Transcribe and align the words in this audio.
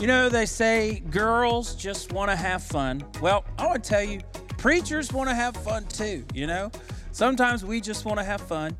You 0.00 0.06
know, 0.06 0.28
they 0.28 0.46
say 0.46 1.00
girls 1.10 1.74
just 1.74 2.12
want 2.12 2.30
to 2.30 2.36
have 2.36 2.62
fun. 2.62 3.04
Well, 3.20 3.44
I 3.58 3.66
want 3.66 3.82
to 3.82 3.90
tell 3.90 4.02
you, 4.02 4.20
preachers 4.56 5.12
want 5.12 5.28
to 5.28 5.34
have 5.34 5.56
fun 5.56 5.86
too, 5.86 6.24
you 6.32 6.46
know? 6.46 6.70
Sometimes 7.10 7.64
we 7.64 7.80
just 7.80 8.04
want 8.04 8.18
to 8.18 8.24
have 8.24 8.40
fun. 8.40 8.78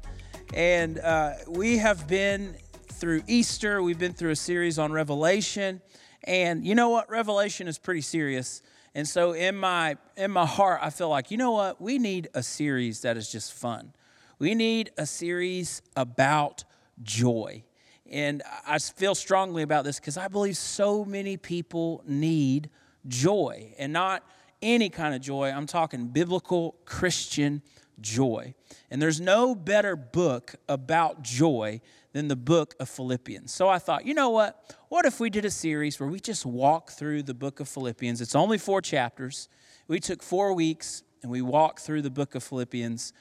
And 0.55 1.01
uh, 1.01 1.33
we 1.49 1.79
have 1.79 2.07
been 2.07 2.55
through 2.73 3.23
Easter, 3.27 3.83
we've 3.83 3.99
been 3.99 4.13
through 4.13 4.31
a 4.31 4.37
series 4.37 4.79
on 4.79 4.93
Revelation. 4.93 5.83
And 6.23 6.65
you 6.65 6.77
know 6.77 6.91
what? 6.91 7.11
Revelation 7.11 7.67
is 7.67 7.79
pretty 7.79 8.03
serious. 8.03 8.63
And 8.95 9.07
so 9.07 9.33
in 9.33 9.57
my 9.57 9.97
in 10.17 10.31
my 10.31 10.47
heart, 10.47 10.79
I 10.85 10.91
feel 10.91 11.09
like, 11.09 11.33
you 11.33 11.37
know 11.37 11.51
what? 11.51 11.81
We 11.81 11.99
need 11.99 12.29
a 12.33 12.45
series 12.45 13.01
that 13.01 13.17
is 13.17 13.29
just 13.31 13.53
fun. 13.53 13.93
We 14.39 14.55
need 14.55 14.93
a 14.97 15.05
series 15.05 15.83
about 15.97 16.63
joy. 17.03 17.65
And 18.11 18.43
I 18.67 18.79
feel 18.79 19.15
strongly 19.15 19.63
about 19.63 19.85
this 19.85 20.01
because 20.01 20.17
I 20.17 20.29
believe 20.29 20.57
so 20.57 21.05
many 21.05 21.37
people 21.37 22.03
need 22.07 22.71
joy 23.07 23.75
and 23.79 23.93
not 23.93 24.25
any 24.63 24.89
kind 24.89 25.15
of 25.15 25.21
joy. 25.21 25.51
I'm 25.51 25.67
talking 25.67 26.09
biblical 26.09 26.77
Christian 26.85 27.63
joy. 28.01 28.55
And 28.91 29.01
there's 29.01 29.21
no 29.21 29.55
better 29.55 29.97
book 29.97 30.55
about 30.69 31.23
joy 31.23 31.81
than 32.13 32.29
the 32.29 32.37
book 32.37 32.75
of 32.81 32.89
Philippians. 32.89 33.53
So 33.53 33.69
I 33.69 33.79
thought, 33.79 34.07
you 34.07 34.15
know 34.15 34.31
what? 34.31 34.77
What 34.89 35.05
if 35.05 35.21
we 35.21 35.31
did 35.31 35.45
a 35.45 35.51
series 35.51 36.01
where 36.01 36.09
we 36.09 36.21
just 36.21 36.47
walk 36.47 36.91
through 36.91 37.25
the 37.25 37.35
book 37.35 37.61
of 37.61 37.69
Philippians? 37.69 38.21
It's 38.21 38.35
only 38.35 38.59
four 38.59 38.81
chapters. 38.81 39.49
We 39.87 40.01
took 40.01 40.23
four 40.23 40.55
weeks 40.55 41.03
and 41.23 41.31
we 41.31 41.43
walked 41.43 41.81
through 41.81 42.03
the 42.03 42.11
book 42.11 42.35
of 42.35 42.43
Philippians. 42.43 43.13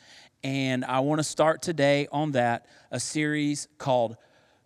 And 0.43 0.85
I 0.85 0.99
want 1.01 1.19
to 1.19 1.23
start 1.23 1.61
today 1.61 2.07
on 2.11 2.31
that, 2.31 2.67
a 2.91 2.99
series 2.99 3.67
called 3.77 4.17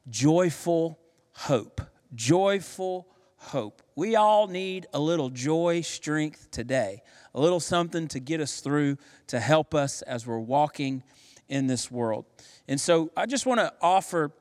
joyful 0.09 0.99
hope. 1.33 1.81
Joyful 2.13 3.07
hope. 3.37 3.81
We 3.95 4.15
all 4.15 4.47
need 4.47 4.87
a 4.93 4.99
little 4.99 5.29
joy, 5.29 5.81
strength 5.81 6.51
today, 6.51 7.01
a 7.33 7.39
little 7.39 7.59
something 7.59 8.07
to 8.09 8.19
get 8.19 8.39
us 8.41 8.59
through, 8.61 8.97
to 9.27 9.39
help 9.39 9.73
us 9.73 10.01
as 10.03 10.27
we're 10.27 10.39
walking 10.39 11.03
in 11.49 11.67
this 11.67 11.89
world. 11.89 12.25
And 12.67 12.79
so 12.79 13.11
I 13.17 13.25
just 13.25 13.45
want 13.45 13.59
to 13.59 13.73
offer 13.81 14.31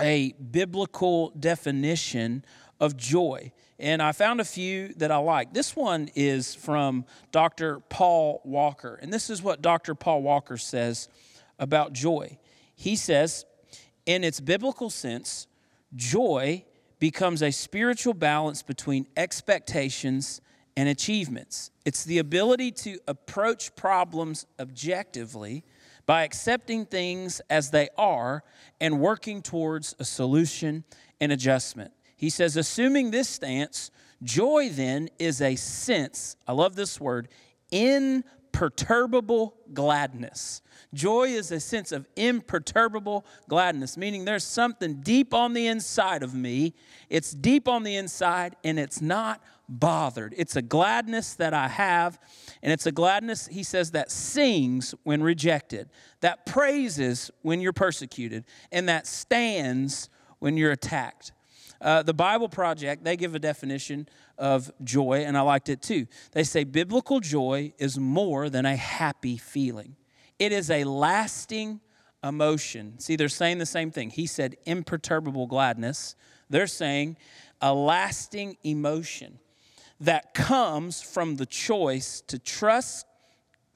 a 0.00 0.32
biblical 0.32 1.30
definition 1.30 2.44
of 2.80 2.96
joy. 2.96 3.52
And 3.78 4.02
I 4.02 4.12
found 4.12 4.40
a 4.40 4.44
few 4.44 4.94
that 4.94 5.10
I 5.10 5.18
like. 5.18 5.52
This 5.52 5.76
one 5.76 6.10
is 6.14 6.54
from 6.54 7.04
Dr. 7.30 7.80
Paul 7.88 8.40
Walker. 8.44 8.98
And 9.00 9.12
this 9.12 9.30
is 9.30 9.42
what 9.42 9.62
Dr. 9.62 9.94
Paul 9.94 10.22
Walker 10.22 10.56
says 10.56 11.08
about 11.58 11.92
joy. 11.92 12.38
He 12.74 12.96
says, 12.96 13.44
in 14.08 14.24
its 14.24 14.40
biblical 14.40 14.88
sense, 14.88 15.46
joy 15.94 16.64
becomes 16.98 17.42
a 17.42 17.52
spiritual 17.52 18.14
balance 18.14 18.62
between 18.62 19.06
expectations 19.18 20.40
and 20.78 20.88
achievements. 20.88 21.70
It's 21.84 22.04
the 22.04 22.18
ability 22.18 22.72
to 22.72 22.98
approach 23.06 23.76
problems 23.76 24.46
objectively 24.58 25.62
by 26.06 26.22
accepting 26.22 26.86
things 26.86 27.42
as 27.50 27.70
they 27.70 27.90
are 27.98 28.42
and 28.80 28.98
working 28.98 29.42
towards 29.42 29.94
a 29.98 30.04
solution 30.06 30.84
and 31.20 31.30
adjustment. 31.30 31.92
He 32.16 32.30
says, 32.30 32.56
assuming 32.56 33.10
this 33.10 33.28
stance, 33.28 33.90
joy 34.22 34.70
then 34.70 35.10
is 35.18 35.42
a 35.42 35.54
sense, 35.54 36.34
I 36.46 36.52
love 36.52 36.76
this 36.76 36.98
word, 36.98 37.28
imperturbable 38.48 39.54
gladness. 39.74 40.62
Joy 40.94 41.28
is 41.28 41.52
a 41.52 41.60
sense 41.60 41.92
of 41.92 42.06
imperturbable 42.16 43.26
gladness, 43.48 43.96
meaning 43.96 44.24
there's 44.24 44.44
something 44.44 45.00
deep 45.02 45.34
on 45.34 45.52
the 45.52 45.66
inside 45.66 46.22
of 46.22 46.34
me. 46.34 46.74
It's 47.10 47.32
deep 47.32 47.68
on 47.68 47.82
the 47.82 47.96
inside 47.96 48.56
and 48.64 48.78
it's 48.78 49.02
not 49.02 49.42
bothered. 49.68 50.34
It's 50.36 50.56
a 50.56 50.62
gladness 50.62 51.34
that 51.34 51.52
I 51.52 51.68
have, 51.68 52.18
and 52.62 52.72
it's 52.72 52.86
a 52.86 52.92
gladness, 52.92 53.48
he 53.48 53.62
says, 53.62 53.90
that 53.90 54.10
sings 54.10 54.94
when 55.02 55.22
rejected, 55.22 55.90
that 56.20 56.46
praises 56.46 57.30
when 57.42 57.60
you're 57.60 57.74
persecuted, 57.74 58.44
and 58.72 58.88
that 58.88 59.06
stands 59.06 60.08
when 60.38 60.56
you're 60.56 60.72
attacked. 60.72 61.32
Uh, 61.82 62.02
the 62.02 62.14
Bible 62.14 62.48
Project, 62.48 63.04
they 63.04 63.16
give 63.16 63.34
a 63.34 63.38
definition 63.38 64.08
of 64.38 64.70
joy, 64.84 65.24
and 65.26 65.36
I 65.36 65.42
liked 65.42 65.68
it 65.68 65.82
too. 65.82 66.06
They 66.32 66.44
say 66.44 66.64
biblical 66.64 67.20
joy 67.20 67.72
is 67.78 67.98
more 67.98 68.48
than 68.48 68.66
a 68.66 68.76
happy 68.76 69.36
feeling. 69.36 69.96
It 70.38 70.52
is 70.52 70.70
a 70.70 70.84
lasting 70.84 71.80
emotion. 72.22 72.98
See, 72.98 73.16
they're 73.16 73.28
saying 73.28 73.58
the 73.58 73.66
same 73.66 73.90
thing. 73.90 74.10
He 74.10 74.26
said 74.26 74.56
imperturbable 74.66 75.46
gladness. 75.46 76.16
They're 76.48 76.66
saying 76.66 77.16
a 77.60 77.74
lasting 77.74 78.56
emotion 78.62 79.38
that 80.00 80.34
comes 80.34 81.02
from 81.02 81.36
the 81.36 81.46
choice 81.46 82.22
to 82.28 82.38
trust 82.38 83.06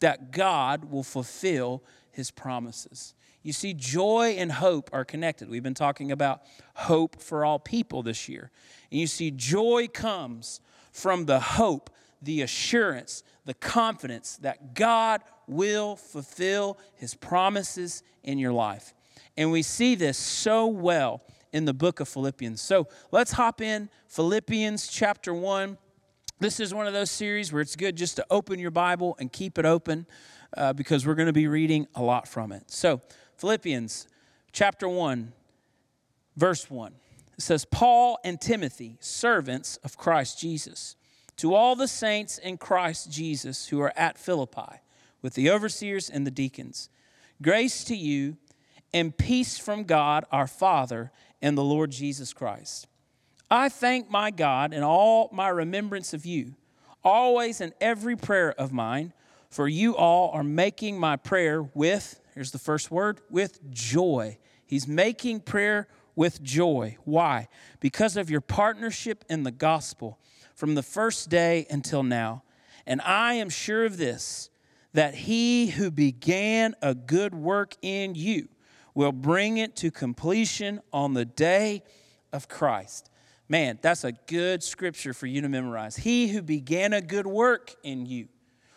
that 0.01 0.31
God 0.31 0.91
will 0.91 1.03
fulfill 1.03 1.83
his 2.11 2.31
promises. 2.31 3.15
You 3.43 3.53
see, 3.53 3.75
joy 3.75 4.37
and 4.39 4.53
hope 4.53 4.91
are 4.93 5.05
connected. 5.05 5.49
We've 5.49 5.63
been 5.63 5.75
talking 5.75 6.13
about 6.13 6.43
hope 6.75 7.21
for 7.21 7.45
all 7.45 7.59
people 7.59 8.03
this 8.03 8.29
year. 8.29 8.51
And 8.91 9.01
you 9.01 9.07
see, 9.07 9.31
joy 9.31 9.89
comes 9.93 10.61
from 10.93 11.27
the 11.27 11.41
hope, 11.41 11.91
the 12.21 12.43
assurance, 12.43 13.25
the 13.45 13.55
confidence 13.55 14.37
that 14.43 14.75
God 14.75 15.23
will 15.49 15.97
fulfill 15.97 16.79
his 16.95 17.15
promises 17.15 18.03
in 18.23 18.39
your 18.39 18.53
life. 18.53 18.95
And 19.37 19.51
we 19.51 19.63
see 19.63 19.95
this 19.95 20.19
so 20.19 20.67
well 20.67 21.23
in 21.53 21.65
the 21.65 21.75
book 21.75 22.01
of 22.01 22.09
Philippians. 22.09 22.61
So 22.61 22.87
let's 23.11 23.33
hop 23.33 23.61
in 23.61 23.89
Philippians 24.09 24.89
chapter 24.89 25.35
1. 25.35 25.79
This 26.39 26.61
is 26.61 26.75
one 26.75 26.87
of 26.87 26.93
those 26.93 27.11
series 27.11 27.53
where 27.53 27.63
it's 27.63 27.77
good 27.77 27.97
just 27.97 28.17
to 28.17 28.27
open 28.31 28.59
your 28.59 28.71
Bible 28.71 29.17
and 29.19 29.33
keep 29.33 29.59
it 29.59 29.65
open 29.65 30.07
uh, 30.57 30.73
because 30.73 31.07
we're 31.07 31.15
going 31.15 31.27
to 31.27 31.33
be 31.33 31.47
reading 31.47 31.87
a 31.95 32.03
lot 32.03 32.29
from 32.29 32.53
it. 32.53 32.71
So, 32.71 33.01
Philippians 33.43 34.07
chapter 34.53 34.89
1, 34.89 35.33
verse 36.37 36.71
1. 36.71 36.93
It 37.37 37.43
says, 37.43 37.65
Paul 37.65 38.21
and 38.23 38.41
Timothy, 38.41 38.99
servants 39.01 39.79
of 39.79 39.97
Christ 39.97 40.39
Jesus, 40.39 40.95
to 41.39 41.53
all 41.53 41.75
the 41.75 41.89
saints 41.89 42.39
in 42.39 42.57
Christ 42.57 43.11
Jesus 43.11 43.67
who 43.67 43.81
are 43.81 43.93
at 43.97 44.17
Philippi 44.17 44.79
with 45.23 45.35
the 45.35 45.51
overseers 45.51 46.09
and 46.09 46.25
the 46.25 46.31
deacons. 46.31 46.89
Grace 47.43 47.83
to 47.83 47.97
you 47.97 48.37
and 48.95 49.19
peace 49.19 49.59
from 49.59 49.83
God 49.83 50.25
our 50.31 50.47
Father 50.47 51.11
and 51.43 51.59
the 51.59 51.65
Lord 51.65 51.91
Jesus 51.91 52.33
Christ. 52.33 52.87
I 53.51 53.69
thank 53.69 54.09
my 54.09 54.31
God 54.31 54.73
in 54.73 54.85
all 54.85 55.29
my 55.33 55.49
remembrance 55.49 56.15
of 56.15 56.25
you, 56.25 56.55
always 57.03 57.61
in 57.61 57.75
every 57.81 58.15
prayer 58.15 58.53
of 58.53 58.73
mine, 58.73 59.13
for 59.51 59.67
you 59.67 59.97
all 59.97 60.31
are 60.31 60.45
making 60.45 60.97
my 60.97 61.17
prayer 61.17 61.61
with, 61.61 62.21
here's 62.35 62.51
the 62.51 62.59
first 62.59 62.91
word, 62.91 63.21
with 63.31 63.71
joy. 63.71 64.39
He's 64.67 64.89
making 64.89 65.41
prayer 65.41 65.89
with 66.15 66.43
joy. 66.43 66.97
Why? 67.05 67.49
Because 67.81 68.17
of 68.17 68.31
your 68.31 68.41
partnership 68.41 69.25
in 69.29 69.43
the 69.43 69.51
gospel 69.51 70.19
from 70.55 70.75
the 70.75 70.83
first 70.83 71.31
day 71.31 71.67
until 71.71 72.03
now. 72.03 72.43
And 72.87 73.01
I 73.03 73.35
am 73.35 73.49
sure 73.49 73.85
of 73.85 73.97
this 73.97 74.51
that 74.93 75.15
he 75.15 75.69
who 75.69 75.91
began 75.91 76.75
a 76.83 76.95
good 76.95 77.35
work 77.35 77.77
in 77.81 78.15
you 78.15 78.49
will 78.95 79.13
bring 79.13 79.57
it 79.57 79.75
to 79.77 79.91
completion 79.91 80.81
on 80.93 81.15
the 81.15 81.25
day 81.25 81.83
of 82.33 82.49
Christ. 82.49 83.11
Man, 83.49 83.79
that's 83.83 84.05
a 84.05 84.13
good 84.13 84.63
scripture 84.63 85.15
for 85.15 85.27
you 85.27 85.41
to 85.41 85.49
memorize. 85.49 85.97
He 85.97 86.29
who 86.29 86.43
began 86.43 86.93
a 86.93 87.01
good 87.01 87.27
work 87.27 87.75
in 87.83 88.07
you 88.07 88.29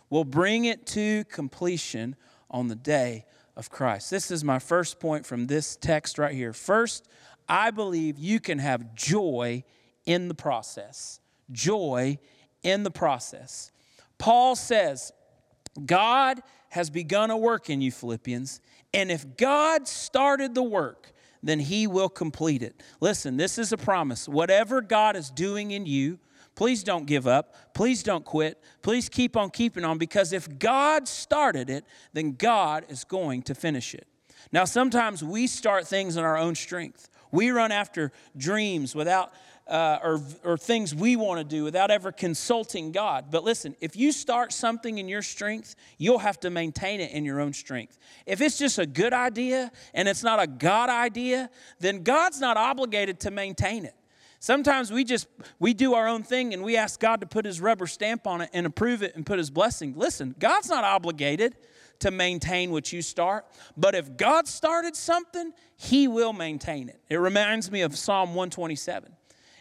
will 0.10 0.24
bring 0.24 0.66
it 0.66 0.86
to 0.88 1.24
completion 1.26 2.16
on 2.50 2.68
the 2.68 2.76
day 2.76 3.26
of 3.56 3.70
Christ. 3.70 4.12
This 4.12 4.32
is 4.32 4.44
my 4.44 4.60
first 4.60 5.00
point 5.00 5.26
from 5.26 5.48
this 5.48 5.76
text 5.76 6.18
right 6.18 6.34
here. 6.34 6.54
First, 6.54 7.08
I 7.48 7.72
believe 7.72 8.18
you 8.18 8.40
can 8.40 8.60
have 8.60 8.96
joy 8.96 9.64
in 10.06 10.28
the 10.28 10.36
process. 10.36 11.20
Joy 11.52 12.20
in 12.64 12.84
the 12.84 12.92
process. 12.92 13.72
Paul 14.18 14.56
says, 14.56 15.12
God 15.86 16.42
has 16.70 16.90
begun 16.90 17.32
a 17.32 17.38
work 17.38 17.70
in 17.70 17.82
you, 17.82 17.92
Philippians, 17.92 18.62
and 18.94 19.12
if 19.12 19.38
God 19.38 19.88
started 19.88 20.56
the 20.56 20.64
work, 20.64 21.12
then 21.44 21.60
he 21.60 21.86
will 21.86 22.10
complete 22.10 22.64
it. 22.64 22.82
Listen, 23.00 23.38
this 23.38 23.58
is 23.58 23.72
a 23.72 23.78
promise. 23.78 24.28
Whatever 24.28 24.82
God 24.82 25.16
is 25.16 25.30
doing 25.30 25.72
in 25.72 25.86
you, 25.86 26.18
please 26.56 26.84
don't 26.84 27.06
give 27.06 27.28
up. 27.28 27.74
Please 27.74 28.04
don't 28.04 28.26
quit. 28.26 28.62
Please 28.82 29.10
keep 29.10 29.38
on 29.38 29.50
keeping 29.50 29.84
on 29.86 29.98
because 29.98 30.34
if 30.34 30.60
God 30.60 31.08
started 31.08 31.70
it, 31.70 31.86
then 32.14 32.34
God 32.34 32.86
is 32.90 33.04
going 33.04 33.44
to 33.44 33.56
finish 33.56 33.94
it. 33.94 34.08
Now, 34.52 34.66
sometimes 34.66 35.24
we 35.24 35.48
start 35.48 35.88
things 35.88 36.18
in 36.18 36.24
our 36.24 36.38
own 36.38 36.56
strength. 36.56 37.10
We 37.32 37.50
run 37.50 37.72
after 37.72 38.12
dreams 38.38 38.96
without 38.96 39.34
uh, 39.68 39.98
or, 40.04 40.22
or 40.44 40.58
things 40.58 40.94
we 40.94 41.16
want 41.16 41.40
to 41.40 41.44
do 41.44 41.64
without 41.64 41.90
ever 41.90 42.12
consulting 42.12 42.92
God. 42.92 43.26
But 43.32 43.44
listen, 43.44 43.76
if 43.82 43.96
you 43.96 44.12
start 44.12 44.54
something 44.54 45.00
in 45.00 45.08
your 45.10 45.24
strength, 45.24 45.76
you'll 45.98 46.20
have 46.20 46.40
to 46.42 46.50
maintain 46.50 47.00
it 47.00 47.12
in 47.12 47.26
your 47.26 47.40
own 47.40 47.52
strength. 47.54 47.98
If 48.26 48.42
it's 48.42 48.58
just 48.58 48.78
a 48.78 48.86
good 48.86 49.14
idea 49.14 49.72
and 49.94 50.08
it's 50.08 50.24
not 50.24 50.42
a 50.42 50.48
God 50.48 50.90
idea, 50.90 51.50
then 51.80 52.04
God's 52.04 52.40
not 52.40 52.58
obligated 52.58 53.20
to 53.22 53.32
maintain 53.32 53.86
it. 53.86 53.96
Sometimes 54.46 54.92
we 54.92 55.04
just 55.04 55.28
we 55.58 55.74
do 55.74 55.96
our 55.96 56.08
own 56.08 56.22
thing 56.22 56.54
and 56.54 56.62
we 56.62 56.78
ask 56.78 57.00
God 57.00 57.22
to 57.22 57.26
put 57.26 57.46
his 57.46 57.60
rubber 57.60 57.88
stamp 57.88 58.28
on 58.28 58.42
it 58.42 58.52
and 58.54 58.68
approve 58.68 59.02
it 59.02 59.16
and 59.16 59.26
put 59.26 59.40
his 59.40 59.50
blessing. 59.50 59.96
Listen, 59.98 60.36
God's 60.38 60.70
not 60.70 60.84
obligated 60.84 61.56
to 61.98 62.12
maintain 62.12 62.70
what 62.70 62.94
you 62.94 63.02
start, 63.02 63.48
but 63.76 63.96
if 63.96 64.18
God 64.18 64.48
started 64.48 64.96
something, 64.96 65.52
he 65.78 66.08
will 66.08 66.32
maintain 66.32 66.90
it. 66.90 67.02
It 67.10 67.16
reminds 67.16 67.72
me 67.72 67.82
of 67.82 67.98
Psalm 67.98 68.36
127. 68.36 69.12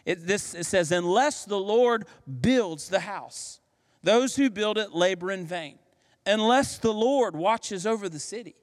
It, 0.05 0.27
this, 0.27 0.53
it 0.53 0.67
says, 0.67 0.91
Unless 0.91 1.45
the 1.45 1.57
Lord 1.59 2.05
builds 2.39 2.87
the 2.87 2.99
house, 2.99 3.61
those 4.03 4.35
who 4.35 4.51
build 4.51 4.77
it 4.77 4.93
labor 4.93 5.31
in 5.31 5.47
vain. 5.47 5.79
Unless 6.27 6.77
the 6.77 6.93
Lord 6.93 7.35
watches 7.35 7.87
over 7.87 8.07
the 8.07 8.19
city, 8.19 8.53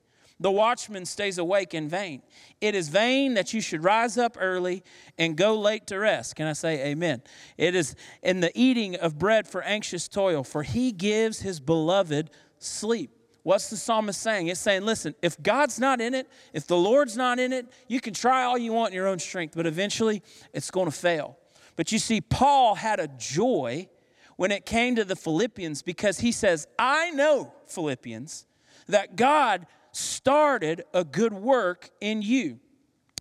the 0.43 0.51
watchman 0.51 1.07
stays 1.07 1.39
awake 1.39 1.75
in 1.75 1.89
vain. 1.89 2.23
It 2.61 2.75
is 2.75 2.89
vain 2.89 3.35
that 3.35 3.55
you 3.55 3.61
should 3.61 3.85
rise 3.85 4.19
up 4.19 4.37
early 4.39 4.83
and 5.19 5.37
go 5.37 5.59
late 5.59 5.87
to 5.89 5.99
rest. 5.99 6.37
Can 6.37 6.47
I 6.47 6.53
say 6.53 6.91
amen? 6.91 7.23
It 7.57 7.75
is 7.75 7.95
in 8.23 8.41
the 8.41 8.51
eating 8.55 8.97
of 8.97 9.19
bread 9.19 9.47
for 9.47 9.63
anxious 9.63 10.09
toil, 10.09 10.45
for 10.45 10.63
he 10.63 10.93
gives 10.93 11.41
his 11.41 11.61
beloved 11.61 12.31
sleep. 12.59 13.11
What's 13.45 13.71
the 13.71 13.77
psalmist 13.77 14.21
saying? 14.21 14.49
It's 14.49 14.61
saying, 14.61 14.83
listen, 14.83 15.15
if 15.21 15.41
God's 15.43 15.81
not 15.81 16.01
in 16.01 16.15
it, 16.15 16.29
if 16.53 16.67
the 16.67 16.77
Lord's 16.77 17.17
not 17.17 17.39
in 17.41 17.53
it, 17.53 17.67
you 17.89 18.01
can 18.01 18.15
try 18.15 18.45
all 18.45 18.57
you 18.57 18.73
want 18.73 18.93
in 18.93 18.97
your 18.97 19.09
own 19.09 19.19
strength, 19.19 19.55
but 19.57 19.67
eventually 19.67 20.23
it's 20.53 20.71
going 20.71 20.87
to 20.87 20.97
fail. 20.97 21.37
But 21.75 21.91
you 21.91 21.99
see, 21.99 22.21
Paul 22.21 22.77
had 22.77 23.01
a 23.01 23.09
joy 23.09 23.89
when 24.37 24.53
it 24.53 24.65
came 24.65 24.97
to 24.97 25.05
the 25.05 25.17
Philippians 25.17 25.83
because 25.83 26.21
he 26.21 26.31
says, 26.31 26.67
I 26.79 27.11
know, 27.11 27.53
Philippians, 27.67 28.47
that 28.89 29.17
God 29.17 29.67
started 29.93 30.85
a 30.93 31.05
good 31.05 31.33
work 31.33 31.91
in 32.01 32.23
you 32.23 32.59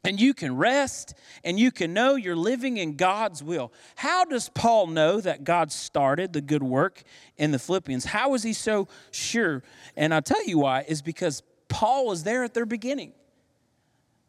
and 0.03 0.19
you 0.19 0.33
can 0.33 0.55
rest 0.57 1.13
and 1.43 1.59
you 1.59 1.71
can 1.71 1.93
know 1.93 2.15
you're 2.15 2.35
living 2.35 2.77
in 2.77 2.95
God's 2.95 3.43
will. 3.43 3.71
How 3.95 4.25
does 4.25 4.49
Paul 4.49 4.87
know 4.87 5.21
that 5.21 5.43
God 5.43 5.71
started 5.71 6.33
the 6.33 6.41
good 6.41 6.63
work 6.63 7.03
in 7.37 7.51
the 7.51 7.59
Philippians? 7.59 8.05
How 8.05 8.33
is 8.33 8.43
he 8.43 8.53
so 8.53 8.87
sure? 9.11 9.63
And 9.95 10.13
I'll 10.13 10.21
tell 10.21 10.43
you 10.45 10.59
why 10.59 10.85
is 10.87 11.01
because 11.01 11.43
Paul 11.67 12.07
was 12.07 12.23
there 12.23 12.43
at 12.43 12.53
their 12.53 12.65
beginning. 12.65 13.13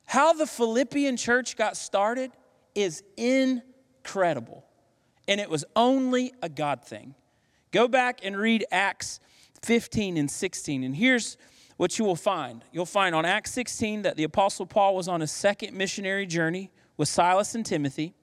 How 0.05 0.35
the 0.35 0.47
Philippian 0.47 1.17
church 1.17 1.56
got 1.56 1.77
started 1.77 2.33
is 2.75 3.03
incredible. 3.17 4.65
And 5.27 5.41
it 5.41 5.49
was 5.49 5.65
only 5.75 6.33
a 6.43 6.49
God 6.49 6.85
thing. 6.85 7.15
Go 7.71 7.89
back 7.89 8.21
and 8.23 8.37
read 8.37 8.67
Acts 8.71 9.21
15 9.62 10.19
and 10.19 10.31
16. 10.31 10.85
And 10.85 10.94
here's 10.94 11.39
what 11.82 11.99
you 11.99 12.05
will 12.05 12.14
find. 12.14 12.64
You'll 12.70 12.87
find 12.87 13.12
on 13.12 13.25
Acts 13.25 13.50
16 13.50 14.02
that 14.02 14.17
the 14.17 14.23
Apostle 14.23 14.67
Paul 14.67 14.94
was 14.94 15.08
on 15.08 15.20
a 15.20 15.26
second 15.26 15.76
missionary 15.76 16.26
journey 16.26 16.70
with 16.96 17.08
Silas 17.08 17.56
and 17.56 17.67
Timothy. 17.67 18.14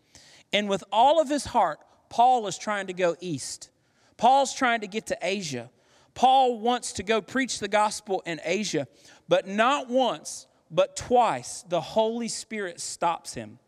And 0.53 0.69
with 0.69 0.81
all 0.93 1.19
of 1.19 1.27
his 1.27 1.43
heart, 1.43 1.79
Paul 2.07 2.47
is 2.47 2.57
trying 2.57 2.87
to 2.87 2.93
go 2.93 3.17
east. 3.19 3.69
Paul's 4.15 4.53
trying 4.53 4.79
to 4.79 4.87
get 4.87 5.07
to 5.07 5.17
Asia. 5.21 5.69
Paul 6.13 6.57
wants 6.61 6.93
to 6.93 7.03
go 7.03 7.19
preach 7.19 7.59
the 7.59 7.67
gospel 7.67 8.23
in 8.25 8.39
Asia, 8.45 8.87
but 9.27 9.45
not 9.45 9.89
once, 9.89 10.47
but 10.71 10.95
twice, 10.95 11.65
the 11.67 11.81
Holy 11.81 12.29
Spirit 12.29 12.79
stops 12.79 13.33
him. 13.33 13.59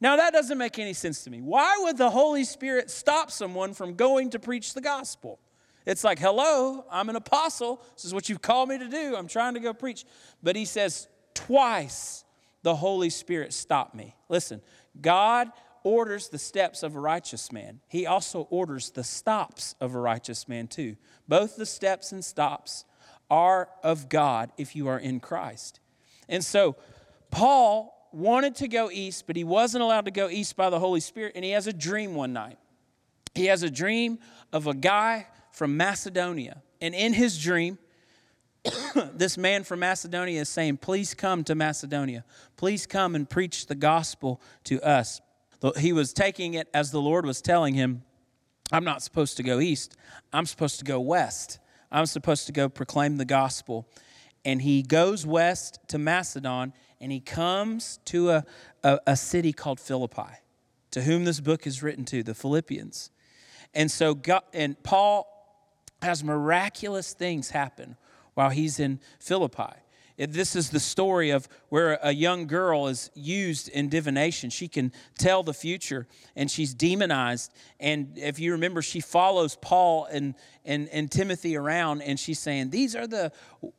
Now, 0.00 0.14
that 0.18 0.34
doesn't 0.34 0.56
make 0.56 0.78
any 0.78 0.92
sense 0.92 1.24
to 1.24 1.30
me. 1.30 1.40
Why 1.40 1.78
would 1.80 1.98
the 1.98 2.10
Holy 2.10 2.44
Spirit 2.44 2.92
stop 2.92 3.32
someone 3.32 3.74
from 3.74 3.96
going 3.96 4.30
to 4.30 4.38
preach 4.38 4.72
the 4.72 4.80
gospel? 4.80 5.40
It's 5.86 6.02
like, 6.02 6.18
hello, 6.18 6.84
I'm 6.90 7.08
an 7.08 7.16
apostle. 7.16 7.80
This 7.94 8.04
is 8.04 8.12
what 8.12 8.28
you've 8.28 8.42
called 8.42 8.68
me 8.68 8.78
to 8.78 8.88
do. 8.88 9.14
I'm 9.16 9.28
trying 9.28 9.54
to 9.54 9.60
go 9.60 9.72
preach. 9.72 10.04
But 10.42 10.56
he 10.56 10.64
says, 10.64 11.06
twice 11.32 12.24
the 12.62 12.74
Holy 12.74 13.10
Spirit 13.10 13.52
stopped 13.52 13.94
me. 13.94 14.16
Listen, 14.28 14.60
God 15.00 15.52
orders 15.84 16.28
the 16.28 16.38
steps 16.38 16.82
of 16.82 16.96
a 16.96 17.00
righteous 17.00 17.52
man, 17.52 17.80
He 17.86 18.06
also 18.06 18.48
orders 18.50 18.90
the 18.90 19.04
stops 19.04 19.76
of 19.80 19.94
a 19.94 20.00
righteous 20.00 20.48
man, 20.48 20.66
too. 20.66 20.96
Both 21.28 21.54
the 21.54 21.66
steps 21.66 22.10
and 22.10 22.24
stops 22.24 22.84
are 23.30 23.68
of 23.84 24.08
God 24.08 24.50
if 24.58 24.74
you 24.74 24.88
are 24.88 24.98
in 24.98 25.20
Christ. 25.20 25.78
And 26.28 26.44
so, 26.44 26.74
Paul 27.30 28.08
wanted 28.12 28.56
to 28.56 28.68
go 28.68 28.90
east, 28.90 29.28
but 29.28 29.36
he 29.36 29.44
wasn't 29.44 29.84
allowed 29.84 30.06
to 30.06 30.10
go 30.10 30.28
east 30.28 30.56
by 30.56 30.70
the 30.70 30.80
Holy 30.80 31.00
Spirit, 31.00 31.32
and 31.36 31.44
he 31.44 31.52
has 31.52 31.68
a 31.68 31.72
dream 31.72 32.16
one 32.16 32.32
night. 32.32 32.58
He 33.36 33.46
has 33.46 33.62
a 33.62 33.70
dream 33.70 34.18
of 34.52 34.66
a 34.66 34.74
guy 34.74 35.28
from 35.56 35.74
Macedonia. 35.74 36.62
And 36.82 36.94
in 36.94 37.14
his 37.14 37.42
dream, 37.42 37.78
this 39.14 39.38
man 39.38 39.64
from 39.64 39.80
Macedonia 39.80 40.42
is 40.42 40.50
saying, 40.50 40.76
Please 40.76 41.14
come 41.14 41.44
to 41.44 41.54
Macedonia. 41.54 42.24
Please 42.58 42.86
come 42.86 43.14
and 43.14 43.28
preach 43.28 43.66
the 43.66 43.74
gospel 43.74 44.40
to 44.64 44.80
us. 44.82 45.22
He 45.78 45.94
was 45.94 46.12
taking 46.12 46.52
it 46.54 46.68
as 46.74 46.90
the 46.90 47.00
Lord 47.00 47.24
was 47.24 47.40
telling 47.40 47.72
him, 47.72 48.02
I'm 48.70 48.84
not 48.84 49.02
supposed 49.02 49.38
to 49.38 49.42
go 49.42 49.58
east, 49.58 49.96
I'm 50.30 50.44
supposed 50.44 50.78
to 50.78 50.84
go 50.84 51.00
west. 51.00 51.58
I'm 51.90 52.06
supposed 52.06 52.46
to 52.46 52.52
go 52.52 52.68
proclaim 52.68 53.16
the 53.16 53.24
gospel. 53.24 53.88
And 54.44 54.60
he 54.60 54.82
goes 54.82 55.24
west 55.24 55.78
to 55.88 55.98
Macedon 55.98 56.74
and 57.00 57.12
he 57.12 57.20
comes 57.20 57.98
to 58.06 58.30
a, 58.30 58.44
a, 58.82 58.98
a 59.06 59.16
city 59.16 59.52
called 59.52 59.80
Philippi, 59.80 60.40
to 60.90 61.02
whom 61.02 61.24
this 61.24 61.40
book 61.40 61.66
is 61.66 61.82
written 61.82 62.04
to, 62.06 62.22
the 62.22 62.34
Philippians. 62.34 63.10
And 63.72 63.90
so, 63.90 64.14
God, 64.14 64.42
and 64.52 64.82
Paul 64.82 65.35
has 66.02 66.22
miraculous 66.22 67.12
things 67.12 67.50
happen 67.50 67.96
while 68.34 68.50
he's 68.50 68.78
in 68.78 69.00
Philippi. 69.18 69.74
This 70.18 70.56
is 70.56 70.70
the 70.70 70.80
story 70.80 71.28
of 71.28 71.46
where 71.68 71.98
a 72.02 72.12
young 72.12 72.46
girl 72.46 72.86
is 72.86 73.10
used 73.14 73.68
in 73.68 73.90
divination. 73.90 74.48
She 74.48 74.66
can 74.66 74.90
tell 75.18 75.42
the 75.42 75.52
future 75.52 76.06
and 76.34 76.50
she's 76.50 76.72
demonized. 76.72 77.52
And 77.78 78.16
if 78.16 78.38
you 78.38 78.52
remember, 78.52 78.80
she 78.80 79.00
follows 79.00 79.58
Paul 79.60 80.06
and, 80.06 80.34
and, 80.64 80.88
and 80.88 81.10
Timothy 81.10 81.54
around 81.54 82.00
and 82.00 82.18
she's 82.18 82.38
saying, 82.38 82.70
These 82.70 82.96
are 82.96 83.06
the 83.06 83.30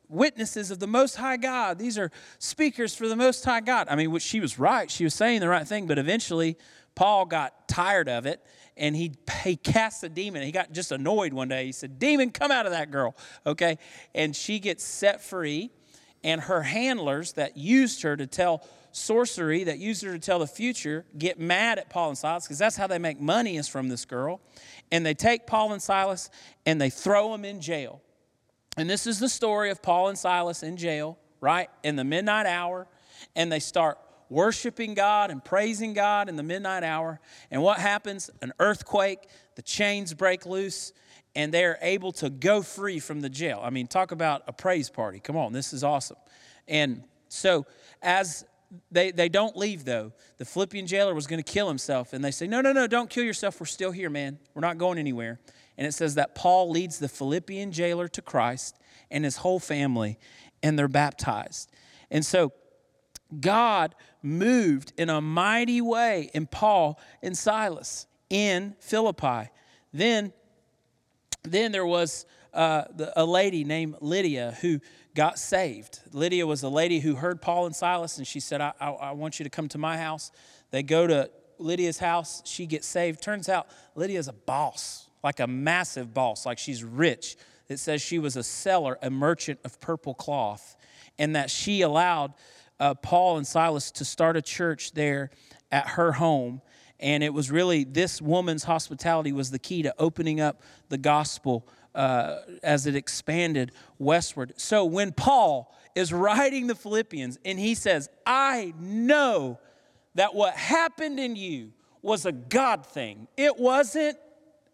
witnesses 0.08 0.70
of 0.70 0.78
the 0.78 0.86
Most 0.86 1.16
High 1.16 1.38
God. 1.38 1.76
These 1.76 1.98
are 1.98 2.12
speakers 2.38 2.94
for 2.94 3.08
the 3.08 3.16
Most 3.16 3.44
High 3.44 3.60
God. 3.60 3.88
I 3.90 3.96
mean, 3.96 4.16
she 4.18 4.38
was 4.38 4.60
right. 4.60 4.88
She 4.88 5.02
was 5.02 5.14
saying 5.14 5.40
the 5.40 5.48
right 5.48 5.66
thing, 5.66 5.88
but 5.88 5.98
eventually 5.98 6.56
Paul 6.94 7.26
got 7.26 7.66
tired 7.66 8.08
of 8.08 8.26
it 8.26 8.44
and 8.78 8.94
he, 8.96 9.12
he 9.42 9.56
cast 9.56 10.04
a 10.04 10.08
demon. 10.08 10.42
He 10.42 10.52
got 10.52 10.72
just 10.72 10.92
annoyed 10.92 11.32
one 11.32 11.48
day. 11.48 11.66
He 11.66 11.72
said, 11.72 11.98
Demon, 11.98 12.30
come 12.30 12.50
out 12.50 12.64
of 12.64 12.72
that 12.72 12.90
girl. 12.90 13.16
Okay. 13.44 13.78
And 14.14 14.34
she 14.34 14.58
gets 14.60 14.84
set 14.84 15.22
free. 15.22 15.70
And 16.24 16.40
her 16.42 16.62
handlers 16.62 17.34
that 17.34 17.56
used 17.56 18.02
her 18.02 18.16
to 18.16 18.26
tell 18.26 18.66
sorcery, 18.92 19.64
that 19.64 19.78
used 19.78 20.02
her 20.02 20.12
to 20.12 20.18
tell 20.18 20.38
the 20.38 20.46
future, 20.46 21.04
get 21.16 21.38
mad 21.38 21.78
at 21.78 21.90
Paul 21.90 22.08
and 22.08 22.18
Silas 22.18 22.44
because 22.44 22.58
that's 22.58 22.76
how 22.76 22.86
they 22.86 22.98
make 22.98 23.20
money 23.20 23.56
is 23.56 23.68
from 23.68 23.88
this 23.88 24.04
girl. 24.04 24.40
And 24.90 25.04
they 25.04 25.14
take 25.14 25.46
Paul 25.46 25.72
and 25.72 25.82
Silas 25.82 26.30
and 26.66 26.80
they 26.80 26.90
throw 26.90 27.32
them 27.32 27.44
in 27.44 27.60
jail. 27.60 28.00
And 28.76 28.88
this 28.88 29.06
is 29.06 29.20
the 29.20 29.28
story 29.28 29.70
of 29.70 29.82
Paul 29.82 30.08
and 30.08 30.18
Silas 30.18 30.62
in 30.62 30.76
jail, 30.76 31.18
right? 31.40 31.68
In 31.82 31.96
the 31.96 32.04
midnight 32.04 32.46
hour. 32.46 32.86
And 33.36 33.50
they 33.50 33.58
start 33.58 33.98
worshiping 34.30 34.94
God 34.94 35.30
and 35.30 35.44
praising 35.44 35.92
God 35.92 36.28
in 36.28 36.36
the 36.36 36.42
midnight 36.42 36.82
hour. 36.82 37.20
And 37.50 37.62
what 37.62 37.78
happens? 37.78 38.30
An 38.42 38.52
earthquake, 38.58 39.28
the 39.54 39.62
chains 39.62 40.14
break 40.14 40.46
loose, 40.46 40.92
and 41.34 41.52
they're 41.52 41.78
able 41.82 42.12
to 42.12 42.30
go 42.30 42.62
free 42.62 42.98
from 42.98 43.20
the 43.20 43.28
jail. 43.28 43.60
I 43.62 43.70
mean, 43.70 43.86
talk 43.86 44.12
about 44.12 44.42
a 44.46 44.52
praise 44.52 44.90
party. 44.90 45.20
Come 45.20 45.36
on, 45.36 45.52
this 45.52 45.72
is 45.72 45.84
awesome. 45.84 46.16
And 46.66 47.04
so, 47.28 47.66
as 48.02 48.44
they, 48.90 49.10
they 49.10 49.28
don't 49.28 49.56
leave 49.56 49.84
though, 49.84 50.12
the 50.36 50.44
Philippian 50.44 50.86
jailer 50.86 51.14
was 51.14 51.26
going 51.26 51.42
to 51.42 51.52
kill 51.52 51.68
himself, 51.68 52.12
and 52.12 52.24
they 52.24 52.30
say, 52.30 52.46
No, 52.46 52.60
no, 52.60 52.72
no, 52.72 52.86
don't 52.86 53.08
kill 53.08 53.24
yourself. 53.24 53.60
We're 53.60 53.66
still 53.66 53.92
here, 53.92 54.10
man. 54.10 54.38
We're 54.54 54.60
not 54.60 54.78
going 54.78 54.98
anywhere. 54.98 55.38
And 55.76 55.86
it 55.86 55.92
says 55.92 56.16
that 56.16 56.34
Paul 56.34 56.70
leads 56.70 56.98
the 56.98 57.08
Philippian 57.08 57.70
jailer 57.70 58.08
to 58.08 58.20
Christ 58.22 58.76
and 59.10 59.24
his 59.24 59.38
whole 59.38 59.60
family, 59.60 60.18
and 60.62 60.78
they're 60.78 60.88
baptized. 60.88 61.70
And 62.10 62.26
so, 62.26 62.52
God 63.40 63.94
moved 64.22 64.92
in 64.96 65.10
a 65.10 65.20
mighty 65.20 65.80
way 65.80 66.30
in 66.34 66.46
Paul 66.46 66.98
and 67.22 67.36
Silas 67.36 68.06
in 68.30 68.74
Philippi. 68.80 69.50
Then, 69.92 70.32
then 71.42 71.72
there 71.72 71.86
was 71.86 72.26
uh, 72.54 72.84
a 73.16 73.24
lady 73.24 73.64
named 73.64 73.96
Lydia 74.00 74.56
who 74.60 74.80
got 75.14 75.38
saved. 75.38 76.00
Lydia 76.12 76.46
was 76.46 76.62
a 76.62 76.68
lady 76.68 77.00
who 77.00 77.16
heard 77.16 77.40
Paul 77.42 77.66
and 77.66 77.74
Silas, 77.74 78.18
and 78.18 78.26
she 78.26 78.40
said, 78.40 78.60
I, 78.60 78.72
I, 78.80 78.90
I 78.90 79.10
want 79.12 79.38
you 79.38 79.44
to 79.44 79.50
come 79.50 79.68
to 79.68 79.78
my 79.78 79.96
house. 79.96 80.30
They 80.70 80.82
go 80.82 81.06
to 81.06 81.30
Lydia's 81.58 81.98
house. 81.98 82.42
She 82.44 82.66
gets 82.66 82.86
saved. 82.86 83.22
Turns 83.22 83.48
out 83.48 83.66
Lydia's 83.94 84.28
a 84.28 84.32
boss, 84.32 85.08
like 85.22 85.40
a 85.40 85.46
massive 85.46 86.14
boss, 86.14 86.46
like 86.46 86.58
she's 86.58 86.84
rich. 86.84 87.36
It 87.68 87.78
says 87.78 88.00
she 88.00 88.18
was 88.18 88.36
a 88.36 88.42
seller, 88.42 88.98
a 89.02 89.10
merchant 89.10 89.60
of 89.64 89.80
purple 89.80 90.14
cloth, 90.14 90.76
and 91.18 91.36
that 91.36 91.50
she 91.50 91.82
allowed 91.82 92.32
uh, 92.80 92.94
Paul 92.94 93.38
and 93.38 93.46
Silas 93.46 93.90
to 93.92 94.04
start 94.04 94.36
a 94.36 94.42
church 94.42 94.92
there 94.92 95.30
at 95.70 95.88
her 95.90 96.12
home. 96.12 96.62
And 97.00 97.22
it 97.22 97.32
was 97.32 97.50
really 97.50 97.84
this 97.84 98.20
woman's 98.20 98.64
hospitality 98.64 99.32
was 99.32 99.50
the 99.50 99.58
key 99.58 99.82
to 99.82 99.94
opening 99.98 100.40
up 100.40 100.62
the 100.88 100.98
gospel 100.98 101.68
uh, 101.94 102.40
as 102.62 102.86
it 102.86 102.94
expanded 102.96 103.72
westward. 103.98 104.52
So 104.56 104.84
when 104.84 105.12
Paul 105.12 105.74
is 105.94 106.12
writing 106.12 106.66
the 106.66 106.74
Philippians 106.74 107.38
and 107.44 107.58
he 107.58 107.74
says, 107.74 108.08
I 108.26 108.72
know 108.78 109.58
that 110.14 110.34
what 110.34 110.54
happened 110.54 111.20
in 111.20 111.36
you 111.36 111.72
was 112.02 112.26
a 112.26 112.32
God 112.32 112.86
thing. 112.86 113.28
It 113.36 113.58
wasn't, 113.58 114.16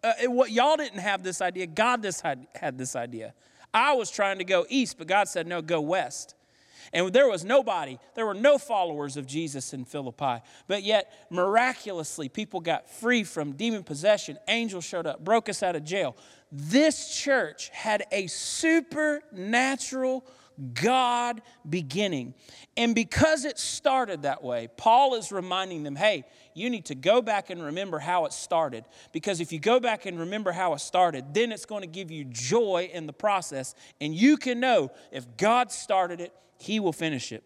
uh, 0.03 0.13
it, 0.23 0.31
what, 0.31 0.51
y'all 0.51 0.77
didn't 0.77 1.01
have 1.01 1.23
this 1.23 1.41
idea. 1.41 1.67
God 1.67 2.03
this 2.03 2.21
had, 2.21 2.47
had 2.55 2.79
this 2.79 2.97
idea. 2.97 3.35
I 3.73 3.95
was 3.95 4.11
trying 4.11 4.39
to 4.39 4.45
go 4.45 4.67
east, 4.69 4.99
but 4.99 5.07
God 5.07 5.29
said, 5.29 5.47
no, 5.47 5.61
go 5.61 5.81
west. 5.81 6.35
And 6.93 7.13
there 7.13 7.29
was 7.29 7.45
nobody, 7.45 7.99
there 8.15 8.27
were 8.27 8.35
no 8.35 8.59
followers 8.59 9.17
of 9.17 9.27
Jesus 9.27 9.73
in 9.73 9.85
Philippi. 9.85 10.43
But 10.67 10.83
yet, 10.83 11.13
miraculously, 11.31 12.29
people 12.29 12.61
got 12.61 12.89
free 12.91 13.25
from 13.25 13.53
demon 13.53 13.83
possession. 13.83 14.39
Angels 14.49 14.85
showed 14.85 15.07
up, 15.07 15.25
broke 15.25 15.49
us 15.49 15.63
out 15.63 15.77
of 15.77 15.85
jail. 15.85 16.17
This 16.51 17.17
church 17.17 17.69
had 17.71 18.05
a 18.13 18.27
supernatural 18.29 20.25
God 20.73 21.43
beginning. 21.69 22.35
And 22.77 22.95
because 22.95 23.45
it 23.45 23.59
started 23.59 24.23
that 24.23 24.43
way, 24.43 24.69
Paul 24.77 25.15
is 25.15 25.33
reminding 25.33 25.83
them 25.83 25.97
hey, 25.97 26.25
you 26.55 26.71
need 26.71 26.85
to 26.87 26.95
go 26.95 27.21
back 27.21 27.51
and 27.51 27.63
remember 27.63 27.99
how 27.99 28.25
it 28.25 28.33
started. 28.33 28.85
Because 29.13 29.41
if 29.41 29.53
you 29.53 29.59
go 29.59 29.81
back 29.81 30.07
and 30.07 30.19
remember 30.19 30.53
how 30.53 30.73
it 30.75 30.81
started, 30.81 31.35
then 31.35 31.51
it's 31.51 31.67
going 31.67 31.83
to 31.83 31.89
give 31.89 32.11
you 32.11 32.25
joy 32.25 32.89
in 32.93 33.07
the 33.07 33.13
process. 33.13 33.75
And 34.01 34.15
you 34.15 34.37
can 34.37 34.61
know 34.61 34.93
if 35.11 35.37
God 35.37 35.73
started 35.73 36.21
it, 36.21 36.33
He 36.59 36.81
will 36.81 36.93
finish 36.93 37.33
it. 37.33 37.45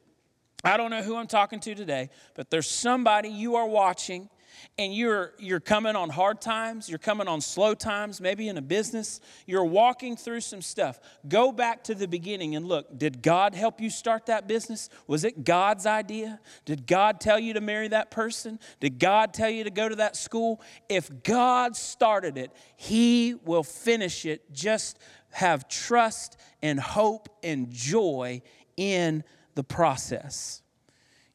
I 0.65 0.77
don't 0.77 0.91
know 0.91 1.03
who 1.03 1.17
I'm 1.17 1.29
talking 1.29 1.61
to 1.61 1.75
today, 1.75 2.11
but 2.35 2.51
there's 2.51 2.69
somebody 2.69 3.29
you 3.29 3.57
are 3.57 3.67
watching 3.67 4.29
and 4.77 4.95
you're, 4.95 5.33
you're 5.39 5.61
coming 5.61 5.95
on 5.97 6.11
hard 6.11 6.41
times, 6.41 6.89
you're 6.89 6.99
coming 6.99 7.29
on 7.29 7.41
slow 7.41 7.75
times, 7.75 8.21
maybe 8.21 8.49
in 8.49 8.57
a 8.57 8.63
business, 8.63 9.21
you're 9.47 9.65
walking 9.65 10.17
through 10.17 10.41
some 10.41 10.63
stuff, 10.63 11.01
go 11.29 11.53
back 11.53 11.85
to 11.85 11.95
the 11.95 12.09
beginning 12.09 12.57
and 12.57 12.67
look 12.67 12.99
did 12.99 13.23
God 13.23 13.55
help 13.55 13.81
you 13.81 13.91
start 13.91 14.27
that 14.27 14.49
business? 14.49 14.89
Was 15.07 15.25
it 15.25 15.45
God's 15.45 15.87
idea? 15.87 16.41
Did 16.65 16.87
God 16.87 17.21
tell 17.21 17.39
you 17.39 17.55
to 17.55 17.61
marry 17.61 17.89
that 17.89 18.11
person? 18.11 18.59
Did 18.81 18.99
God 18.99 19.33
tell 19.35 19.51
you 19.51 19.65
to 19.65 19.71
go 19.71 19.89
to 19.89 19.97
that 19.97 20.17
school? 20.17 20.61
If 20.89 21.23
God 21.23 21.77
started 21.77 22.37
it, 22.37 22.51
He 22.77 23.35
will 23.45 23.63
finish 23.63 24.25
it. 24.25 24.53
Just 24.53 24.99
have 25.31 25.69
trust 25.69 26.39
and 26.63 26.81
hope 26.81 27.29
and 27.43 27.71
joy 27.71 28.43
in 28.79 29.25
the 29.57 29.65
process. 29.65 30.63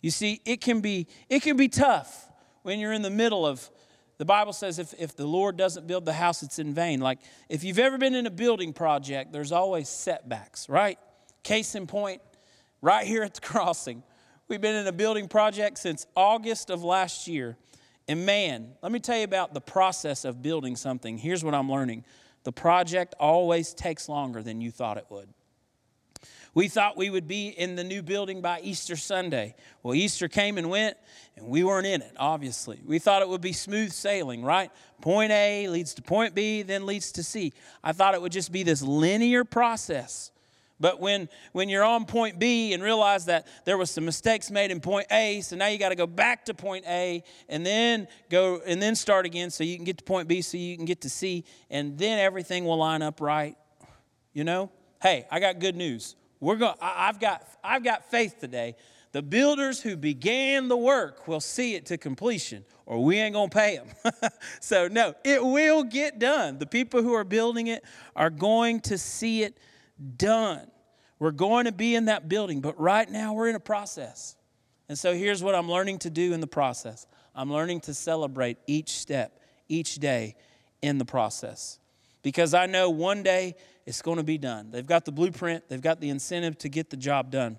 You 0.01 0.09
see, 0.09 0.41
it 0.45 0.62
can 0.62 0.79
be, 0.81 1.07
it 1.29 1.43
can 1.43 1.57
be 1.57 1.67
tough 1.67 2.31
when 2.63 2.79
you're 2.79 2.93
in 2.93 3.03
the 3.03 3.12
middle 3.12 3.45
of, 3.45 3.69
the 4.17 4.25
Bible 4.25 4.53
says 4.53 4.79
if, 4.79 4.93
if 4.97 5.15
the 5.15 5.25
Lord 5.25 5.57
doesn't 5.57 5.85
build 5.85 6.05
the 6.05 6.13
house, 6.13 6.41
it's 6.41 6.57
in 6.57 6.73
vain. 6.73 7.01
Like 7.01 7.19
if 7.50 7.63
you've 7.63 7.79
ever 7.79 7.97
been 7.97 8.15
in 8.15 8.25
a 8.25 8.31
building 8.31 8.73
project, 8.73 9.33
there's 9.33 9.51
always 9.51 9.89
setbacks, 9.89 10.69
right? 10.69 10.97
Case 11.43 11.75
in 11.75 11.85
point, 11.85 12.21
right 12.81 13.05
here 13.05 13.23
at 13.23 13.33
the 13.33 13.41
crossing. 13.47 14.03
We've 14.47 14.62
been 14.62 14.75
in 14.75 14.88
a 14.88 14.93
building 14.93 15.27
project 15.27 15.77
since 15.77 16.05
August 16.15 16.69
of 16.69 16.83
last 16.83 17.27
year. 17.27 17.57
And 18.07 18.25
man, 18.25 18.71
let 18.81 18.91
me 18.91 19.00
tell 19.00 19.17
you 19.17 19.23
about 19.23 19.53
the 19.53 19.62
process 19.62 20.25
of 20.25 20.41
building 20.41 20.75
something. 20.75 21.17
Here's 21.17 21.43
what 21.43 21.53
I'm 21.53 21.69
learning 21.69 22.05
the 22.43 22.51
project 22.51 23.15
always 23.19 23.73
takes 23.73 24.09
longer 24.09 24.43
than 24.43 24.59
you 24.59 24.69
thought 24.69 24.97
it 24.97 25.05
would. 25.09 25.29
We 26.55 26.67
thought 26.67 26.98
we 26.98 27.10
would 27.10 27.27
be 27.27 27.48
in 27.48 27.75
the 27.75 27.83
new 27.83 28.03
building 28.03 28.41
by 28.41 28.62
Easter 28.62 28.95
Sunday. 28.95 29.55
Well, 29.81 29.95
Easter 29.95 30.27
came 30.27 30.60
and 30.60 30.69
went, 30.69 30.98
and 31.36 31.48
we 31.48 31.63
weren't 31.63 31.88
in 31.88 32.01
it, 32.01 32.13
obviously. 32.17 32.79
We 32.86 33.00
thought 33.00 33.24
it 33.24 33.29
would 33.29 33.41
be 33.41 33.53
smooth 33.53 33.91
sailing, 33.91 34.43
right? 34.43 34.69
Point 35.01 35.31
A 35.31 35.67
leads 35.67 35.95
to 35.95 36.03
point 36.03 36.36
B, 36.36 36.62
then 36.62 36.86
leads 36.86 37.12
to 37.13 37.24
C. 37.24 37.53
I 37.83 37.91
thought 37.91 38.13
it 38.13 38.22
would 38.22 38.31
just 38.31 38.51
be 38.51 38.62
this 38.62 38.83
linear 38.83 39.43
process. 39.43 40.31
But 40.79 41.00
when, 41.00 41.29
when 41.53 41.69
you're 41.69 41.83
on 41.83 42.05
point 42.05 42.39
B 42.39 42.74
and 42.74 42.83
realize 42.83 43.25
that 43.25 43.48
there 43.65 43.77
was 43.77 43.89
some 43.89 44.05
mistakes 44.05 44.51
made 44.51 44.69
in 44.69 44.79
point 44.79 45.07
A, 45.12 45.41
so 45.41 45.55
now 45.55 45.67
you 45.67 45.79
got 45.79 45.89
to 45.89 45.95
go 45.95 46.07
back 46.07 46.45
to 46.45 46.53
point 46.53 46.86
A 46.88 47.24
and 47.48 47.65
then 47.65 48.07
go 48.29 48.62
and 48.65 48.81
then 48.81 48.95
start 48.95 49.25
again 49.25 49.50
so 49.50 49.63
you 49.63 49.75
can 49.75 49.86
get 49.86 49.98
to 50.00 50.03
point 50.03 50.27
B 50.27 50.41
so 50.41 50.57
you 50.57 50.75
can 50.75 50.86
get 50.86 51.01
to 51.01 51.10
C 51.10 51.45
and 51.69 51.98
then 51.98 52.19
everything 52.19 52.65
will 52.65 52.77
line 52.77 53.01
up 53.01 53.22
right. 53.22 53.55
You 54.33 54.43
know? 54.43 54.72
Hey, 55.01 55.25
I 55.31 55.39
got 55.39 55.60
good 55.60 55.75
news. 55.75 56.15
We're 56.43 56.57
going 56.57 56.75
I've 56.81 57.19
got 57.19 57.47
I've 57.63 57.83
got 57.83 58.12
faith 58.12 58.39
today. 58.39 58.75
The 59.13 59.21
builders 59.21 59.81
who 59.81 59.95
began 59.95 60.67
the 60.67 60.77
work 60.77 61.27
will 61.27 61.39
see 61.39 61.75
it 61.75 61.85
to 61.88 61.97
completion 61.97 62.65
or 62.85 63.01
we 63.01 63.17
ain't 63.17 63.33
going 63.33 63.50
to 63.50 63.55
pay 63.55 63.77
them. 63.77 64.13
so 64.59 64.88
no, 64.88 65.13
it 65.23 65.43
will 65.43 65.83
get 65.83 66.19
done. 66.19 66.59
The 66.59 66.65
people 66.65 67.01
who 67.01 67.13
are 67.13 67.23
building 67.23 67.67
it 67.67 67.83
are 68.15 68.29
going 68.29 68.81
to 68.81 68.97
see 68.97 69.43
it 69.43 69.57
done. 70.17 70.69
We're 71.17 71.31
going 71.31 71.65
to 71.65 71.71
be 71.71 71.95
in 71.95 72.05
that 72.05 72.27
building, 72.27 72.59
but 72.59 72.77
right 72.77 73.09
now 73.09 73.33
we're 73.33 73.47
in 73.47 73.55
a 73.55 73.59
process. 73.62 74.35
And 74.89 75.00
so 75.00 75.13
here's 75.13 75.41
what 75.41 75.55
I'm 75.55 75.69
learning 75.69 76.00
to 76.00 76.09
do 76.09 76.33
in 76.33 76.41
the 76.41 76.47
process. 76.47 77.07
I'm 77.33 77.53
learning 77.53 77.81
to 77.81 77.93
celebrate 77.93 78.57
each 78.67 78.89
step, 78.89 79.39
each 79.69 79.95
day 79.95 80.35
in 80.81 80.97
the 80.97 81.05
process. 81.05 81.79
Because 82.21 82.53
I 82.53 82.65
know 82.65 82.89
one 82.89 83.23
day 83.23 83.55
it's 83.85 84.01
going 84.01 84.17
to 84.17 84.23
be 84.23 84.37
done. 84.37 84.71
They've 84.71 84.85
got 84.85 85.05
the 85.05 85.11
blueprint, 85.11 85.67
they've 85.67 85.81
got 85.81 85.99
the 85.99 86.09
incentive 86.09 86.57
to 86.59 86.69
get 86.69 86.89
the 86.89 86.97
job 86.97 87.31
done. 87.31 87.57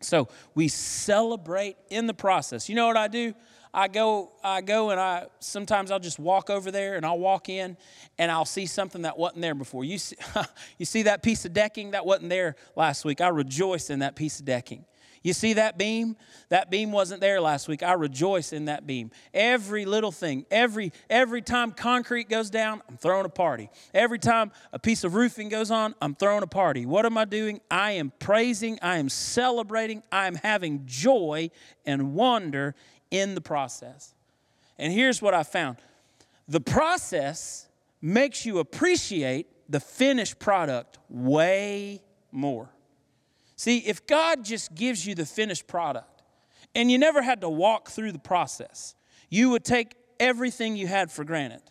So 0.00 0.28
we 0.54 0.68
celebrate 0.68 1.76
in 1.88 2.06
the 2.06 2.14
process. 2.14 2.68
You 2.68 2.74
know 2.74 2.86
what 2.86 2.96
I 2.96 3.08
do? 3.08 3.34
I 3.72 3.88
go, 3.88 4.30
I 4.44 4.60
go 4.60 4.90
and 4.90 5.00
I 5.00 5.26
sometimes 5.40 5.90
I'll 5.90 5.98
just 5.98 6.20
walk 6.20 6.48
over 6.48 6.70
there 6.70 6.94
and 6.94 7.04
I'll 7.04 7.18
walk 7.18 7.48
in 7.48 7.76
and 8.18 8.30
I'll 8.30 8.44
see 8.44 8.66
something 8.66 9.02
that 9.02 9.18
wasn't 9.18 9.42
there 9.42 9.54
before. 9.54 9.84
You 9.84 9.98
see, 9.98 10.16
you 10.78 10.86
see 10.86 11.02
that 11.02 11.24
piece 11.24 11.44
of 11.44 11.52
decking 11.52 11.90
that 11.90 12.06
wasn't 12.06 12.28
there 12.28 12.54
last 12.76 13.04
week. 13.04 13.20
I 13.20 13.28
rejoice 13.28 13.90
in 13.90 13.98
that 13.98 14.14
piece 14.14 14.38
of 14.38 14.44
decking. 14.44 14.84
You 15.24 15.32
see 15.32 15.54
that 15.54 15.78
beam? 15.78 16.16
That 16.50 16.70
beam 16.70 16.92
wasn't 16.92 17.22
there 17.22 17.40
last 17.40 17.66
week. 17.66 17.82
I 17.82 17.94
rejoice 17.94 18.52
in 18.52 18.66
that 18.66 18.86
beam. 18.86 19.10
Every 19.32 19.86
little 19.86 20.12
thing, 20.12 20.44
every 20.50 20.92
every 21.08 21.40
time 21.40 21.72
concrete 21.72 22.28
goes 22.28 22.50
down, 22.50 22.82
I'm 22.90 22.98
throwing 22.98 23.24
a 23.24 23.30
party. 23.30 23.70
Every 23.94 24.18
time 24.18 24.52
a 24.74 24.78
piece 24.78 25.02
of 25.02 25.14
roofing 25.14 25.48
goes 25.48 25.70
on, 25.70 25.94
I'm 26.02 26.14
throwing 26.14 26.42
a 26.42 26.46
party. 26.46 26.84
What 26.84 27.06
am 27.06 27.16
I 27.16 27.24
doing? 27.24 27.62
I 27.70 27.92
am 27.92 28.12
praising, 28.18 28.78
I 28.82 28.98
am 28.98 29.08
celebrating, 29.08 30.02
I 30.12 30.26
am 30.26 30.34
having 30.34 30.82
joy 30.84 31.50
and 31.86 32.14
wonder 32.14 32.74
in 33.10 33.34
the 33.34 33.40
process. 33.40 34.14
And 34.78 34.92
here's 34.92 35.22
what 35.22 35.32
I 35.32 35.42
found. 35.42 35.78
The 36.48 36.60
process 36.60 37.66
makes 38.02 38.44
you 38.44 38.58
appreciate 38.58 39.46
the 39.70 39.80
finished 39.80 40.38
product 40.38 40.98
way 41.08 42.02
more. 42.30 42.68
See, 43.56 43.78
if 43.78 44.06
God 44.06 44.44
just 44.44 44.74
gives 44.74 45.06
you 45.06 45.14
the 45.14 45.26
finished 45.26 45.66
product 45.66 46.22
and 46.74 46.90
you 46.90 46.98
never 46.98 47.22
had 47.22 47.40
to 47.42 47.48
walk 47.48 47.90
through 47.90 48.12
the 48.12 48.18
process, 48.18 48.94
you 49.30 49.50
would 49.50 49.64
take 49.64 49.94
everything 50.18 50.76
you 50.76 50.86
had 50.86 51.10
for 51.10 51.24
granted. 51.24 51.62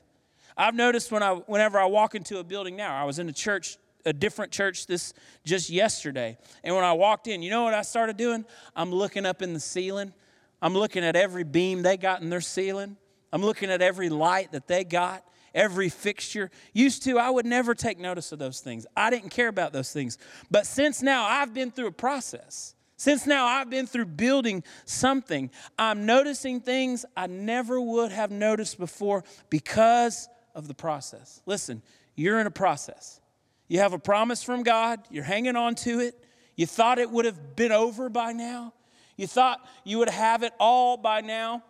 I've 0.55 0.75
noticed 0.75 1.11
when 1.11 1.23
I, 1.23 1.33
whenever 1.33 1.79
I 1.79 1.85
walk 1.85 2.15
into 2.15 2.37
a 2.39 2.43
building 2.43 2.75
now, 2.75 2.95
I 2.95 3.05
was 3.05 3.19
in 3.19 3.27
a 3.27 3.33
church, 3.33 3.77
a 4.05 4.13
different 4.13 4.51
church 4.51 4.85
this 4.85 5.13
just 5.45 5.69
yesterday. 5.69 6.37
And 6.63 6.75
when 6.75 6.83
I 6.83 6.93
walked 6.93 7.27
in, 7.27 7.41
you 7.41 7.49
know 7.49 7.63
what 7.63 7.73
I 7.73 7.81
started 7.81 8.17
doing? 8.17 8.45
I'm 8.75 8.91
looking 8.91 9.25
up 9.25 9.41
in 9.41 9.53
the 9.53 9.59
ceiling. 9.59 10.13
I'm 10.61 10.73
looking 10.73 11.03
at 11.03 11.15
every 11.15 11.43
beam 11.43 11.81
they 11.81 11.97
got 11.97 12.21
in 12.21 12.29
their 12.29 12.41
ceiling. 12.41 12.97
I'm 13.31 13.41
looking 13.41 13.71
at 13.71 13.81
every 13.81 14.09
light 14.09 14.51
that 14.51 14.67
they 14.67 14.83
got 14.83 15.25
every 15.53 15.89
fixture. 15.89 16.51
Used 16.73 17.03
to, 17.03 17.19
I 17.19 17.29
would 17.29 17.45
never 17.45 17.75
take 17.75 17.99
notice 17.99 18.31
of 18.31 18.39
those 18.39 18.59
things. 18.59 18.85
I 18.95 19.09
didn't 19.09 19.29
care 19.29 19.47
about 19.47 19.73
those 19.73 19.91
things. 19.91 20.17
But 20.49 20.65
since 20.65 21.01
now 21.01 21.25
I've 21.25 21.53
been 21.53 21.71
through 21.71 21.87
a 21.87 21.91
process, 21.91 22.75
since 22.97 23.25
now 23.25 23.45
I've 23.45 23.69
been 23.69 23.87
through 23.87 24.05
building 24.05 24.63
something, 24.85 25.51
I'm 25.77 26.05
noticing 26.05 26.61
things 26.61 27.05
I 27.17 27.27
never 27.27 27.81
would 27.81 28.11
have 28.11 28.31
noticed 28.31 28.77
before 28.77 29.23
because 29.49 30.29
of 30.55 30.67
the 30.67 30.73
process. 30.73 31.41
Listen, 31.45 31.81
you're 32.15 32.39
in 32.39 32.47
a 32.47 32.51
process. 32.51 33.19
You 33.67 33.79
have 33.79 33.93
a 33.93 33.99
promise 33.99 34.43
from 34.43 34.63
God, 34.63 34.99
you're 35.09 35.23
hanging 35.23 35.55
on 35.55 35.75
to 35.75 35.99
it. 35.99 36.23
You 36.55 36.67
thought 36.67 36.99
it 36.99 37.09
would 37.09 37.25
have 37.25 37.55
been 37.55 37.71
over 37.71 38.09
by 38.09 38.31
now. 38.31 38.73
You 39.17 39.27
thought 39.27 39.67
you 39.83 39.97
would 39.99 40.09
have 40.09 40.43
it 40.43 40.53
all 40.59 40.97
by 40.97 41.21
now. 41.21 41.63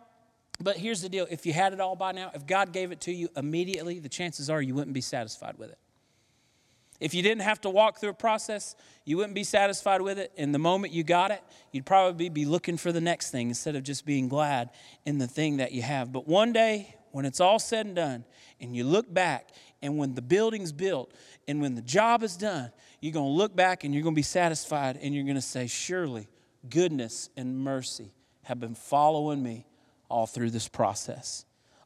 But 0.60 0.76
here's 0.76 1.02
the 1.02 1.08
deal 1.08 1.26
if 1.30 1.46
you 1.46 1.52
had 1.52 1.72
it 1.72 1.80
all 1.80 1.96
by 1.96 2.12
now, 2.12 2.30
if 2.34 2.46
God 2.46 2.72
gave 2.72 2.92
it 2.92 3.00
to 3.02 3.12
you 3.12 3.28
immediately, 3.36 3.98
the 3.98 4.08
chances 4.08 4.48
are 4.48 4.62
you 4.62 4.74
wouldn't 4.74 4.94
be 4.94 5.00
satisfied 5.00 5.58
with 5.58 5.70
it. 5.70 5.78
If 7.00 7.12
you 7.12 7.22
didn't 7.22 7.42
have 7.42 7.60
to 7.62 7.70
walk 7.70 7.98
through 7.98 8.10
a 8.10 8.14
process, 8.14 8.76
you 9.04 9.16
wouldn't 9.16 9.34
be 9.34 9.44
satisfied 9.44 10.00
with 10.00 10.18
it. 10.18 10.32
And 10.36 10.54
the 10.54 10.60
moment 10.60 10.92
you 10.92 11.02
got 11.02 11.32
it, 11.32 11.42
you'd 11.72 11.84
probably 11.84 12.28
be 12.28 12.44
looking 12.44 12.76
for 12.76 12.92
the 12.92 13.00
next 13.00 13.30
thing 13.30 13.48
instead 13.48 13.74
of 13.74 13.82
just 13.82 14.06
being 14.06 14.28
glad 14.28 14.70
in 15.04 15.18
the 15.18 15.26
thing 15.26 15.56
that 15.56 15.72
you 15.72 15.82
have. 15.82 16.12
But 16.12 16.28
one 16.28 16.52
day, 16.52 16.94
when 17.10 17.24
it's 17.24 17.40
all 17.40 17.58
said 17.58 17.86
and 17.86 17.96
done, 17.96 18.24
and 18.60 18.74
you 18.76 18.84
look 18.84 19.12
back, 19.12 19.50
and 19.82 19.98
when 19.98 20.14
the 20.14 20.22
building's 20.22 20.72
built, 20.72 21.12
and 21.48 21.60
when 21.60 21.74
the 21.74 21.82
job 21.82 22.22
is 22.22 22.36
done, 22.36 22.70
you're 23.00 23.12
going 23.12 23.26
to 23.26 23.36
look 23.36 23.54
back 23.54 23.84
and 23.84 23.92
you're 23.92 24.02
going 24.02 24.14
to 24.14 24.18
be 24.18 24.22
satisfied, 24.22 24.98
and 25.02 25.14
you're 25.14 25.24
going 25.24 25.34
to 25.34 25.42
say, 25.42 25.66
Surely 25.66 26.28
goodness 26.70 27.28
and 27.36 27.58
mercy 27.58 28.14
have 28.44 28.60
been 28.60 28.74
following 28.74 29.42
me 29.42 29.66
all 30.08 30.26
through 30.26 30.50
this 30.50 30.68
process. 30.68 31.44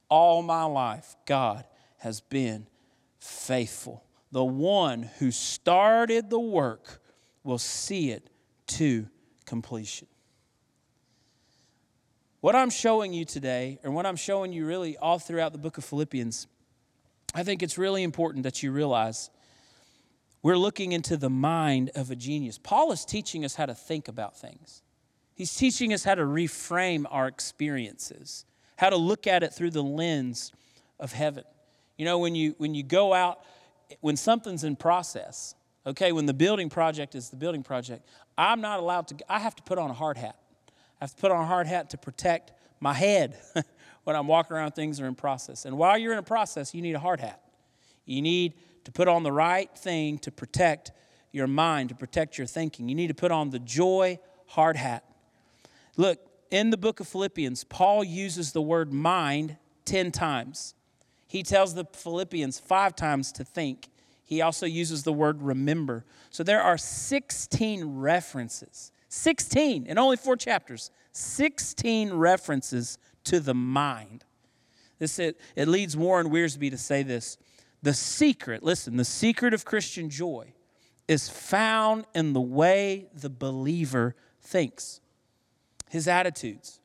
All 0.08 0.42
my 0.42 0.64
life, 0.64 1.16
God 1.26 1.64
has 1.98 2.20
been 2.20 2.66
faithful. 3.18 4.04
The 4.32 4.44
one 4.44 5.02
who 5.18 5.30
started 5.30 6.30
the 6.30 6.40
work 6.40 7.00
will 7.42 7.58
see 7.58 8.10
it 8.10 8.30
to 8.66 9.08
completion. 9.46 10.06
What 12.40 12.54
I'm 12.54 12.70
showing 12.70 13.12
you 13.12 13.24
today, 13.24 13.80
and 13.82 13.94
what 13.94 14.06
I'm 14.06 14.16
showing 14.16 14.52
you 14.52 14.64
really 14.64 14.96
all 14.96 15.18
throughout 15.18 15.52
the 15.52 15.58
book 15.58 15.76
of 15.76 15.84
Philippians, 15.84 16.46
I 17.34 17.42
think 17.42 17.62
it's 17.62 17.76
really 17.76 18.02
important 18.02 18.44
that 18.44 18.62
you 18.62 18.70
realize 18.70 19.30
we're 20.42 20.56
looking 20.56 20.92
into 20.92 21.16
the 21.16 21.30
mind 21.30 21.90
of 21.96 22.10
a 22.10 22.16
genius. 22.16 22.58
Paul 22.58 22.92
is 22.92 23.04
teaching 23.04 23.44
us 23.44 23.56
how 23.56 23.66
to 23.66 23.74
think 23.74 24.06
about 24.06 24.38
things, 24.38 24.82
he's 25.38 25.54
teaching 25.54 25.94
us 25.94 26.02
how 26.02 26.16
to 26.16 26.22
reframe 26.22 27.06
our 27.10 27.28
experiences, 27.28 28.44
how 28.76 28.90
to 28.90 28.96
look 28.96 29.28
at 29.28 29.44
it 29.44 29.54
through 29.54 29.70
the 29.70 29.82
lens 29.82 30.52
of 30.98 31.12
heaven. 31.12 31.44
You 31.96 32.04
know, 32.04 32.18
when 32.18 32.34
you, 32.34 32.56
when 32.58 32.74
you 32.74 32.82
go 32.82 33.14
out, 33.14 33.38
when 34.00 34.16
something's 34.16 34.64
in 34.64 34.74
process, 34.74 35.54
okay, 35.86 36.10
when 36.10 36.26
the 36.26 36.34
building 36.34 36.68
project 36.68 37.14
is 37.14 37.30
the 37.30 37.36
building 37.36 37.62
project, 37.62 38.04
I'm 38.36 38.60
not 38.60 38.80
allowed 38.80 39.08
to, 39.08 39.16
I 39.28 39.38
have 39.38 39.54
to 39.56 39.62
put 39.62 39.78
on 39.78 39.90
a 39.90 39.94
hard 39.94 40.16
hat. 40.16 40.36
I 41.00 41.04
have 41.04 41.14
to 41.14 41.20
put 41.20 41.30
on 41.30 41.40
a 41.40 41.46
hard 41.46 41.68
hat 41.68 41.90
to 41.90 41.98
protect 41.98 42.52
my 42.80 42.92
head 42.92 43.38
when 44.04 44.16
I'm 44.16 44.26
walking 44.26 44.56
around 44.56 44.72
things 44.72 45.00
are 45.00 45.06
in 45.06 45.14
process. 45.14 45.64
And 45.64 45.78
while 45.78 45.96
you're 45.96 46.12
in 46.12 46.18
a 46.18 46.22
process, 46.24 46.74
you 46.74 46.82
need 46.82 46.96
a 46.96 47.00
hard 47.00 47.20
hat. 47.20 47.40
You 48.06 48.22
need 48.22 48.54
to 48.84 48.90
put 48.90 49.06
on 49.06 49.22
the 49.22 49.32
right 49.32 49.70
thing 49.78 50.18
to 50.18 50.32
protect 50.32 50.90
your 51.30 51.46
mind, 51.46 51.90
to 51.90 51.94
protect 51.94 52.38
your 52.38 52.46
thinking. 52.48 52.88
You 52.88 52.96
need 52.96 53.08
to 53.08 53.14
put 53.14 53.30
on 53.30 53.50
the 53.50 53.60
joy 53.60 54.18
hard 54.46 54.76
hat. 54.76 55.04
Look, 55.98 56.20
in 56.50 56.70
the 56.70 56.78
book 56.78 57.00
of 57.00 57.08
Philippians, 57.08 57.64
Paul 57.64 58.02
uses 58.02 58.52
the 58.52 58.62
word 58.62 58.92
mind 58.92 59.58
10 59.84 60.12
times. 60.12 60.74
He 61.26 61.42
tells 61.42 61.74
the 61.74 61.84
Philippians 61.84 62.58
five 62.58 62.96
times 62.96 63.32
to 63.32 63.44
think. 63.44 63.88
He 64.24 64.40
also 64.40 64.64
uses 64.64 65.02
the 65.02 65.12
word 65.12 65.42
remember. 65.42 66.06
So 66.30 66.42
there 66.42 66.62
are 66.62 66.78
16 66.78 67.84
references 67.84 68.92
16 69.10 69.86
in 69.86 69.96
only 69.96 70.18
four 70.18 70.36
chapters, 70.36 70.90
16 71.12 72.12
references 72.12 72.98
to 73.24 73.40
the 73.40 73.54
mind. 73.54 74.24
This 74.98 75.18
it, 75.18 75.40
it 75.56 75.66
leads 75.66 75.96
Warren 75.96 76.28
Wiersbe 76.28 76.70
to 76.70 76.78
say 76.78 77.02
this. 77.02 77.38
The 77.82 77.94
secret, 77.94 78.62
listen, 78.62 78.96
the 78.96 79.04
secret 79.04 79.54
of 79.54 79.64
Christian 79.64 80.10
joy 80.10 80.52
is 81.06 81.28
found 81.28 82.04
in 82.14 82.34
the 82.34 82.40
way 82.40 83.06
the 83.14 83.30
believer 83.30 84.14
thinks, 84.42 85.00
his 85.90 86.08
attitudes. 86.08 86.80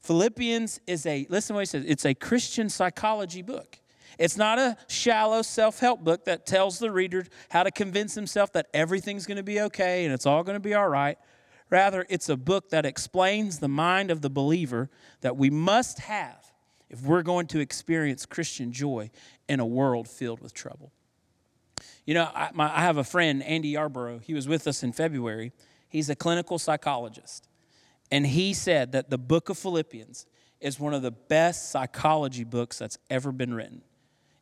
Philippians 0.00 0.80
is 0.86 1.04
a, 1.06 1.26
listen 1.28 1.54
to 1.54 1.54
what 1.54 1.60
he 1.60 1.66
says, 1.66 1.84
it's 1.86 2.04
a 2.04 2.14
Christian 2.14 2.68
psychology 2.68 3.42
book. 3.42 3.78
It's 4.18 4.36
not 4.36 4.58
a 4.58 4.76
shallow 4.88 5.42
self 5.42 5.80
help 5.80 6.02
book 6.02 6.24
that 6.24 6.46
tells 6.46 6.78
the 6.78 6.90
reader 6.90 7.26
how 7.50 7.64
to 7.64 7.70
convince 7.70 8.14
himself 8.14 8.52
that 8.52 8.68
everything's 8.72 9.26
going 9.26 9.36
to 9.36 9.42
be 9.42 9.60
okay 9.62 10.04
and 10.04 10.14
it's 10.14 10.24
all 10.24 10.42
going 10.42 10.56
to 10.56 10.60
be 10.60 10.74
all 10.74 10.88
right. 10.88 11.18
Rather, 11.68 12.06
it's 12.08 12.28
a 12.28 12.36
book 12.36 12.70
that 12.70 12.86
explains 12.86 13.58
the 13.58 13.68
mind 13.68 14.10
of 14.10 14.22
the 14.22 14.30
believer 14.30 14.88
that 15.20 15.36
we 15.36 15.50
must 15.50 15.98
have 16.00 16.52
if 16.88 17.02
we're 17.02 17.22
going 17.22 17.46
to 17.48 17.58
experience 17.58 18.24
Christian 18.24 18.72
joy 18.72 19.10
in 19.48 19.58
a 19.60 19.66
world 19.66 20.08
filled 20.08 20.40
with 20.40 20.54
trouble. 20.54 20.92
You 22.04 22.14
know, 22.14 22.30
I, 22.32 22.50
my, 22.54 22.74
I 22.74 22.82
have 22.82 22.96
a 22.96 23.04
friend, 23.04 23.42
Andy 23.42 23.70
Yarborough. 23.70 24.20
He 24.20 24.32
was 24.32 24.46
with 24.46 24.66
us 24.68 24.84
in 24.84 24.92
February. 24.92 25.52
He's 25.88 26.08
a 26.08 26.14
clinical 26.14 26.58
psychologist. 26.58 27.48
And 28.10 28.26
he 28.26 28.54
said 28.54 28.92
that 28.92 29.10
the 29.10 29.18
book 29.18 29.48
of 29.48 29.58
Philippians 29.58 30.26
is 30.60 30.80
one 30.80 30.94
of 30.94 31.02
the 31.02 31.10
best 31.10 31.70
psychology 31.70 32.44
books 32.44 32.78
that's 32.78 32.98
ever 33.10 33.32
been 33.32 33.52
written. 33.52 33.82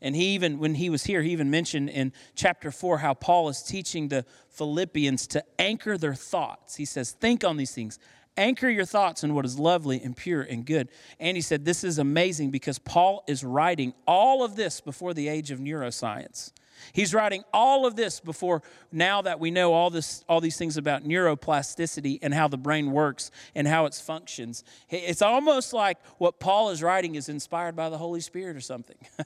And 0.00 0.14
he 0.14 0.34
even, 0.34 0.58
when 0.58 0.74
he 0.74 0.90
was 0.90 1.04
here, 1.04 1.22
he 1.22 1.30
even 1.30 1.50
mentioned 1.50 1.88
in 1.88 2.12
chapter 2.34 2.70
four 2.70 2.98
how 2.98 3.14
Paul 3.14 3.48
is 3.48 3.62
teaching 3.62 4.08
the 4.08 4.26
Philippians 4.50 5.26
to 5.28 5.42
anchor 5.58 5.96
their 5.96 6.14
thoughts. 6.14 6.76
He 6.76 6.84
says, 6.84 7.12
Think 7.12 7.42
on 7.42 7.56
these 7.56 7.72
things. 7.72 7.98
Anchor 8.36 8.68
your 8.68 8.84
thoughts 8.84 9.22
in 9.22 9.32
what 9.32 9.44
is 9.44 9.58
lovely 9.58 10.02
and 10.02 10.16
pure 10.16 10.42
and 10.42 10.66
good. 10.66 10.88
And 11.20 11.36
he 11.36 11.40
said, 11.40 11.64
This 11.64 11.84
is 11.84 11.98
amazing 11.98 12.50
because 12.50 12.78
Paul 12.78 13.24
is 13.26 13.42
writing 13.44 13.94
all 14.06 14.44
of 14.44 14.56
this 14.56 14.80
before 14.80 15.14
the 15.14 15.28
age 15.28 15.50
of 15.50 15.58
neuroscience. 15.58 16.52
He's 16.92 17.14
writing 17.14 17.44
all 17.52 17.86
of 17.86 17.96
this 17.96 18.20
before 18.20 18.62
now 18.92 19.22
that 19.22 19.40
we 19.40 19.50
know 19.50 19.72
all 19.72 19.90
this 19.90 20.24
all 20.28 20.40
these 20.40 20.56
things 20.56 20.76
about 20.76 21.04
neuroplasticity 21.04 22.18
and 22.22 22.34
how 22.34 22.48
the 22.48 22.58
brain 22.58 22.92
works 22.92 23.30
and 23.54 23.66
how 23.66 23.86
it 23.86 23.94
functions. 23.94 24.64
It's 24.90 25.22
almost 25.22 25.72
like 25.72 25.98
what 26.18 26.40
Paul 26.40 26.70
is 26.70 26.82
writing 26.82 27.14
is 27.14 27.28
inspired 27.28 27.76
by 27.76 27.88
the 27.88 27.98
Holy 27.98 28.20
Spirit 28.20 28.56
or 28.56 28.60
something. 28.60 28.96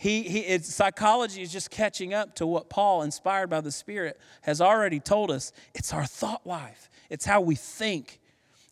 He, 0.00 0.22
he, 0.22 0.38
it's, 0.38 0.74
psychology 0.74 1.42
is 1.42 1.52
just 1.52 1.70
catching 1.70 2.14
up 2.14 2.34
to 2.36 2.46
what 2.46 2.70
Paul, 2.70 3.02
inspired 3.02 3.50
by 3.50 3.60
the 3.60 3.70
Spirit, 3.70 4.18
has 4.40 4.58
already 4.58 4.98
told 4.98 5.30
us. 5.30 5.52
It's 5.74 5.92
our 5.92 6.06
thought 6.06 6.46
life, 6.46 6.88
it's 7.10 7.26
how 7.26 7.42
we 7.42 7.54
think. 7.54 8.18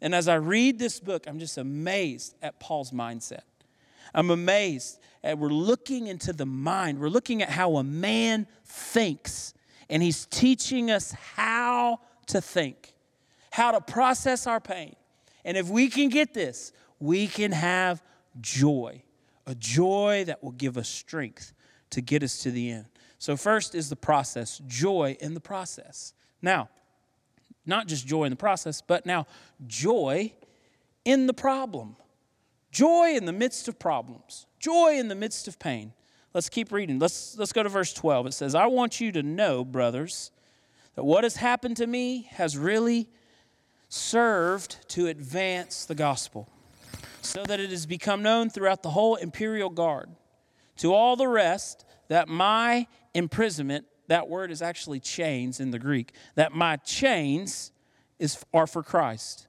And 0.01 0.15
as 0.15 0.27
I 0.27 0.37
read 0.37 0.79
this 0.79 1.01
book, 1.01 1.27
I'm 1.27 1.39
just 1.39 1.59
amazed 1.59 2.35
at 2.41 2.59
Paul's 2.61 2.93
mindset. 2.93 3.43
I'm 4.15 4.31
amazed 4.31 4.99
at 5.23 5.39
we're 5.39 5.49
looking 5.49 6.07
into 6.07 6.33
the 6.33 6.47
mind, 6.47 6.99
we're 6.99 7.09
looking 7.09 7.43
at 7.43 7.51
how 7.51 7.77
a 7.77 7.85
man 7.85 8.47
thinks, 8.65 9.55
and 9.91 10.03
he's 10.03 10.27
teaching 10.27 10.91
us 10.91 11.13
how 11.13 12.01
to 12.27 12.41
think, 12.41 12.95
how 13.51 13.73
to 13.73 13.81
process 13.81 14.47
our 14.47 14.61
pain. 14.61 14.95
And 15.45 15.57
if 15.57 15.69
we 15.69 15.89
can 15.89 16.09
get 16.09 16.35
this, 16.35 16.73
we 17.01 17.27
can 17.27 17.53
have 17.53 18.03
joy 18.41 19.03
a 19.49 19.55
joy 19.55 20.25
that 20.27 20.45
will 20.45 20.53
give 20.53 20.77
us 20.77 20.89
strength 20.89 21.55
to 21.91 22.03
get 22.03 22.23
us 22.23 22.43
to 22.43 22.51
the 22.51 22.71
end. 22.71 22.85
So, 23.19 23.37
first 23.37 23.75
is 23.75 23.89
the 23.89 23.97
process, 23.97 24.61
joy 24.69 25.17
in 25.21 25.35
the 25.35 25.41
process. 25.41 26.13
Now, 26.43 26.69
not 27.65 27.89
just 27.89 28.07
joy 28.07 28.25
in 28.25 28.31
the 28.31 28.37
process, 28.37 28.83
but 28.87 29.07
now 29.07 29.27
joy 29.67 30.33
in 31.05 31.27
the 31.27 31.33
problem. 31.33 31.97
Joy 32.71 33.15
in 33.15 33.25
the 33.25 33.33
midst 33.33 33.69
of 33.69 33.79
problems, 33.79 34.47
joy 34.59 34.99
in 34.99 35.09
the 35.09 35.15
midst 35.15 35.49
of 35.49 35.59
pain. 35.59 35.93
Let's 36.35 36.49
keep 36.49 36.71
reading. 36.71 36.99
Let's, 36.99 37.37
let's 37.39 37.53
go 37.53 37.63
to 37.63 37.69
verse 37.69 37.93
12. 37.95 38.27
It 38.27 38.35
says, 38.35 38.55
I 38.55 38.67
want 38.67 39.01
you 39.01 39.11
to 39.13 39.23
know, 39.23 39.65
brothers, 39.65 40.31
that 40.95 41.05
what 41.05 41.25
has 41.25 41.37
happened 41.37 41.79
to 41.79 41.87
me 41.87 42.29
has 42.33 42.57
really 42.57 43.09
served 43.89 44.89
to 44.91 45.07
advance 45.07 45.87
the 45.87 45.95
gospel 45.95 46.49
so 47.23 47.43
that 47.45 47.59
it 47.59 47.71
has 47.71 47.87
become 47.87 48.23
known 48.23 48.51
throughout 48.51 48.83
the 48.83 48.91
whole 48.91 49.17
imperial 49.17 49.71
guard. 49.71 50.11
To 50.79 50.93
all 50.93 51.17
the 51.17 51.27
rest, 51.27 51.85
that 52.09 52.29
my 52.29 52.87
imprisonment, 53.15 53.87
that 54.07 54.29
word 54.29 54.51
is 54.51 54.63
actually 54.63 55.01
chains 55.01 55.61
in 55.61 55.71
the 55.71 55.79
Greek, 55.79 56.13
that 56.37 56.53
my 56.53 56.77
chains 56.77 57.73
is, 58.19 58.45
are 58.55 58.67
for 58.67 58.83
Christ. 58.83 59.48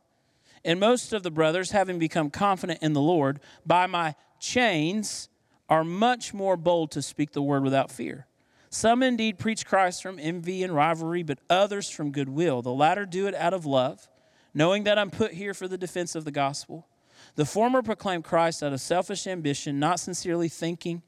And 0.63 0.79
most 0.79 1.13
of 1.13 1.23
the 1.23 1.31
brothers, 1.31 1.71
having 1.71 1.99
become 1.99 2.29
confident 2.29 2.81
in 2.81 2.93
the 2.93 3.01
Lord, 3.01 3.39
by 3.65 3.87
my 3.87 4.15
chains 4.39 5.29
are 5.69 5.83
much 5.83 6.33
more 6.33 6.57
bold 6.57 6.91
to 6.91 7.01
speak 7.01 7.31
the 7.31 7.41
word 7.41 7.63
without 7.63 7.91
fear. 7.91 8.25
Some 8.69 9.01
indeed 9.01 9.39
preach 9.39 9.65
Christ 9.65 10.03
from 10.03 10.19
envy 10.19 10.63
and 10.63 10.73
rivalry, 10.75 11.23
but 11.23 11.39
others 11.49 11.89
from 11.89 12.11
goodwill. 12.11 12.61
The 12.61 12.73
latter 12.73 13.05
do 13.05 13.27
it 13.27 13.35
out 13.35 13.53
of 13.53 13.65
love, 13.65 14.07
knowing 14.53 14.83
that 14.83 14.99
I'm 14.99 15.09
put 15.09 15.33
here 15.33 15.53
for 15.53 15.67
the 15.67 15.77
defense 15.77 16.15
of 16.15 16.25
the 16.25 16.31
gospel. 16.31 16.87
The 17.35 17.45
former 17.45 17.81
proclaim 17.81 18.21
Christ 18.21 18.61
out 18.61 18.73
of 18.73 18.81
selfish 18.81 19.27
ambition, 19.27 19.79
not 19.79 19.99
sincerely 19.99 20.49
thinking, 20.49 21.01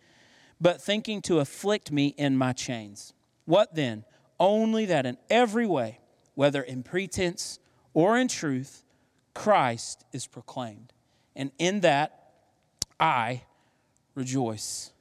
but 0.59 0.81
thinking 0.81 1.21
to 1.23 1.39
afflict 1.39 1.91
me 1.91 2.07
in 2.17 2.37
my 2.37 2.53
chains. 2.53 3.13
What 3.45 3.75
then? 3.75 4.05
Only 4.39 4.85
that 4.85 5.05
in 5.05 5.17
every 5.29 5.67
way, 5.67 5.99
whether 6.33 6.61
in 6.61 6.83
pretense 6.83 7.59
or 7.93 8.17
in 8.17 8.27
truth, 8.27 8.80
Christ 9.33 10.03
is 10.11 10.27
proclaimed. 10.27 10.93
And 11.35 11.51
in 11.57 11.81
that 11.81 12.31
I 12.99 13.43
rejoice. 14.15 14.91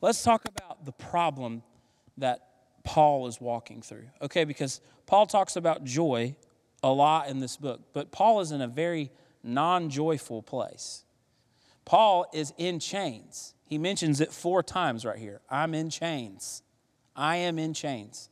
Let's 0.00 0.22
talk 0.22 0.44
about 0.48 0.84
the 0.84 0.92
problem 0.92 1.62
that 2.18 2.48
Paul 2.84 3.28
is 3.28 3.40
walking 3.40 3.82
through. 3.82 4.08
Okay, 4.20 4.44
because 4.44 4.80
Paul 5.06 5.26
talks 5.26 5.56
about 5.56 5.84
joy 5.84 6.36
a 6.82 6.90
lot 6.90 7.28
in 7.28 7.38
this 7.38 7.56
book, 7.56 7.80
but 7.92 8.10
Paul 8.10 8.40
is 8.40 8.50
in 8.50 8.60
a 8.60 8.66
very 8.66 9.10
non 9.44 9.90
joyful 9.90 10.42
place. 10.42 11.04
Paul 11.84 12.26
is 12.32 12.52
in 12.58 12.80
chains. 12.80 13.54
He 13.64 13.78
mentions 13.78 14.20
it 14.20 14.32
four 14.32 14.62
times 14.62 15.04
right 15.04 15.18
here. 15.18 15.40
I'm 15.48 15.74
in 15.74 15.90
chains. 15.90 16.62
I 17.14 17.36
am 17.36 17.58
in 17.58 17.74
chains. 17.74 18.28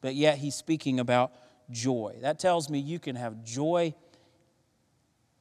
But 0.00 0.14
yet 0.14 0.38
he's 0.38 0.54
speaking 0.54 1.00
about 1.00 1.32
joy. 1.70 2.16
That 2.20 2.38
tells 2.38 2.68
me 2.70 2.78
you 2.78 2.98
can 2.98 3.16
have 3.16 3.44
joy 3.44 3.94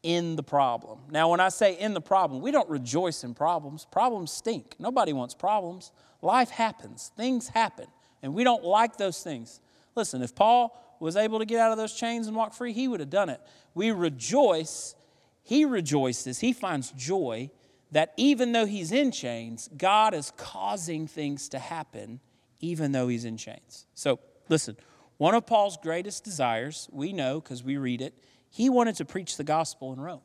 in 0.03 0.35
the 0.35 0.43
problem. 0.43 0.99
Now, 1.09 1.29
when 1.29 1.39
I 1.39 1.49
say 1.49 1.77
in 1.77 1.93
the 1.93 2.01
problem, 2.01 2.41
we 2.41 2.51
don't 2.51 2.69
rejoice 2.69 3.23
in 3.23 3.33
problems. 3.33 3.85
Problems 3.91 4.31
stink. 4.31 4.75
Nobody 4.79 5.13
wants 5.13 5.33
problems. 5.33 5.91
Life 6.21 6.49
happens, 6.49 7.11
things 7.17 7.49
happen, 7.49 7.87
and 8.21 8.33
we 8.33 8.43
don't 8.43 8.63
like 8.63 8.97
those 8.97 9.23
things. 9.23 9.59
Listen, 9.95 10.21
if 10.21 10.35
Paul 10.35 10.77
was 10.99 11.15
able 11.15 11.39
to 11.39 11.45
get 11.45 11.59
out 11.59 11.71
of 11.71 11.77
those 11.77 11.93
chains 11.93 12.27
and 12.27 12.35
walk 12.35 12.53
free, 12.53 12.73
he 12.73 12.87
would 12.87 12.99
have 12.99 13.09
done 13.09 13.29
it. 13.29 13.41
We 13.73 13.91
rejoice. 13.91 14.95
He 15.43 15.65
rejoices. 15.65 16.39
He 16.39 16.53
finds 16.53 16.91
joy 16.91 17.49
that 17.91 18.13
even 18.17 18.51
though 18.51 18.65
he's 18.65 18.91
in 18.91 19.11
chains, 19.11 19.69
God 19.75 20.13
is 20.13 20.31
causing 20.37 21.07
things 21.07 21.49
to 21.49 21.59
happen 21.59 22.19
even 22.59 22.91
though 22.91 23.07
he's 23.07 23.25
in 23.25 23.37
chains. 23.37 23.87
So, 23.95 24.19
listen, 24.47 24.77
one 25.17 25.33
of 25.33 25.45
Paul's 25.45 25.77
greatest 25.77 26.23
desires, 26.23 26.87
we 26.91 27.11
know 27.11 27.41
because 27.41 27.63
we 27.63 27.77
read 27.77 28.01
it, 28.01 28.13
he 28.51 28.69
wanted 28.69 28.95
to 28.97 29.05
preach 29.05 29.37
the 29.37 29.43
gospel 29.43 29.93
in 29.93 29.99
Rome. 29.99 30.21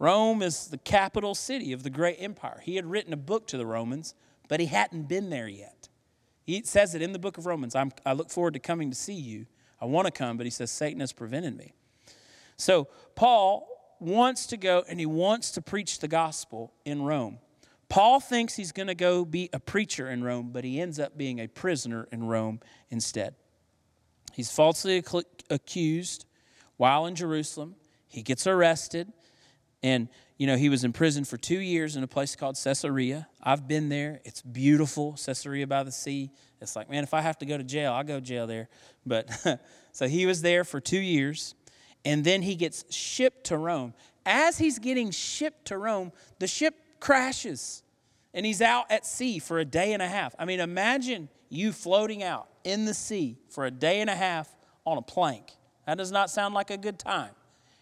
Rome 0.00 0.42
is 0.42 0.66
the 0.66 0.78
capital 0.78 1.34
city 1.34 1.72
of 1.72 1.84
the 1.84 1.90
great 1.90 2.16
empire. 2.18 2.60
He 2.62 2.76
had 2.76 2.84
written 2.84 3.12
a 3.12 3.16
book 3.16 3.46
to 3.48 3.56
the 3.56 3.64
Romans, 3.64 4.14
but 4.48 4.60
he 4.60 4.66
hadn't 4.66 5.08
been 5.08 5.30
there 5.30 5.48
yet. 5.48 5.88
He 6.44 6.62
says 6.64 6.94
it 6.94 7.02
in 7.02 7.12
the 7.12 7.18
book 7.18 7.38
of 7.38 7.46
Romans 7.46 7.74
I'm, 7.74 7.92
I 8.04 8.12
look 8.12 8.30
forward 8.30 8.54
to 8.54 8.60
coming 8.60 8.90
to 8.90 8.96
see 8.96 9.14
you. 9.14 9.46
I 9.80 9.84
want 9.86 10.06
to 10.06 10.10
come, 10.10 10.36
but 10.36 10.46
he 10.46 10.50
says 10.50 10.70
Satan 10.70 11.00
has 11.00 11.12
prevented 11.12 11.56
me. 11.56 11.72
So 12.56 12.88
Paul 13.14 13.68
wants 14.00 14.46
to 14.46 14.56
go 14.56 14.84
and 14.88 14.98
he 14.98 15.06
wants 15.06 15.52
to 15.52 15.62
preach 15.62 16.00
the 16.00 16.08
gospel 16.08 16.72
in 16.84 17.02
Rome. 17.02 17.38
Paul 17.88 18.18
thinks 18.18 18.56
he's 18.56 18.72
going 18.72 18.88
to 18.88 18.94
go 18.94 19.24
be 19.24 19.48
a 19.52 19.60
preacher 19.60 20.10
in 20.10 20.24
Rome, 20.24 20.50
but 20.52 20.64
he 20.64 20.80
ends 20.80 20.98
up 20.98 21.16
being 21.16 21.40
a 21.40 21.46
prisoner 21.46 22.08
in 22.10 22.24
Rome 22.24 22.60
instead. 22.90 23.34
He's 24.32 24.50
falsely 24.50 25.02
accused 25.50 26.26
while 26.78 27.04
in 27.04 27.14
Jerusalem. 27.14 27.74
He 28.06 28.22
gets 28.22 28.46
arrested, 28.46 29.12
and 29.82 30.08
you 30.38 30.46
know 30.46 30.56
he 30.56 30.70
was 30.70 30.82
in 30.82 30.94
prison 30.94 31.24
for 31.24 31.36
two 31.36 31.60
years 31.60 31.94
in 31.94 32.02
a 32.02 32.06
place 32.06 32.34
called 32.34 32.56
Caesarea. 32.56 33.28
I've 33.42 33.68
been 33.68 33.90
there. 33.90 34.22
It's 34.24 34.40
beautiful, 34.40 35.12
Caesarea 35.22 35.66
by 35.66 35.82
the 35.82 35.92
sea. 35.92 36.30
It's 36.62 36.74
like, 36.74 36.88
man, 36.88 37.04
if 37.04 37.12
I 37.12 37.20
have 37.20 37.36
to 37.38 37.46
go 37.46 37.58
to 37.58 37.64
jail, 37.64 37.92
I'll 37.92 38.02
go 38.02 38.16
to 38.16 38.24
jail 38.24 38.46
there. 38.46 38.70
But 39.04 39.28
so 39.92 40.08
he 40.08 40.24
was 40.24 40.40
there 40.40 40.64
for 40.64 40.80
two 40.80 40.98
years, 40.98 41.54
and 42.04 42.24
then 42.24 42.40
he 42.40 42.54
gets 42.54 42.90
shipped 42.92 43.44
to 43.44 43.58
Rome. 43.58 43.92
As 44.24 44.56
he's 44.56 44.78
getting 44.78 45.10
shipped 45.10 45.66
to 45.66 45.76
Rome, 45.76 46.12
the 46.38 46.46
ship 46.46 46.74
crashes 47.00 47.82
and 48.34 48.44
he's 48.44 48.62
out 48.62 48.90
at 48.90 49.06
sea 49.06 49.38
for 49.38 49.58
a 49.58 49.64
day 49.64 49.92
and 49.92 50.02
a 50.02 50.08
half. 50.08 50.34
I 50.38 50.44
mean, 50.44 50.60
imagine 50.60 51.28
you 51.48 51.72
floating 51.72 52.22
out 52.22 52.48
in 52.64 52.84
the 52.84 52.94
sea 52.94 53.38
for 53.48 53.64
a 53.64 53.70
day 53.70 54.00
and 54.00 54.10
a 54.10 54.14
half 54.14 54.54
on 54.84 54.98
a 54.98 55.02
plank. 55.02 55.52
That 55.88 55.96
does 55.96 56.12
not 56.12 56.28
sound 56.28 56.54
like 56.54 56.70
a 56.70 56.76
good 56.76 56.98
time. 56.98 57.30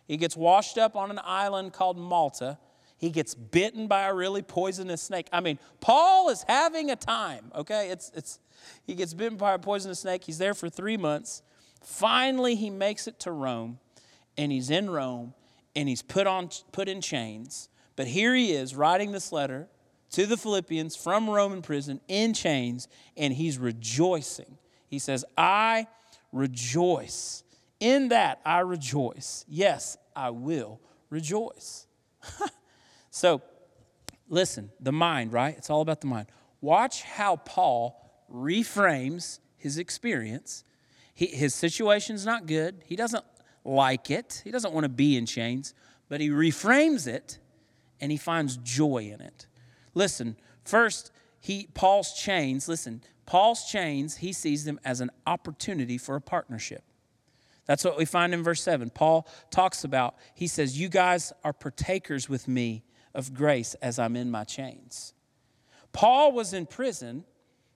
He 0.06 0.16
gets 0.16 0.36
washed 0.36 0.78
up 0.78 0.94
on 0.94 1.10
an 1.10 1.18
island 1.24 1.72
called 1.72 1.98
Malta. 1.98 2.56
He 2.96 3.10
gets 3.10 3.34
bitten 3.34 3.88
by 3.88 4.06
a 4.06 4.14
really 4.14 4.42
poisonous 4.42 5.02
snake. 5.02 5.26
I 5.32 5.40
mean, 5.40 5.58
Paul 5.80 6.28
is 6.28 6.44
having 6.46 6.88
a 6.92 6.94
time, 6.94 7.50
okay? 7.52 7.90
It's, 7.90 8.12
it's, 8.14 8.38
he 8.84 8.94
gets 8.94 9.12
bitten 9.12 9.36
by 9.36 9.54
a 9.54 9.58
poisonous 9.58 9.98
snake. 9.98 10.22
He's 10.22 10.38
there 10.38 10.54
for 10.54 10.70
three 10.70 10.96
months. 10.96 11.42
Finally, 11.82 12.54
he 12.54 12.70
makes 12.70 13.08
it 13.08 13.18
to 13.18 13.32
Rome, 13.32 13.80
and 14.38 14.52
he's 14.52 14.70
in 14.70 14.88
Rome, 14.88 15.34
and 15.74 15.88
he's 15.88 16.02
put, 16.02 16.28
on, 16.28 16.50
put 16.70 16.88
in 16.88 17.00
chains. 17.00 17.68
But 17.96 18.06
here 18.06 18.36
he 18.36 18.52
is 18.52 18.76
writing 18.76 19.10
this 19.10 19.32
letter 19.32 19.66
to 20.12 20.26
the 20.26 20.36
Philippians 20.36 20.94
from 20.94 21.28
Roman 21.28 21.60
prison 21.60 22.00
in 22.06 22.34
chains, 22.34 22.86
and 23.16 23.34
he's 23.34 23.58
rejoicing. 23.58 24.58
He 24.86 25.00
says, 25.00 25.24
I 25.36 25.88
rejoice. 26.30 27.42
In 27.80 28.08
that 28.08 28.40
I 28.44 28.60
rejoice. 28.60 29.44
Yes, 29.48 29.96
I 30.14 30.30
will 30.30 30.80
rejoice. 31.10 31.86
so, 33.10 33.42
listen, 34.28 34.70
the 34.80 34.92
mind, 34.92 35.32
right? 35.32 35.56
It's 35.56 35.70
all 35.70 35.82
about 35.82 36.00
the 36.00 36.06
mind. 36.06 36.28
Watch 36.60 37.02
how 37.02 37.36
Paul 37.36 38.24
reframes 38.32 39.40
his 39.56 39.78
experience. 39.78 40.64
He, 41.14 41.26
his 41.26 41.54
situation's 41.54 42.24
not 42.24 42.46
good. 42.46 42.82
He 42.86 42.96
doesn't 42.96 43.24
like 43.64 44.10
it. 44.10 44.40
He 44.44 44.50
doesn't 44.50 44.72
want 44.72 44.84
to 44.84 44.88
be 44.88 45.16
in 45.16 45.26
chains, 45.26 45.74
but 46.08 46.20
he 46.20 46.30
reframes 46.30 47.06
it 47.06 47.38
and 48.00 48.10
he 48.10 48.18
finds 48.18 48.56
joy 48.58 49.10
in 49.12 49.20
it. 49.20 49.46
Listen, 49.94 50.36
first, 50.64 51.10
he 51.40 51.68
Paul's 51.74 52.12
chains, 52.12 52.68
listen, 52.68 53.02
Paul's 53.24 53.64
chains, 53.64 54.18
he 54.18 54.32
sees 54.32 54.64
them 54.64 54.78
as 54.84 55.00
an 55.00 55.10
opportunity 55.26 55.98
for 55.98 56.16
a 56.16 56.20
partnership. 56.20 56.82
That's 57.66 57.84
what 57.84 57.98
we 57.98 58.04
find 58.04 58.32
in 58.32 58.42
verse 58.42 58.62
7. 58.62 58.90
Paul 58.90 59.26
talks 59.50 59.84
about, 59.84 60.14
he 60.34 60.46
says, 60.46 60.78
You 60.78 60.88
guys 60.88 61.32
are 61.44 61.52
partakers 61.52 62.28
with 62.28 62.46
me 62.48 62.84
of 63.14 63.34
grace 63.34 63.74
as 63.82 63.98
I'm 63.98 64.16
in 64.16 64.30
my 64.30 64.44
chains. 64.44 65.14
Paul 65.92 66.32
was 66.32 66.52
in 66.52 66.66
prison 66.66 67.24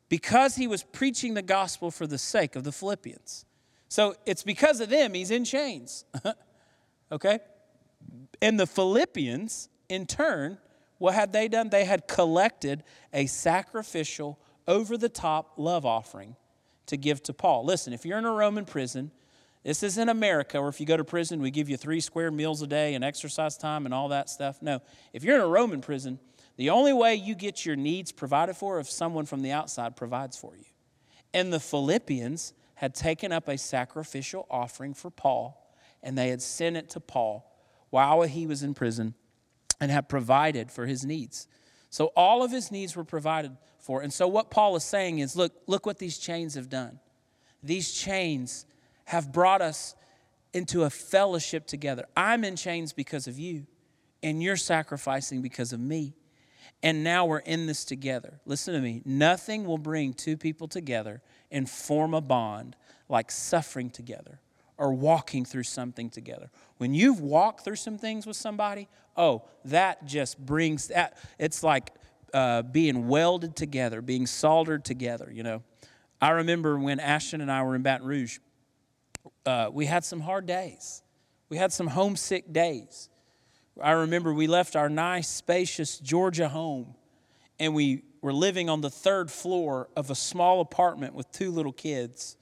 because 0.08 0.56
he 0.56 0.66
was 0.66 0.82
preaching 0.82 1.34
the 1.34 1.42
gospel 1.42 1.90
for 1.90 2.06
the 2.06 2.18
sake 2.18 2.56
of 2.56 2.64
the 2.64 2.72
Philippians. 2.72 3.44
So 3.88 4.14
it's 4.26 4.42
because 4.42 4.80
of 4.80 4.90
them 4.90 5.14
he's 5.14 5.30
in 5.30 5.44
chains. 5.44 6.04
okay? 7.12 7.40
And 8.40 8.58
the 8.58 8.66
Philippians, 8.66 9.68
in 9.88 10.06
turn, 10.06 10.58
what 10.98 11.14
had 11.14 11.32
they 11.32 11.48
done? 11.48 11.70
They 11.70 11.84
had 11.84 12.06
collected 12.06 12.84
a 13.12 13.26
sacrificial, 13.26 14.38
over 14.68 14.96
the 14.96 15.08
top 15.08 15.54
love 15.56 15.84
offering 15.84 16.36
to 16.86 16.96
give 16.96 17.22
to 17.24 17.32
Paul. 17.32 17.64
Listen, 17.64 17.92
if 17.92 18.04
you're 18.04 18.18
in 18.18 18.24
a 18.24 18.32
Roman 18.32 18.64
prison, 18.64 19.10
this 19.62 19.82
isn't 19.82 20.08
America 20.08 20.60
where 20.60 20.70
if 20.70 20.80
you 20.80 20.86
go 20.86 20.96
to 20.96 21.04
prison, 21.04 21.40
we 21.40 21.50
give 21.50 21.68
you 21.68 21.76
three 21.76 22.00
square 22.00 22.30
meals 22.30 22.62
a 22.62 22.66
day 22.66 22.94
and 22.94 23.04
exercise 23.04 23.56
time 23.56 23.84
and 23.84 23.94
all 23.94 24.08
that 24.08 24.30
stuff. 24.30 24.62
No, 24.62 24.80
if 25.12 25.22
you're 25.22 25.36
in 25.36 25.42
a 25.42 25.46
Roman 25.46 25.80
prison, 25.80 26.18
the 26.56 26.70
only 26.70 26.92
way 26.92 27.14
you 27.14 27.34
get 27.34 27.64
your 27.66 27.76
needs 27.76 28.12
provided 28.12 28.56
for 28.56 28.80
if 28.80 28.90
someone 28.90 29.26
from 29.26 29.42
the 29.42 29.52
outside 29.52 29.96
provides 29.96 30.36
for 30.36 30.56
you. 30.56 30.64
And 31.32 31.52
the 31.52 31.60
Philippians 31.60 32.54
had 32.74 32.94
taken 32.94 33.32
up 33.32 33.48
a 33.48 33.58
sacrificial 33.58 34.46
offering 34.50 34.94
for 34.94 35.10
Paul, 35.10 35.74
and 36.02 36.16
they 36.16 36.28
had 36.28 36.40
sent 36.40 36.76
it 36.76 36.88
to 36.90 37.00
Paul 37.00 37.46
while 37.90 38.22
he 38.22 38.46
was 38.46 38.62
in 38.62 38.72
prison 38.72 39.14
and 39.80 39.90
had 39.90 40.08
provided 40.08 40.70
for 40.70 40.86
his 40.86 41.04
needs. 41.04 41.46
So 41.90 42.06
all 42.16 42.42
of 42.42 42.50
his 42.50 42.70
needs 42.70 42.96
were 42.96 43.04
provided 43.04 43.56
for. 43.78 44.00
And 44.00 44.12
so 44.12 44.28
what 44.28 44.50
Paul 44.50 44.76
is 44.76 44.84
saying 44.84 45.18
is 45.18 45.36
look, 45.36 45.52
look 45.66 45.86
what 45.86 45.98
these 45.98 46.18
chains 46.18 46.54
have 46.54 46.68
done. 46.68 47.00
These 47.62 47.92
chains 47.92 48.64
have 49.10 49.32
brought 49.32 49.60
us 49.60 49.96
into 50.52 50.84
a 50.84 50.90
fellowship 50.90 51.66
together. 51.66 52.04
I'm 52.16 52.44
in 52.44 52.54
chains 52.54 52.92
because 52.92 53.26
of 53.26 53.40
you, 53.40 53.66
and 54.22 54.40
you're 54.40 54.56
sacrificing 54.56 55.42
because 55.42 55.72
of 55.72 55.80
me. 55.80 56.14
And 56.80 57.02
now 57.02 57.26
we're 57.26 57.38
in 57.38 57.66
this 57.66 57.84
together. 57.84 58.38
Listen 58.46 58.72
to 58.74 58.80
me. 58.80 59.02
Nothing 59.04 59.64
will 59.64 59.78
bring 59.78 60.14
two 60.14 60.36
people 60.36 60.68
together 60.68 61.22
and 61.50 61.68
form 61.68 62.14
a 62.14 62.20
bond 62.20 62.76
like 63.08 63.32
suffering 63.32 63.90
together 63.90 64.38
or 64.78 64.92
walking 64.92 65.44
through 65.44 65.64
something 65.64 66.08
together. 66.08 66.48
When 66.78 66.94
you've 66.94 67.20
walked 67.20 67.64
through 67.64 67.76
some 67.76 67.98
things 67.98 68.28
with 68.28 68.36
somebody, 68.36 68.86
oh, 69.16 69.42
that 69.64 70.06
just 70.06 70.38
brings 70.38 70.86
that. 70.86 71.18
It's 71.36 71.64
like 71.64 71.90
uh, 72.32 72.62
being 72.62 73.08
welded 73.08 73.56
together, 73.56 74.02
being 74.02 74.28
soldered 74.28 74.84
together, 74.84 75.28
you 75.32 75.42
know. 75.42 75.64
I 76.22 76.30
remember 76.30 76.78
when 76.78 77.00
Ashton 77.00 77.40
and 77.40 77.50
I 77.50 77.64
were 77.64 77.74
in 77.74 77.82
Baton 77.82 78.06
Rouge, 78.06 78.38
uh, 79.46 79.70
we 79.72 79.86
had 79.86 80.04
some 80.04 80.20
hard 80.20 80.46
days. 80.46 81.02
We 81.48 81.56
had 81.56 81.72
some 81.72 81.88
homesick 81.88 82.52
days. 82.52 83.08
I 83.80 83.92
remember 83.92 84.32
we 84.32 84.46
left 84.46 84.76
our 84.76 84.88
nice, 84.88 85.28
spacious 85.28 85.98
Georgia 85.98 86.48
home 86.48 86.94
and 87.58 87.74
we 87.74 88.02
were 88.22 88.32
living 88.32 88.68
on 88.68 88.80
the 88.80 88.90
third 88.90 89.30
floor 89.30 89.88
of 89.96 90.10
a 90.10 90.14
small 90.14 90.60
apartment 90.60 91.14
with 91.14 91.30
two 91.30 91.50
little 91.50 91.72
kids. 91.72 92.36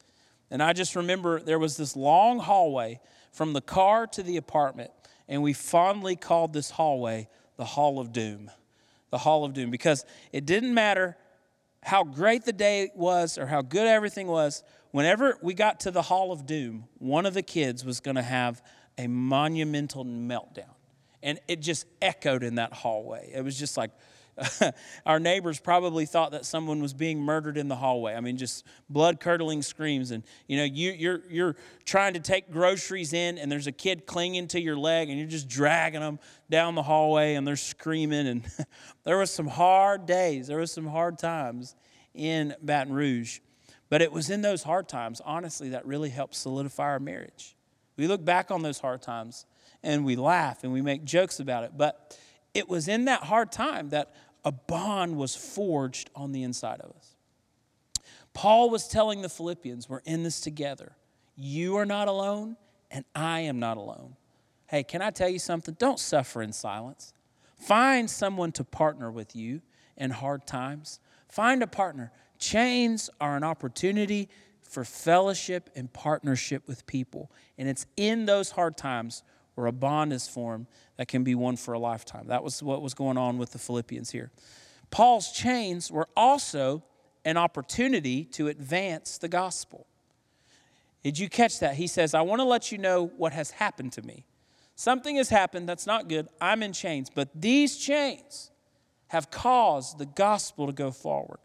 And 0.51 0.63
I 0.63 0.73
just 0.73 0.97
remember 0.97 1.41
there 1.41 1.59
was 1.59 1.77
this 1.77 1.97
long 1.97 2.39
hallway 2.39 3.01
from 3.33 3.53
the 3.53 3.61
car 3.61 4.07
to 4.07 4.23
the 4.23 4.37
apartment, 4.37 4.91
and 5.29 5.43
we 5.43 5.53
fondly 5.53 6.17
called 6.17 6.53
this 6.53 6.71
hallway 6.71 7.29
the 7.57 7.65
Hall 7.65 8.01
of 8.01 8.13
Doom. 8.13 8.51
The 9.11 9.19
Hall 9.19 9.45
of 9.45 9.55
Doom, 9.55 9.71
because 9.71 10.05
it 10.33 10.47
didn't 10.47 10.73
matter 10.73 11.17
how 11.83 12.05
great 12.05 12.45
the 12.45 12.53
day 12.53 12.91
was 12.95 13.39
or 13.39 13.47
how 13.47 13.63
good 13.63 13.87
everything 13.87 14.27
was, 14.27 14.63
whenever 14.91 15.39
we 15.43 15.55
got 15.55 15.81
to 15.81 15.91
the 15.91 16.03
Hall 16.03 16.33
of 16.33 16.47
Doom, 16.47 16.85
one 16.99 17.27
of 17.27 17.35
the 17.35 17.43
kids 17.43 17.85
was 17.85 18.01
going 18.01 18.17
to 18.17 18.23
have 18.23 18.63
a 18.97 19.07
monumental 19.07 20.05
meltdown. 20.05 20.75
And 21.23 21.41
it 21.49 21.61
just 21.61 21.87
echoed 22.01 22.43
in 22.43 22.57
that 22.57 22.73
hallway. 22.73 23.31
It 23.35 23.43
was 23.43 23.59
just 23.59 23.77
like, 23.77 23.91
our 25.07 25.19
neighbors 25.19 25.59
probably 25.59 26.07
thought 26.07 26.33
that 26.33 26.45
someone 26.45 26.81
was 26.81 26.95
being 26.95 27.21
murdered 27.21 27.57
in 27.57 27.69
the 27.69 27.77
hallway. 27.77 28.15
I 28.15 28.21
mean, 28.21 28.37
just 28.37 28.65
blood 28.89 29.21
curdling 29.21 29.63
screams. 29.63 30.11
And, 30.11 30.23
you 30.47 30.57
know, 30.57 30.65
you, 30.65 30.93
you're, 30.93 31.23
you're 31.29 31.57
trying 31.85 32.15
to 32.15 32.21
take 32.21 32.51
groceries 32.51 33.13
in, 33.13 33.39
and 33.39 33.51
there's 33.51 33.67
a 33.67 33.73
kid 33.73 34.07
clinging 34.07 34.49
to 34.49 34.61
your 34.61 34.77
leg, 34.77 35.09
and 35.09 35.19
you're 35.19 35.29
just 35.29 35.49
dragging 35.49 36.01
them 36.01 36.19
down 36.49 36.75
the 36.75 36.83
hallway, 36.83 37.35
and 37.35 37.47
they're 37.47 37.57
screaming. 37.57 38.27
And 38.27 38.45
there 39.05 39.19
was 39.19 39.31
some 39.31 39.49
hard 39.49 40.07
days, 40.07 40.47
there 40.47 40.59
was 40.59 40.73
some 40.73 40.87
hard 40.87 41.19
times 41.19 41.75
in 42.15 42.55
Baton 42.63 42.93
Rouge. 42.93 43.41
But 43.89 44.03
it 44.03 44.13
was 44.13 44.31
in 44.31 44.43
those 44.43 44.63
hard 44.63 44.89
times, 44.89 45.21
honestly, 45.25 45.71
that 45.71 45.87
really 45.87 46.11
helped 46.11 46.35
solidify 46.35 46.85
our 46.85 47.01
marriage. 47.01 47.57
We 47.97 48.07
look 48.07 48.25
back 48.25 48.51
on 48.51 48.63
those 48.63 48.79
hard 48.79 49.03
times 49.03 49.47
and 49.83 50.05
we 50.05 50.17
laugh 50.17 50.65
and 50.65 50.73
we 50.73 50.83
make 50.83 51.05
jokes 51.05 51.41
about 51.41 51.65
it. 51.65 51.73
But 51.77 52.19
it 52.55 52.69
was 52.69 52.89
in 52.89 53.07
that 53.07 53.25
hard 53.25 53.51
time 53.51 53.91
that 53.91 54.15
a 54.45 54.53
bond 54.53 55.17
was 55.17 55.35
forged 55.35 56.11
on 56.15 56.33
the 56.33 56.43
inside 56.43 56.81
of 56.81 56.91
us. 56.97 57.17
Paul 58.35 58.71
was 58.71 58.89
telling 58.89 59.23
the 59.23 59.29
Philippians, 59.29 59.89
We're 59.89 60.03
in 60.05 60.23
this 60.23 60.41
together. 60.41 60.93
You 61.35 61.77
are 61.77 61.87
not 61.87 62.09
alone, 62.09 62.57
and 62.91 63.05
I 63.15 63.41
am 63.41 63.59
not 63.59 63.77
alone. 63.77 64.17
Hey, 64.67 64.83
can 64.83 65.03
I 65.03 65.11
tell 65.11 65.29
you 65.29 65.39
something? 65.39 65.77
Don't 65.79 65.99
suffer 65.99 66.43
in 66.43 66.53
silence. 66.53 67.13
Find 67.57 68.09
someone 68.09 68.53
to 68.53 68.65
partner 68.65 69.11
with 69.11 69.35
you 69.35 69.63
in 69.97 70.11
hard 70.11 70.47
times. 70.47 71.01
Find 71.29 71.63
a 71.63 71.67
partner. 71.67 72.13
Chains 72.39 73.11
are 73.21 73.37
an 73.37 73.45
opportunity 73.45 74.29
for 74.63 74.85
fellowship 74.85 75.71
and 75.75 75.93
partnership 75.93 76.67
with 76.69 76.87
people. 76.87 77.31
And 77.57 77.69
it's 77.69 77.87
in 77.97 78.27
those 78.27 78.51
hard 78.51 78.77
times 78.77 79.23
where 79.55 79.67
a 79.67 79.73
bond 79.73 80.13
is 80.13 80.29
formed 80.29 80.67
that 80.97 81.09
can 81.09 81.25
be 81.25 81.35
one 81.35 81.57
for 81.57 81.75
a 81.75 81.79
lifetime. 81.79 82.29
That 82.29 82.45
was 82.45 82.63
what 82.63 82.81
was 82.83 82.95
going 82.95 83.17
on 83.17 83.39
with 83.39 83.53
the 83.53 83.59
Philippians 83.59 84.11
here. 84.11 84.31
Paul's 84.91 85.33
chains 85.33 85.91
were 85.91 86.09
also 86.17 86.85
an 87.25 87.37
opportunity 87.37 88.25
to 88.25 88.49
advance 88.49 89.19
the 89.19 89.29
gospel. 89.29 89.87
Did 91.03 91.19
you 91.19 91.29
catch 91.29 91.61
that? 91.61 91.75
He 91.75 91.87
says, 91.87 92.15
I 92.15 92.21
want 92.21 92.41
to 92.41 92.45
let 92.45 92.71
you 92.71 92.79
know 92.79 93.11
what 93.17 93.33
has 93.33 93.51
happened 93.51 93.93
to 93.95 94.03
me. 94.03 94.25
Something 94.77 95.17
has 95.17 95.29
happened 95.29 95.69
that's 95.69 95.87
not 95.87 96.09
good. 96.09 96.29
I'm 96.41 96.63
in 96.63 96.73
chains, 96.73 97.11
but 97.13 97.29
these 97.35 97.77
chains 97.77 98.51
have 99.09 99.31
caused 99.31 99.99
the 99.99 100.07
gospel 100.07 100.67
to 100.67 100.73
go 100.73 100.91
forward. 100.91 101.39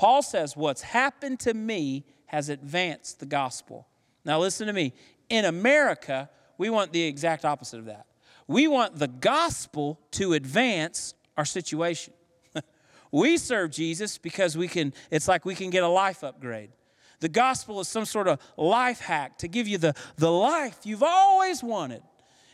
Paul 0.00 0.22
says, 0.22 0.56
What's 0.56 0.80
happened 0.80 1.40
to 1.40 1.52
me 1.52 2.06
has 2.24 2.48
advanced 2.48 3.20
the 3.20 3.26
gospel. 3.26 3.86
Now, 4.24 4.40
listen 4.40 4.66
to 4.66 4.72
me. 4.72 4.94
In 5.28 5.44
America, 5.44 6.30
we 6.56 6.70
want 6.70 6.94
the 6.94 7.02
exact 7.02 7.44
opposite 7.44 7.80
of 7.80 7.84
that. 7.84 8.06
We 8.46 8.66
want 8.66 8.98
the 8.98 9.08
gospel 9.08 10.00
to 10.12 10.32
advance 10.32 11.12
our 11.36 11.44
situation. 11.44 12.14
we 13.12 13.36
serve 13.36 13.72
Jesus 13.72 14.16
because 14.16 14.56
we 14.56 14.68
can, 14.68 14.94
it's 15.10 15.28
like 15.28 15.44
we 15.44 15.54
can 15.54 15.68
get 15.68 15.82
a 15.82 15.88
life 15.88 16.24
upgrade. 16.24 16.70
The 17.18 17.28
gospel 17.28 17.78
is 17.80 17.88
some 17.88 18.06
sort 18.06 18.26
of 18.26 18.40
life 18.56 19.00
hack 19.00 19.36
to 19.40 19.48
give 19.48 19.68
you 19.68 19.76
the, 19.76 19.94
the 20.16 20.32
life 20.32 20.78
you've 20.82 21.02
always 21.02 21.62
wanted 21.62 22.00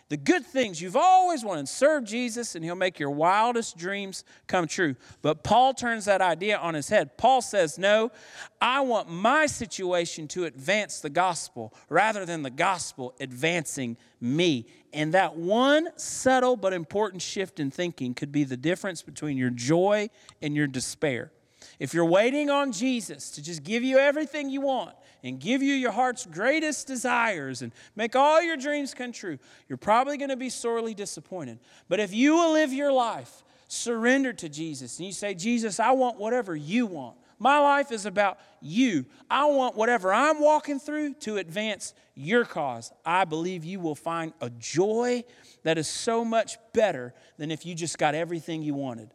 the 0.08 0.16
good 0.16 0.46
things 0.46 0.80
you've 0.80 0.96
always 0.96 1.44
wanted. 1.44 1.68
Serve 1.68 2.04
Jesus, 2.04 2.54
and 2.54 2.64
He'll 2.64 2.76
make 2.76 3.00
your 3.00 3.10
wildest 3.10 3.76
dreams 3.76 4.24
come 4.46 4.68
true. 4.68 4.94
But 5.20 5.42
Paul 5.42 5.74
turns 5.74 6.04
that 6.04 6.20
idea 6.20 6.58
on 6.58 6.74
his 6.74 6.88
head. 6.88 7.16
Paul 7.16 7.42
says, 7.42 7.76
No, 7.76 8.12
I 8.60 8.82
want 8.82 9.10
my 9.10 9.46
situation 9.46 10.28
to 10.28 10.44
advance 10.44 11.00
the 11.00 11.10
gospel 11.10 11.74
rather 11.88 12.24
than 12.24 12.42
the 12.42 12.50
gospel 12.50 13.14
advancing 13.18 13.96
me. 14.20 14.66
And 14.92 15.12
that 15.14 15.36
one 15.36 15.88
subtle 15.96 16.56
but 16.56 16.72
important 16.72 17.20
shift 17.20 17.58
in 17.58 17.70
thinking 17.70 18.14
could 18.14 18.30
be 18.30 18.44
the 18.44 18.56
difference 18.56 19.02
between 19.02 19.36
your 19.36 19.50
joy 19.50 20.08
and 20.40 20.54
your 20.54 20.68
despair. 20.68 21.32
If 21.78 21.94
you're 21.94 22.04
waiting 22.04 22.48
on 22.48 22.72
Jesus 22.72 23.30
to 23.32 23.42
just 23.42 23.62
give 23.62 23.82
you 23.82 23.98
everything 23.98 24.50
you 24.50 24.60
want 24.60 24.94
and 25.22 25.40
give 25.40 25.62
you 25.62 25.74
your 25.74 25.92
heart's 25.92 26.26
greatest 26.26 26.86
desires 26.86 27.62
and 27.62 27.72
make 27.94 28.14
all 28.16 28.42
your 28.42 28.56
dreams 28.56 28.94
come 28.94 29.12
true, 29.12 29.38
you're 29.68 29.76
probably 29.78 30.16
going 30.16 30.30
to 30.30 30.36
be 30.36 30.50
sorely 30.50 30.94
disappointed. 30.94 31.58
But 31.88 32.00
if 32.00 32.12
you 32.12 32.34
will 32.34 32.52
live 32.52 32.72
your 32.72 32.92
life 32.92 33.44
surrendered 33.68 34.38
to 34.38 34.48
Jesus 34.48 34.98
and 34.98 35.06
you 35.06 35.12
say, 35.12 35.34
Jesus, 35.34 35.80
I 35.80 35.92
want 35.92 36.18
whatever 36.18 36.54
you 36.54 36.86
want. 36.86 37.16
My 37.38 37.58
life 37.58 37.92
is 37.92 38.06
about 38.06 38.38
you. 38.62 39.04
I 39.28 39.44
want 39.46 39.76
whatever 39.76 40.12
I'm 40.12 40.40
walking 40.40 40.78
through 40.78 41.14
to 41.20 41.36
advance 41.36 41.92
your 42.14 42.44
cause. 42.44 42.90
I 43.04 43.24
believe 43.26 43.64
you 43.64 43.78
will 43.78 43.94
find 43.94 44.32
a 44.40 44.48
joy 44.50 45.24
that 45.62 45.76
is 45.76 45.86
so 45.86 46.24
much 46.24 46.56
better 46.72 47.12
than 47.36 47.50
if 47.50 47.66
you 47.66 47.74
just 47.74 47.98
got 47.98 48.14
everything 48.14 48.62
you 48.62 48.74
wanted. 48.74 49.10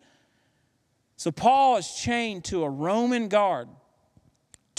So 1.16 1.32
Paul 1.32 1.78
is 1.78 1.92
chained 1.92 2.46
to 2.46 2.64
a 2.64 2.70
Roman 2.70 3.28
guard 3.28 3.70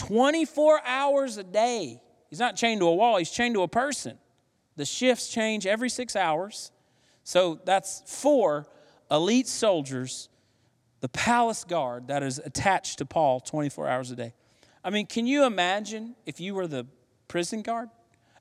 24 0.07 0.81
hours 0.85 1.37
a 1.37 1.45
day. 1.45 2.01
He's 2.29 2.41
not 2.41 2.57
chained 2.57 2.81
to 2.81 2.87
a 2.87 2.95
wall, 2.95 3.19
he's 3.19 3.31
chained 3.31 3.55
to 3.55 3.62
a 3.62 3.69
person. 3.69 4.19
The 4.77 4.85
shifts 4.85 5.29
change 5.29 5.67
every 5.67 5.88
six 5.88 6.17
hours. 6.17 6.73
So 7.25 7.61
that's 7.65 8.03
four 8.07 8.67
elite 9.11 9.47
soldiers, 9.47 10.29
the 11.01 11.09
palace 11.09 11.62
guard 11.62 12.09
that 12.09 12.23
is 12.23 12.38
attached 12.38 12.99
to 12.99 13.07
Paul 13.07 13.38
24 13.41 13.88
hours 13.88 14.11
a 14.11 14.17
day. 14.17 14.35
I 14.83 14.91
mean, 14.91 15.07
can 15.07 15.27
you 15.27 15.45
imagine 15.45 16.17
if 16.27 16.41
you 16.41 16.55
were 16.55 16.67
the 16.67 16.87
prison 17.29 17.62
guard? 17.62 17.88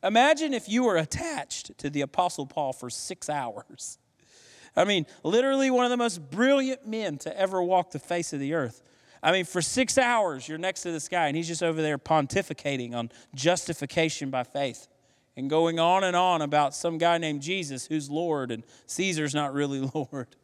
Imagine 0.02 0.56
if 0.56 0.67
you 0.67 0.84
were 0.84 0.97
attached 0.97 1.78
to 1.78 1.91
the 1.91 2.02
Apostle 2.02 2.47
Paul 2.47 2.74
for 2.74 2.89
six 2.89 3.30
hours. 3.30 4.00
I 4.76 4.86
mean, 4.86 5.06
literally 5.24 5.69
one 5.69 5.86
of 5.86 5.91
the 5.91 5.97
most 5.97 6.32
brilliant 6.32 6.88
men 6.88 7.19
to 7.19 7.38
ever 7.38 7.62
walk 7.62 7.91
the 7.91 8.00
face 8.00 8.34
of 8.34 8.39
the 8.39 8.56
earth. 8.56 8.82
I 9.23 9.31
mean, 9.31 9.45
for 9.45 9.62
six 9.62 9.97
hours, 9.97 10.47
you're 10.47 10.57
next 10.57 10.81
to 10.81 10.91
this 10.91 11.07
guy, 11.07 11.27
and 11.27 11.38
he's 11.38 11.47
just 11.47 11.62
over 11.62 11.81
there 11.81 11.97
pontificating 11.97 12.95
on 12.95 13.12
justification 13.36 14.29
by 14.29 14.43
faith 14.43 14.88
and 15.38 15.49
going 15.49 15.79
on 15.79 16.03
and 16.03 16.15
on 16.15 16.41
about 16.41 16.75
some 16.75 16.97
guy 16.97 17.17
named 17.17 17.41
Jesus 17.41 17.86
who's 17.86 18.10
Lord 18.10 18.51
and 18.51 18.63
Caesar's 18.88 19.36
not 19.36 19.53
really 19.53 19.79
Lord. 19.93 20.36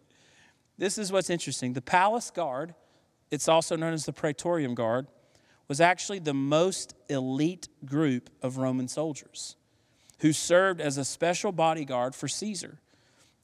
This 0.78 0.98
is 0.98 1.12
what's 1.12 1.30
interesting. 1.30 1.74
The 1.74 1.82
palace 1.82 2.30
guard, 2.30 2.76
it's 3.32 3.48
also 3.48 3.76
known 3.76 3.94
as 3.94 4.06
the 4.06 4.14
Praetorium 4.14 4.76
Guard, 4.76 5.08
was 5.68 5.82
actually 5.82 6.20
the 6.20 6.34
most 6.34 6.94
elite 7.10 7.68
group 7.84 8.30
of 8.42 8.58
Roman 8.58 8.88
soldiers 8.88 9.56
who 10.20 10.34
served 10.34 10.82
as 10.82 10.98
a 10.98 11.06
special 11.06 11.52
bodyguard 11.52 12.16
for 12.16 12.28
Caesar. 12.28 12.80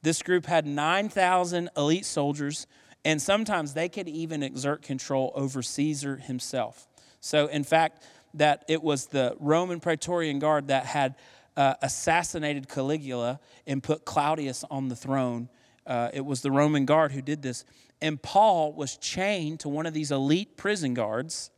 This 0.02 0.22
group 0.22 0.46
had 0.46 0.66
9,000 0.66 1.70
elite 1.76 2.04
soldiers, 2.04 2.66
and 3.04 3.20
sometimes 3.20 3.74
they 3.74 3.88
could 3.88 4.08
even 4.08 4.42
exert 4.42 4.82
control 4.82 5.32
over 5.34 5.62
Caesar 5.62 6.16
himself. 6.16 6.88
So, 7.20 7.46
in 7.46 7.64
fact, 7.64 8.02
that 8.34 8.64
it 8.68 8.82
was 8.82 9.06
the 9.06 9.36
Roman 9.38 9.80
Praetorian 9.80 10.38
Guard 10.38 10.68
that 10.68 10.86
had 10.86 11.14
uh, 11.56 11.74
assassinated 11.82 12.68
Caligula 12.68 13.40
and 13.66 13.82
put 13.82 14.04
Claudius 14.04 14.64
on 14.70 14.88
the 14.88 14.96
throne. 14.96 15.48
Uh, 15.86 16.10
it 16.12 16.24
was 16.24 16.40
the 16.40 16.50
Roman 16.50 16.84
guard 16.84 17.12
who 17.12 17.22
did 17.22 17.42
this. 17.42 17.64
And 18.00 18.20
Paul 18.20 18.72
was 18.72 18.96
chained 18.96 19.60
to 19.60 19.68
one 19.68 19.86
of 19.86 19.94
these 19.94 20.10
elite 20.10 20.56
prison 20.56 20.94
guards. 20.94 21.50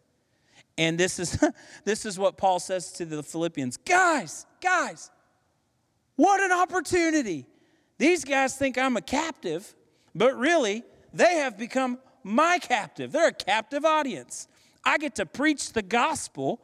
And 0.77 0.99
this 0.99 1.19
is, 1.19 1.43
this 1.85 2.05
is 2.05 2.19
what 2.19 2.37
Paul 2.37 2.61
says 2.61 2.93
to 2.93 3.05
the 3.05 3.23
Philippians 3.23 3.79
Guys, 3.79 4.47
guys, 4.61 5.11
what 6.17 6.41
an 6.41 6.53
opportunity. 6.53 7.47
These 7.99 8.25
guys 8.25 8.57
think 8.57 8.77
I'm 8.77 8.97
a 8.97 9.03
captive, 9.03 9.75
but 10.15 10.37
really, 10.37 10.83
they 11.17 11.37
have 11.37 11.57
become 11.57 11.99
my 12.23 12.59
captive. 12.59 13.13
They're 13.13 13.29
a 13.29 13.33
captive 13.33 13.85
audience. 13.85 14.49
I 14.85 14.99
get 14.99 15.17
to 15.17 15.27
preach 15.27 15.73
the 15.73 15.83
gospel, 15.83 16.61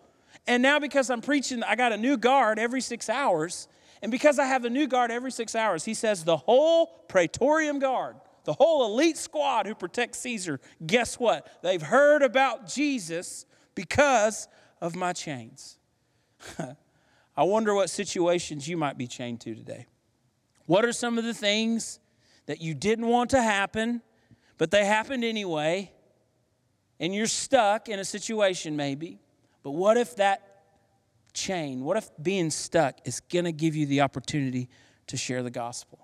and 0.46 0.62
now 0.62 0.78
because 0.78 1.10
I'm 1.10 1.20
preaching, 1.20 1.62
I 1.62 1.76
got 1.76 1.92
a 1.92 1.96
new 1.96 2.16
guard 2.16 2.58
every 2.58 2.80
six 2.80 3.08
hours. 3.08 3.68
And 4.02 4.10
because 4.10 4.38
I 4.38 4.46
have 4.46 4.64
a 4.64 4.70
new 4.70 4.88
guard 4.88 5.10
every 5.10 5.30
six 5.30 5.54
hours, 5.54 5.84
he 5.84 5.94
says 5.94 6.24
the 6.24 6.36
whole 6.36 6.86
Praetorium 7.08 7.78
Guard, 7.78 8.16
the 8.44 8.52
whole 8.52 8.84
elite 8.84 9.16
squad 9.16 9.66
who 9.66 9.74
protects 9.74 10.18
Caesar, 10.18 10.60
guess 10.84 11.18
what? 11.20 11.46
They've 11.62 11.82
heard 11.82 12.22
about 12.22 12.66
Jesus 12.66 13.46
because 13.76 14.48
of 14.80 14.96
my 14.96 15.12
chains. 15.12 15.78
I 17.36 17.44
wonder 17.44 17.74
what 17.74 17.90
situations 17.90 18.66
you 18.66 18.76
might 18.76 18.98
be 18.98 19.06
chained 19.06 19.40
to 19.42 19.54
today. 19.54 19.86
What 20.66 20.84
are 20.84 20.92
some 20.92 21.16
of 21.16 21.24
the 21.24 21.34
things 21.34 22.00
that 22.46 22.60
you 22.60 22.74
didn't 22.74 23.06
want 23.06 23.30
to 23.30 23.42
happen, 23.42 24.02
but 24.62 24.70
they 24.70 24.84
happened 24.84 25.24
anyway, 25.24 25.90
and 27.00 27.12
you're 27.12 27.26
stuck 27.26 27.88
in 27.88 27.98
a 27.98 28.04
situation 28.04 28.76
maybe? 28.76 29.18
But 29.64 29.72
what 29.72 29.96
if 29.96 30.14
that 30.18 30.62
chain, 31.32 31.82
what 31.82 31.96
if 31.96 32.08
being 32.22 32.48
stuck 32.48 33.00
is 33.04 33.18
going 33.18 33.44
to 33.44 33.50
give 33.50 33.74
you 33.74 33.86
the 33.86 34.02
opportunity 34.02 34.68
to 35.08 35.16
share 35.16 35.42
the 35.42 35.50
gospel? 35.50 35.98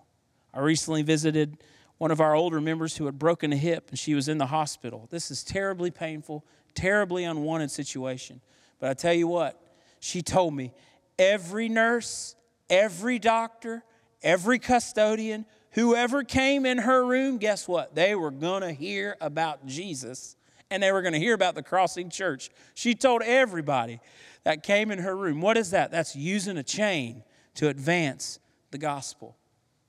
I 0.53 0.59
recently 0.59 1.03
visited 1.03 1.63
one 1.99 2.11
of 2.11 2.21
our 2.21 2.35
older 2.35 2.61
members 2.61 2.97
who 2.97 3.07
had 3.07 3.17
broken 3.17 3.53
a 3.53 3.57
hip 3.57 3.91
and 3.91 3.97
she 3.97 4.13
was 4.17 4.27
in 4.27 4.39
the 4.39 4.47
hospital. 4.47 5.07
This 5.09 5.31
is 5.31 5.45
terribly 5.45 5.93
painful, 5.93 6.45
terribly 6.75 7.23
unwanted 7.23 7.71
situation. 7.71 8.41
But 8.81 8.91
I 8.91 8.95
tell 8.95 9.15
you 9.15 9.29
what, 9.29 9.63
she 10.01 10.21
told 10.21 10.53
me 10.53 10.73
every 11.17 11.69
nurse, 11.69 12.35
every 12.69 13.21
doctor, 13.21 13.85
every 14.21 14.59
custodian, 14.59 15.47
whoever 15.79 16.25
came 16.25 16.67
in 16.67 16.79
her 16.79 17.07
room, 17.07 17.39
guess 17.39 17.69
what? 17.69 17.95
They 17.95 18.17
were 18.17 18.33
going 18.33 18.63
to 18.63 18.73
hear 18.73 19.17
about 19.21 19.65
Jesus 19.65 20.35
and 20.71 20.83
they 20.83 20.91
were 20.91 21.03
going 21.03 21.13
to 21.13 21.21
hear 21.21 21.35
about 21.35 21.55
the 21.55 21.63
Crossing 21.63 22.11
Church. 22.11 22.51
She 22.75 22.97
told 22.97 23.23
everybody 23.23 24.01
that 24.43 24.65
came 24.65 24.91
in 24.91 24.99
her 24.99 25.17
room. 25.17 25.41
What 25.41 25.57
is 25.57 25.71
that? 25.71 25.93
That's 25.93 26.17
using 26.17 26.59
a 26.59 26.65
chain 26.65 27.23
to 27.55 27.69
advance 27.69 28.41
the 28.73 28.79
gospel. 28.79 29.37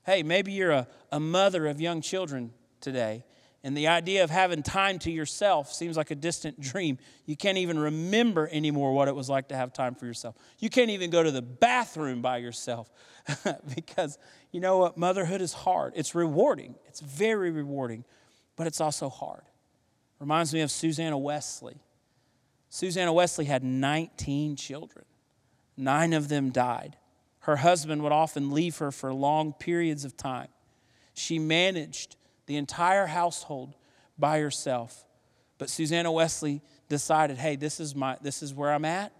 Hey, 0.06 0.22
maybe 0.22 0.52
you're 0.52 0.70
a, 0.70 0.86
a 1.10 1.18
mother 1.18 1.66
of 1.66 1.80
young 1.80 2.00
children 2.00 2.52
today 2.80 3.24
and 3.62 3.76
the 3.76 3.88
idea 3.88 4.24
of 4.24 4.30
having 4.30 4.62
time 4.62 4.98
to 5.00 5.10
yourself 5.10 5.72
seems 5.72 5.96
like 5.96 6.10
a 6.10 6.14
distant 6.14 6.60
dream. 6.60 6.98
You 7.26 7.36
can't 7.36 7.58
even 7.58 7.78
remember 7.78 8.48
anymore 8.50 8.94
what 8.94 9.08
it 9.08 9.14
was 9.14 9.28
like 9.28 9.48
to 9.48 9.56
have 9.56 9.72
time 9.72 9.94
for 9.94 10.06
yourself. 10.06 10.34
You 10.58 10.70
can't 10.70 10.90
even 10.90 11.10
go 11.10 11.22
to 11.22 11.30
the 11.30 11.42
bathroom 11.42 12.22
by 12.22 12.38
yourself 12.38 12.90
because 13.74 14.18
you 14.50 14.60
know 14.60 14.78
what? 14.78 14.96
Motherhood 14.96 15.42
is 15.42 15.52
hard. 15.52 15.92
It's 15.94 16.14
rewarding, 16.14 16.74
it's 16.86 17.00
very 17.00 17.50
rewarding, 17.50 18.04
but 18.56 18.66
it's 18.66 18.80
also 18.80 19.08
hard. 19.08 19.42
Reminds 20.18 20.52
me 20.52 20.60
of 20.60 20.70
Susanna 20.70 21.18
Wesley. 21.18 21.76
Susanna 22.68 23.12
Wesley 23.12 23.46
had 23.46 23.64
19 23.64 24.56
children, 24.56 25.04
nine 25.76 26.12
of 26.12 26.28
them 26.28 26.50
died. 26.50 26.96
Her 27.40 27.56
husband 27.56 28.02
would 28.02 28.12
often 28.12 28.50
leave 28.50 28.78
her 28.78 28.92
for 28.92 29.12
long 29.12 29.54
periods 29.54 30.04
of 30.04 30.16
time. 30.16 30.48
She 31.14 31.38
managed 31.38 32.16
the 32.50 32.56
entire 32.56 33.06
household 33.06 33.76
by 34.18 34.40
herself. 34.40 35.06
But 35.56 35.70
Susanna 35.70 36.10
Wesley 36.10 36.62
decided, 36.88 37.38
hey, 37.38 37.54
this 37.54 37.78
is, 37.78 37.94
my, 37.94 38.16
this 38.22 38.42
is 38.42 38.52
where 38.52 38.72
I'm 38.72 38.84
at. 38.84 39.12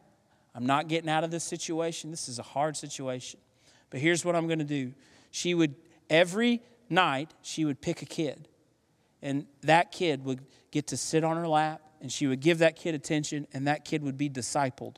I'm 0.53 0.67
not 0.67 0.89
getting 0.89 1.09
out 1.09 1.23
of 1.23 1.31
this 1.31 1.45
situation. 1.45 2.11
This 2.11 2.29
is 2.29 2.41
a 2.41 2.43
hard 2.43 2.77
situation. 2.77 3.39
But 3.89 4.01
here's 4.01 4.25
what 4.25 4.35
I'm 4.35 4.49
going 4.49 4.59
to 4.59 4.65
do. 4.65 4.95
she 5.31 5.55
would, 5.55 5.77
every 6.11 6.61
night, 6.89 7.33
she 7.41 7.65
would 7.65 7.81
pick 7.81 8.03
a 8.03 8.05
kid. 8.05 8.49
And 9.23 9.47
that 9.63 9.93
kid 9.93 10.25
would 10.25 10.41
get 10.73 10.89
to 10.89 10.97
sit 10.97 11.23
on 11.23 11.37
her 11.37 11.47
lap, 11.47 11.83
and 12.01 12.11
she 12.11 12.27
would 12.27 12.41
give 12.41 12.59
that 12.59 12.75
kid 12.75 12.97
attention, 12.97 13.47
and 13.53 13.69
that 13.69 13.85
kid 13.85 14.03
would 14.03 14.19
be 14.19 14.29
discipled. 14.29 14.97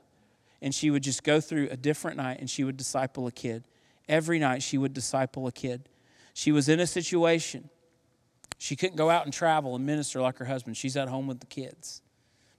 And 0.63 0.75
she 0.75 0.89
would 0.89 1.03
just 1.03 1.23
go 1.23 1.39
through 1.39 1.69
a 1.71 1.77
different 1.77 2.17
night, 2.17 2.41
and 2.41 2.49
she 2.49 2.65
would 2.65 2.79
disciple 2.79 3.27
a 3.27 3.33
kid. 3.33 3.65
Every 4.09 4.39
night, 4.39 4.63
she 4.63 4.79
would 4.79 4.95
disciple 4.95 5.47
a 5.47 5.53
kid. 5.53 5.87
She 6.33 6.51
was 6.51 6.71
in 6.71 6.81
a 6.81 6.87
situation. 6.87 7.69
She 8.59 8.77
couldn't 8.77 8.97
go 8.97 9.11
out 9.11 9.25
and 9.25 9.33
travel 9.33 9.75
and 9.75 9.85
minister 9.85 10.21
like 10.21 10.39
her 10.39 10.45
husband. 10.45 10.77
She's 10.77 10.97
at 10.97 11.09
home 11.09 11.27
with 11.27 11.41
the 11.41 11.47
kids. 11.47 12.03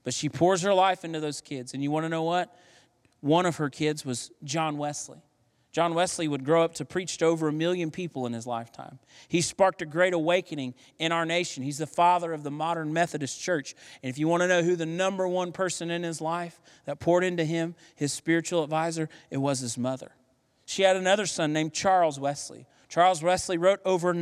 But 0.02 0.14
she 0.14 0.28
pours 0.28 0.62
her 0.62 0.74
life 0.74 1.04
into 1.04 1.20
those 1.20 1.40
kids. 1.40 1.74
And 1.74 1.82
you 1.82 1.90
want 1.90 2.04
to 2.04 2.08
know 2.08 2.22
what? 2.22 2.54
One 3.20 3.46
of 3.46 3.56
her 3.56 3.70
kids 3.70 4.04
was 4.04 4.30
John 4.44 4.76
Wesley. 4.76 5.22
John 5.72 5.94
Wesley 5.94 6.28
would 6.28 6.44
grow 6.44 6.62
up 6.62 6.74
to 6.74 6.84
preach 6.84 7.18
to 7.18 7.24
over 7.24 7.48
a 7.48 7.52
million 7.52 7.90
people 7.90 8.26
in 8.26 8.32
his 8.32 8.46
lifetime. 8.46 9.00
He 9.26 9.40
sparked 9.40 9.82
a 9.82 9.86
great 9.86 10.14
awakening 10.14 10.74
in 11.00 11.10
our 11.10 11.26
nation. 11.26 11.64
He's 11.64 11.78
the 11.78 11.86
father 11.86 12.32
of 12.32 12.44
the 12.44 12.50
modern 12.52 12.92
Methodist 12.92 13.40
church. 13.40 13.74
And 14.00 14.08
if 14.08 14.16
you 14.16 14.28
want 14.28 14.42
to 14.42 14.46
know 14.46 14.62
who 14.62 14.76
the 14.76 14.86
number 14.86 15.26
one 15.26 15.50
person 15.50 15.90
in 15.90 16.04
his 16.04 16.20
life 16.20 16.60
that 16.84 17.00
poured 17.00 17.24
into 17.24 17.44
him, 17.44 17.74
his 17.96 18.12
spiritual 18.12 18.62
advisor, 18.62 19.08
it 19.30 19.38
was 19.38 19.58
his 19.58 19.76
mother. 19.76 20.12
She 20.64 20.82
had 20.82 20.94
another 20.94 21.26
son 21.26 21.52
named 21.52 21.72
Charles 21.72 22.20
Wesley. 22.20 22.66
Charles 22.88 23.20
Wesley 23.20 23.58
wrote 23.58 23.80
over 23.84 24.14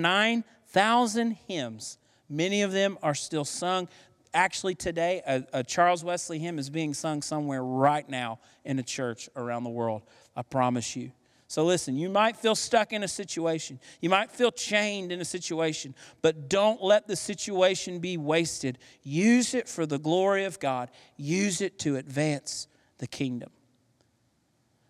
9,000 0.74 1.32
hymns. 1.48 1.98
Many 2.28 2.62
of 2.62 2.72
them 2.72 2.98
are 3.02 3.14
still 3.14 3.44
sung. 3.44 3.88
Actually, 4.34 4.74
today, 4.74 5.22
a, 5.26 5.44
a, 5.52 5.64
Charles 5.64 6.02
Wesley 6.02 6.38
hymn 6.38 6.58
is 6.58 6.70
being 6.70 6.94
sung 6.94 7.20
somewhere 7.20 7.62
right 7.62 8.08
now 8.08 8.38
in 8.64 8.78
a 8.78 8.82
church 8.82 9.28
around 9.36 9.64
the 9.64 9.70
world. 9.70 10.02
I 10.34 10.42
promise 10.42 10.96
you. 10.96 11.12
So, 11.48 11.66
listen, 11.66 11.96
you 11.96 12.08
might 12.08 12.38
feel 12.38 12.54
stuck 12.54 12.94
in 12.94 13.02
a 13.02 13.08
situation. 13.08 13.78
You 14.00 14.08
might 14.08 14.30
feel 14.30 14.50
chained 14.50 15.12
in 15.12 15.20
a 15.20 15.24
situation, 15.24 15.94
but 16.22 16.48
don't 16.48 16.82
let 16.82 17.06
the 17.06 17.16
situation 17.16 17.98
be 17.98 18.16
wasted. 18.16 18.78
Use 19.02 19.52
it 19.52 19.68
for 19.68 19.84
the 19.84 19.98
glory 19.98 20.44
of 20.44 20.58
God, 20.58 20.88
use 21.18 21.60
it 21.60 21.78
to 21.80 21.96
advance 21.96 22.68
the 22.96 23.06
kingdom. 23.06 23.50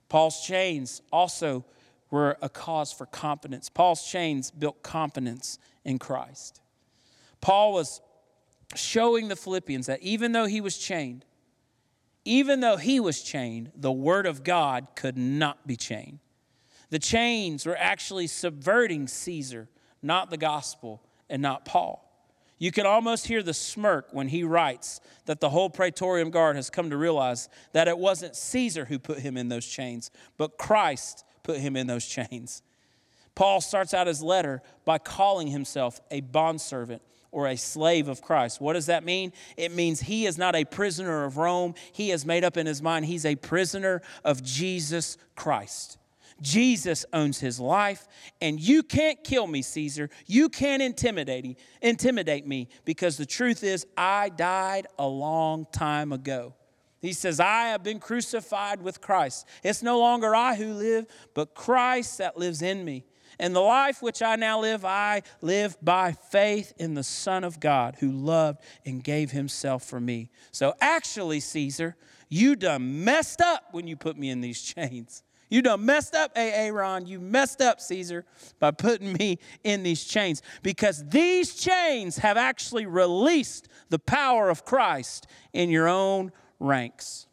Paul's 0.09 0.45
chains 0.47 1.03
also 1.11 1.65
were 2.13 2.37
a 2.43 2.49
cause 2.49 2.93
for 2.93 3.07
confidence. 3.07 3.69
Paul's 3.69 4.05
chains 4.05 4.53
built 4.53 4.83
confidence 4.85 5.59
in 5.85 5.99
Christ. 5.99 6.61
Paul 7.41 7.73
was 7.73 8.01
showing 8.75 9.29
the 9.29 9.37
Philippians 9.37 9.87
that 9.87 10.03
even 10.03 10.33
though 10.33 10.47
he 10.47 10.61
was 10.61 10.79
chained, 10.79 11.25
even 12.25 12.61
though 12.61 12.77
he 12.77 13.01
was 13.01 13.23
chained, 13.23 13.73
the 13.75 13.93
word 13.93 14.27
of 14.27 14.45
God 14.45 14.89
could 14.95 15.19
not 15.19 15.67
be 15.67 15.77
chained. 15.77 16.21
The 16.91 16.99
chains 16.99 17.67
were 17.67 17.77
actually 17.77 18.27
subverting 18.27 19.09
Caesar, 19.09 19.69
not 20.03 20.31
the 20.31 20.37
gospel 20.37 21.03
and 21.29 21.43
not 21.43 21.65
Paul. 21.65 22.09
You 22.59 22.71
can 22.71 22.87
almost 22.87 23.27
hear 23.27 23.43
the 23.43 23.55
smirk 23.55 24.09
when 24.13 24.29
he 24.29 24.45
writes 24.45 25.01
that 25.27 25.41
the 25.41 25.51
whole 25.51 25.69
Praetorian 25.69 26.31
Guard 26.31 26.55
has 26.55 26.71
come 26.71 26.91
to 26.91 26.97
realize 26.97 27.49
that 27.73 27.89
it 27.89 27.99
wasn't 27.99 28.37
Caesar 28.37 28.85
who 28.85 29.01
put 29.01 29.19
him 29.19 29.37
in 29.37 29.49
those 29.49 29.67
chains, 29.67 30.13
but 30.37 30.59
Christ 30.59 31.25
put 31.43 31.59
him 31.59 31.77
in 31.77 31.89
those 31.89 32.07
chains. 32.07 32.63
Paul 33.35 33.61
starts 33.61 33.95
out 33.95 34.07
his 34.07 34.23
letter 34.23 34.63
by 34.85 34.99
calling 34.99 35.49
himself 35.49 36.01
a 36.11 36.21
bondservant 36.21 37.03
or 37.31 37.49
a 37.49 37.57
slave 37.57 38.09
of 38.09 38.21
Christ. 38.21 38.61
What 38.61 38.75
does 38.75 38.87
that 38.87 39.05
mean? 39.05 39.33
It 39.57 39.73
means 39.73 40.01
he 40.01 40.27
is 40.27 40.37
not 40.37 40.55
a 40.55 40.65
prisoner 40.65 41.25
of 41.25 41.39
Rome. 41.39 41.75
He 41.93 42.11
has 42.11 42.27
made 42.27 42.45
up 42.45 42.57
in 42.57 42.67
his 42.67 42.83
mind 42.83 43.07
he's 43.07 43.25
a 43.25 43.37
prisoner 43.37 44.03
of 44.23 44.43
Jesus 44.43 45.17
Christ. 45.35 45.99
Jesus 46.43 47.07
owns 47.13 47.39
his 47.39 47.61
life, 47.61 48.09
and 48.41 48.59
you 48.59 48.83
can't 48.83 49.23
kill 49.23 49.47
me, 49.47 49.63
Caesar. 49.63 50.11
You 50.27 50.49
can't 50.49 50.83
intimidate, 50.83 51.59
intimidate 51.81 52.47
me 52.47 52.69
because 52.85 53.17
the 53.17 53.27
truth 53.27 53.63
is, 53.63 53.87
I 53.97 54.29
died 54.29 54.89
a 54.99 55.07
long 55.07 55.67
time 55.73 56.13
ago. 56.13 56.55
He 57.01 57.13
says, 57.13 57.41
I 57.41 57.69
have 57.69 57.83
been 57.83 57.99
crucified 57.99 58.83
with 58.83 59.01
Christ. 59.01 59.47
It's 59.63 59.83
no 59.83 59.99
longer 59.99 60.35
I 60.35 60.55
who 60.57 60.73
live, 60.75 61.07
but 61.35 61.55
Christ 61.55 62.19
that 62.19 62.37
lives 62.37 62.61
in 62.61 62.85
me. 62.85 63.05
And 63.43 63.57
the 63.57 63.61
life 63.61 64.01
which 64.01 64.23
I 64.23 64.37
now 64.37 64.61
live, 64.61 64.85
I 64.85 65.23
live 65.41 65.77
by 65.83 66.13
faith 66.13 66.73
in 66.79 66.95
the 66.95 67.03
Son 67.03 67.43
of 67.43 67.59
God 67.59 67.97
who 67.99 68.13
loved 68.13 68.61
and 68.87 69.03
gave 69.03 69.33
himself 69.33 69.83
for 69.83 69.99
me. 69.99 70.31
So 70.53 70.75
actually, 70.81 71.41
Caesar, 71.41 71.97
you 72.29 72.55
done 72.55 73.03
messed 73.03 73.41
up 73.41 73.65
when 73.73 73.89
you 73.89 73.97
put 73.97 74.17
me 74.17 74.31
in 74.31 74.43
these 74.43 74.63
chains. 74.75 75.25
You 75.51 75.61
done 75.61 75.85
messed 75.85 76.15
up, 76.15 76.31
Aaron. 76.37 77.05
You 77.07 77.19
messed 77.19 77.61
up, 77.61 77.81
Caesar, 77.81 78.25
by 78.61 78.71
putting 78.71 79.13
me 79.15 79.41
in 79.65 79.83
these 79.83 80.05
chains. 80.05 80.41
Because 80.63 81.05
these 81.09 81.57
chains 81.57 82.19
have 82.19 82.37
actually 82.37 82.87
released 82.87 83.67
the 83.89 83.99
power 83.99 84.51
of 84.51 84.65
Christ 84.65 85.27
in 85.53 85.69
your 85.69 85.89
own 85.89 86.31
ranks. 86.61 87.27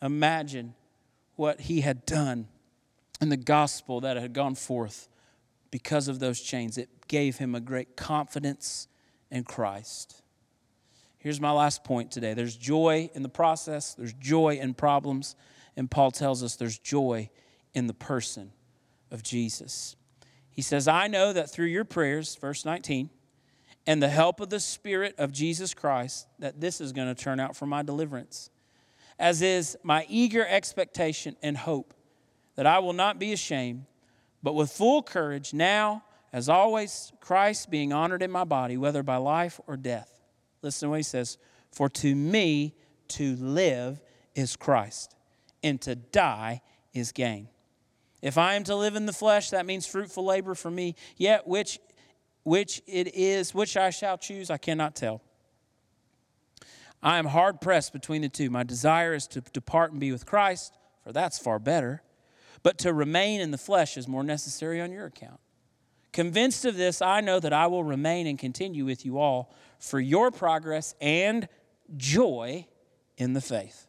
Imagine 0.00 0.74
what 1.34 1.60
he 1.60 1.82
had 1.82 2.06
done 2.06 2.48
in 3.20 3.28
the 3.28 3.36
gospel 3.36 4.00
that 4.00 4.16
had 4.16 4.32
gone 4.32 4.54
forth 4.54 5.08
because 5.70 6.08
of 6.08 6.18
those 6.18 6.40
chains. 6.40 6.78
It 6.78 7.08
gave 7.08 7.38
him 7.38 7.54
a 7.54 7.60
great 7.60 7.96
confidence 7.96 8.88
in 9.30 9.44
Christ. 9.44 10.22
Here's 11.18 11.40
my 11.40 11.50
last 11.50 11.84
point 11.84 12.10
today 12.10 12.34
there's 12.34 12.56
joy 12.56 13.10
in 13.14 13.22
the 13.22 13.28
process, 13.28 13.94
there's 13.94 14.12
joy 14.12 14.58
in 14.60 14.74
problems, 14.74 15.34
and 15.76 15.90
Paul 15.90 16.10
tells 16.10 16.42
us 16.42 16.56
there's 16.56 16.78
joy 16.78 17.30
in 17.74 17.86
the 17.86 17.94
person 17.94 18.52
of 19.10 19.22
Jesus. 19.22 19.96
He 20.50 20.62
says, 20.62 20.88
I 20.88 21.06
know 21.06 21.32
that 21.32 21.50
through 21.50 21.66
your 21.66 21.84
prayers, 21.84 22.34
verse 22.36 22.64
19, 22.64 23.10
and 23.86 24.02
the 24.02 24.08
help 24.08 24.40
of 24.40 24.50
the 24.50 24.60
Spirit 24.60 25.14
of 25.18 25.30
Jesus 25.30 25.74
Christ, 25.74 26.26
that 26.38 26.60
this 26.60 26.80
is 26.80 26.92
going 26.92 27.14
to 27.14 27.14
turn 27.14 27.38
out 27.38 27.54
for 27.54 27.66
my 27.66 27.82
deliverance, 27.82 28.50
as 29.18 29.42
is 29.42 29.76
my 29.82 30.06
eager 30.08 30.46
expectation 30.46 31.36
and 31.42 31.56
hope 31.56 31.92
that 32.56 32.66
I 32.66 32.78
will 32.78 32.92
not 32.92 33.18
be 33.18 33.32
ashamed, 33.32 33.84
but 34.42 34.54
with 34.54 34.70
full 34.70 35.02
courage, 35.02 35.54
now, 35.54 36.04
as 36.32 36.48
always, 36.48 37.12
Christ 37.20 37.70
being 37.70 37.92
honored 37.92 38.22
in 38.22 38.30
my 38.30 38.44
body, 38.44 38.76
whether 38.76 39.02
by 39.02 39.16
life 39.16 39.60
or 39.66 39.76
death. 39.76 40.20
Listen 40.62 40.86
to 40.86 40.90
what 40.90 40.98
he 40.98 41.02
says 41.02 41.38
For 41.70 41.88
to 41.88 42.14
me 42.14 42.74
to 43.08 43.36
live 43.36 44.00
is 44.34 44.56
Christ 44.56 45.14
and 45.62 45.80
to 45.82 45.94
die 45.94 46.62
is 46.92 47.12
gain. 47.12 47.48
If 48.22 48.38
I 48.38 48.54
am 48.54 48.64
to 48.64 48.74
live 48.74 48.96
in 48.96 49.06
the 49.06 49.12
flesh, 49.12 49.50
that 49.50 49.66
means 49.66 49.86
fruitful 49.86 50.24
labor 50.24 50.54
for 50.54 50.70
me, 50.70 50.94
yet 51.16 51.46
which 51.46 51.78
which 52.46 52.80
it 52.86 53.12
is, 53.16 53.52
which 53.52 53.76
I 53.76 53.90
shall 53.90 54.16
choose, 54.16 54.50
I 54.50 54.56
cannot 54.56 54.94
tell. 54.94 55.20
I 57.02 57.18
am 57.18 57.26
hard 57.26 57.60
pressed 57.60 57.92
between 57.92 58.22
the 58.22 58.28
two. 58.28 58.50
My 58.50 58.62
desire 58.62 59.14
is 59.14 59.26
to 59.28 59.40
depart 59.40 59.90
and 59.90 59.98
be 59.98 60.12
with 60.12 60.26
Christ, 60.26 60.72
for 61.02 61.12
that's 61.12 61.40
far 61.40 61.58
better. 61.58 62.02
But 62.66 62.78
to 62.78 62.92
remain 62.92 63.40
in 63.40 63.52
the 63.52 63.58
flesh 63.58 63.96
is 63.96 64.08
more 64.08 64.24
necessary 64.24 64.80
on 64.80 64.90
your 64.90 65.06
account. 65.06 65.38
Convinced 66.12 66.64
of 66.64 66.76
this, 66.76 67.00
I 67.00 67.20
know 67.20 67.38
that 67.38 67.52
I 67.52 67.68
will 67.68 67.84
remain 67.84 68.26
and 68.26 68.36
continue 68.36 68.84
with 68.84 69.06
you 69.06 69.18
all 69.18 69.54
for 69.78 70.00
your 70.00 70.32
progress 70.32 70.92
and 71.00 71.46
joy 71.96 72.66
in 73.16 73.34
the 73.34 73.40
faith 73.40 73.86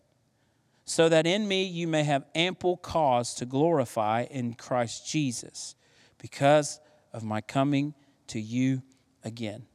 so 0.85 1.09
that 1.09 1.25
in 1.25 1.47
me 1.47 1.63
you 1.63 1.87
may 1.87 2.03
have 2.03 2.25
ample 2.35 2.77
cause 2.77 3.33
to 3.33 3.47
glorify 3.47 4.27
in 4.29 4.53
Christ 4.53 5.09
Jesus 5.09 5.73
because 6.19 6.79
of 7.11 7.23
my 7.23 7.41
coming 7.41 7.95
to 8.27 8.39
you 8.39 8.83
again. 9.23 9.65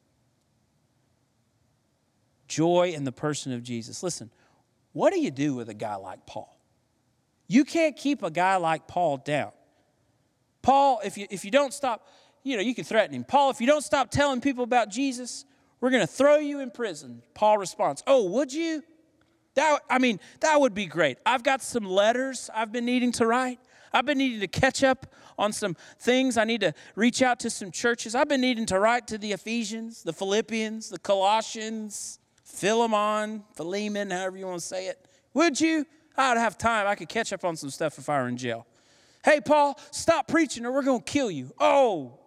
Joy 2.47 2.93
in 2.95 3.03
the 3.03 3.11
person 3.11 3.53
of 3.53 3.65
Jesus. 3.65 4.05
Listen, 4.05 4.31
what 4.93 5.13
do 5.13 5.19
you 5.19 5.33
do 5.33 5.57
with 5.57 5.69
a 5.69 5.75
guy 5.75 5.97
like 5.97 6.25
Paul? 6.25 6.62
You 7.53 7.67
can't 7.67 7.95
keep 7.95 8.23
a 8.23 8.31
guy 8.31 8.57
like 8.57 8.89
Paul 8.89 9.19
down. 9.19 9.51
Paul, 10.63 11.03
if 11.05 11.19
you, 11.19 11.27
if 11.29 11.45
you 11.45 11.51
don't 11.51 11.75
stop, 11.75 12.09
you 12.43 12.57
know, 12.57 12.63
you 12.63 12.75
can 12.75 12.83
threaten 12.83 13.15
him. 13.15 13.25
Paul, 13.25 13.51
if 13.51 13.61
you 13.61 13.67
don't 13.67 13.85
stop 13.85 14.11
telling 14.11 14.41
people 14.41 14.65
about 14.65 14.89
Jesus, 14.89 15.45
we're 15.79 15.91
going 15.91 16.01
to 16.01 16.07
throw 16.07 16.39
you 16.39 16.61
in 16.61 16.71
prison. 16.71 17.21
Paul 17.35 17.59
responds, 17.59 18.03
Oh, 18.07 18.25
would 18.31 18.55
you? 18.55 18.83
That, 19.55 19.81
I 19.91 19.99
mean, 19.99 20.19
that 20.41 20.63
would 20.63 20.73
be 20.73 20.87
great. 20.87 21.19
I've 21.27 21.43
got 21.43 21.61
some 21.61 21.85
letters 21.85 22.49
I've 22.55 22.73
been 22.73 22.87
needing 22.87 23.13
to 23.13 23.27
write. 23.27 23.59
I've 23.93 24.07
been 24.07 24.17
needing 24.17 24.41
to 24.41 24.49
catch 24.49 24.83
up 24.83 25.15
on 25.37 25.53
some 25.53 25.77
things. 25.99 26.39
I 26.39 26.45
need 26.45 26.63
to 26.63 26.73
reach 26.97 27.21
out 27.21 27.39
to 27.41 27.51
some 27.51 27.71
churches. 27.71 28.15
I've 28.15 28.31
been 28.31 28.41
needing 28.41 28.65
to 28.65 28.81
write 28.81 29.07
to 29.09 29.19
the 29.19 29.33
Ephesians, 29.33 30.03
the 30.05 30.15
Philippians, 30.15 30.89
the 30.89 30.99
Colossians, 30.99 32.19
Philemon, 32.45 33.45
Philemon, 33.55 34.11
however 34.11 34.39
you 34.39 34.47
want 34.47 34.61
to 34.61 34.67
say 34.67 34.87
it. 34.87 35.07
Would 35.35 35.61
you? 35.61 35.85
I'd 36.17 36.39
have 36.39 36.59
time. 36.59 36.87
I 36.87 36.95
could 36.95 37.09
catch 37.09 37.33
up 37.33 37.45
on 37.45 37.57
some 37.57 37.71
stuff 37.71 37.99
if 37.99 38.09
I 38.09 38.21
were 38.21 38.29
in 38.29 38.37
jail. 38.37 38.67
Hey, 39.25 39.41
Paul, 39.41 39.79
stop 39.91 40.29
preaching 40.29 40.67
or 40.67 40.73
we're 40.73 40.83
going 40.83 41.03
to 41.03 41.13
kill 41.13 41.31
you. 41.31 41.53
Oh, 41.59 42.19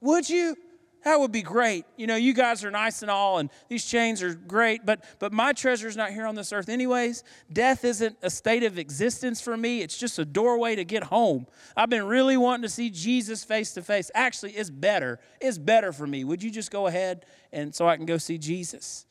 would 0.00 0.28
you? 0.28 0.56
That 1.04 1.18
would 1.18 1.32
be 1.32 1.42
great. 1.42 1.84
You 1.96 2.06
know, 2.06 2.14
you 2.14 2.32
guys 2.32 2.64
are 2.64 2.70
nice 2.70 3.02
and 3.02 3.10
all, 3.10 3.38
and 3.38 3.50
these 3.68 3.84
chains 3.84 4.22
are 4.22 4.34
great, 4.34 4.86
but 4.86 5.04
but 5.18 5.32
my 5.32 5.52
treasure 5.52 5.88
is 5.88 5.96
not 5.96 6.10
here 6.10 6.26
on 6.26 6.36
this 6.36 6.52
earth 6.52 6.68
anyways. 6.68 7.24
Death 7.52 7.84
isn't 7.84 8.16
a 8.22 8.30
state 8.30 8.62
of 8.62 8.78
existence 8.78 9.40
for 9.40 9.56
me. 9.56 9.80
It's 9.80 9.98
just 9.98 10.20
a 10.20 10.24
doorway 10.24 10.76
to 10.76 10.84
get 10.84 11.04
home. 11.04 11.46
I've 11.76 11.90
been 11.90 12.06
really 12.06 12.36
wanting 12.36 12.62
to 12.62 12.68
see 12.68 12.88
Jesus 12.88 13.42
face 13.42 13.72
to 13.74 13.82
face. 13.82 14.12
Actually, 14.14 14.52
it's 14.52 14.70
better. 14.70 15.18
It's 15.40 15.58
better 15.58 15.92
for 15.92 16.06
me. 16.06 16.22
Would 16.22 16.40
you 16.40 16.52
just 16.52 16.70
go 16.70 16.86
ahead 16.86 17.26
and 17.52 17.74
so 17.74 17.88
I 17.88 17.96
can 17.96 18.06
go 18.06 18.16
see 18.16 18.38
Jesus? 18.38 19.04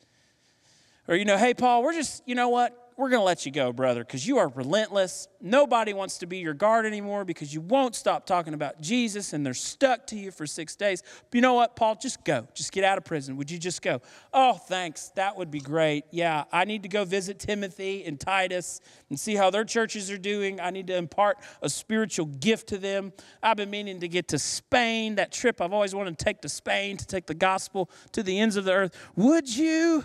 Or 1.08 1.14
you 1.14 1.26
know, 1.26 1.36
hey 1.36 1.52
Paul, 1.52 1.82
we're 1.82 1.92
just, 1.92 2.22
you 2.26 2.34
know 2.34 2.48
what? 2.48 2.91
We're 2.96 3.08
going 3.08 3.20
to 3.20 3.24
let 3.24 3.46
you 3.46 3.52
go, 3.52 3.72
brother, 3.72 4.04
because 4.04 4.26
you 4.26 4.38
are 4.38 4.48
relentless. 4.48 5.28
Nobody 5.40 5.92
wants 5.92 6.18
to 6.18 6.26
be 6.26 6.38
your 6.38 6.54
guard 6.54 6.86
anymore 6.86 7.24
because 7.24 7.52
you 7.52 7.60
won't 7.60 7.94
stop 7.94 8.26
talking 8.26 8.54
about 8.54 8.80
Jesus 8.80 9.32
and 9.32 9.44
they're 9.44 9.54
stuck 9.54 10.06
to 10.08 10.16
you 10.16 10.30
for 10.30 10.46
six 10.46 10.76
days. 10.76 11.02
But 11.02 11.36
you 11.36 11.40
know 11.40 11.54
what, 11.54 11.76
Paul? 11.76 11.96
Just 11.96 12.24
go. 12.24 12.46
Just 12.54 12.72
get 12.72 12.84
out 12.84 12.98
of 12.98 13.04
prison. 13.04 13.36
Would 13.36 13.50
you 13.50 13.58
just 13.58 13.82
go? 13.82 14.00
Oh, 14.32 14.54
thanks. 14.54 15.10
That 15.16 15.36
would 15.36 15.50
be 15.50 15.60
great. 15.60 16.04
Yeah, 16.10 16.44
I 16.52 16.64
need 16.64 16.82
to 16.82 16.88
go 16.88 17.04
visit 17.04 17.38
Timothy 17.38 18.04
and 18.04 18.20
Titus 18.20 18.80
and 19.08 19.18
see 19.18 19.34
how 19.34 19.50
their 19.50 19.64
churches 19.64 20.10
are 20.10 20.18
doing. 20.18 20.60
I 20.60 20.70
need 20.70 20.86
to 20.88 20.96
impart 20.96 21.38
a 21.62 21.68
spiritual 21.68 22.26
gift 22.26 22.68
to 22.68 22.78
them. 22.78 23.12
I've 23.42 23.56
been 23.56 23.70
meaning 23.70 24.00
to 24.00 24.08
get 24.08 24.28
to 24.28 24.38
Spain, 24.38 25.16
that 25.16 25.32
trip 25.32 25.60
I've 25.60 25.72
always 25.72 25.94
wanted 25.94 26.18
to 26.18 26.24
take 26.24 26.40
to 26.42 26.48
Spain 26.48 26.96
to 26.96 27.06
take 27.06 27.26
the 27.26 27.34
gospel 27.34 27.90
to 28.12 28.22
the 28.22 28.38
ends 28.38 28.56
of 28.56 28.64
the 28.64 28.72
earth. 28.72 28.96
Would 29.16 29.54
you? 29.54 30.04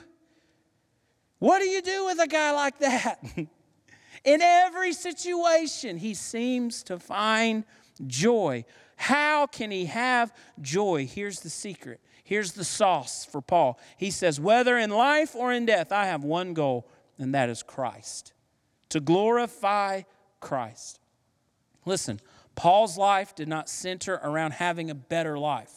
What 1.39 1.59
do 1.59 1.67
you 1.67 1.81
do 1.81 2.05
with 2.05 2.19
a 2.19 2.27
guy 2.27 2.51
like 2.51 2.79
that? 2.79 3.19
In 4.23 4.41
every 4.41 4.93
situation, 4.93 5.97
he 5.97 6.13
seems 6.13 6.83
to 6.83 6.99
find 6.99 7.63
joy. 8.05 8.65
How 8.95 9.45
can 9.47 9.71
he 9.71 9.85
have 9.85 10.33
joy? 10.61 11.05
Here's 11.05 11.41
the 11.41 11.49
secret. 11.49 12.01
Here's 12.23 12.51
the 12.53 12.65
sauce 12.65 13.23
for 13.23 13.41
Paul. 13.41 13.79
He 13.95 14.11
says, 14.11 14.39
Whether 14.39 14.77
in 14.77 14.89
life 14.89 15.35
or 15.35 15.53
in 15.53 15.65
death, 15.65 15.91
I 15.91 16.07
have 16.07 16.23
one 16.23 16.53
goal, 16.53 16.89
and 17.17 17.33
that 17.33 17.49
is 17.49 17.63
Christ. 17.63 18.33
To 18.89 18.99
glorify 18.99 20.01
Christ. 20.41 20.99
Listen, 21.85 22.19
Paul's 22.55 22.97
life 22.97 23.33
did 23.35 23.47
not 23.47 23.69
center 23.69 24.19
around 24.23 24.53
having 24.53 24.89
a 24.89 24.95
better 24.95 25.37
life. 25.37 25.71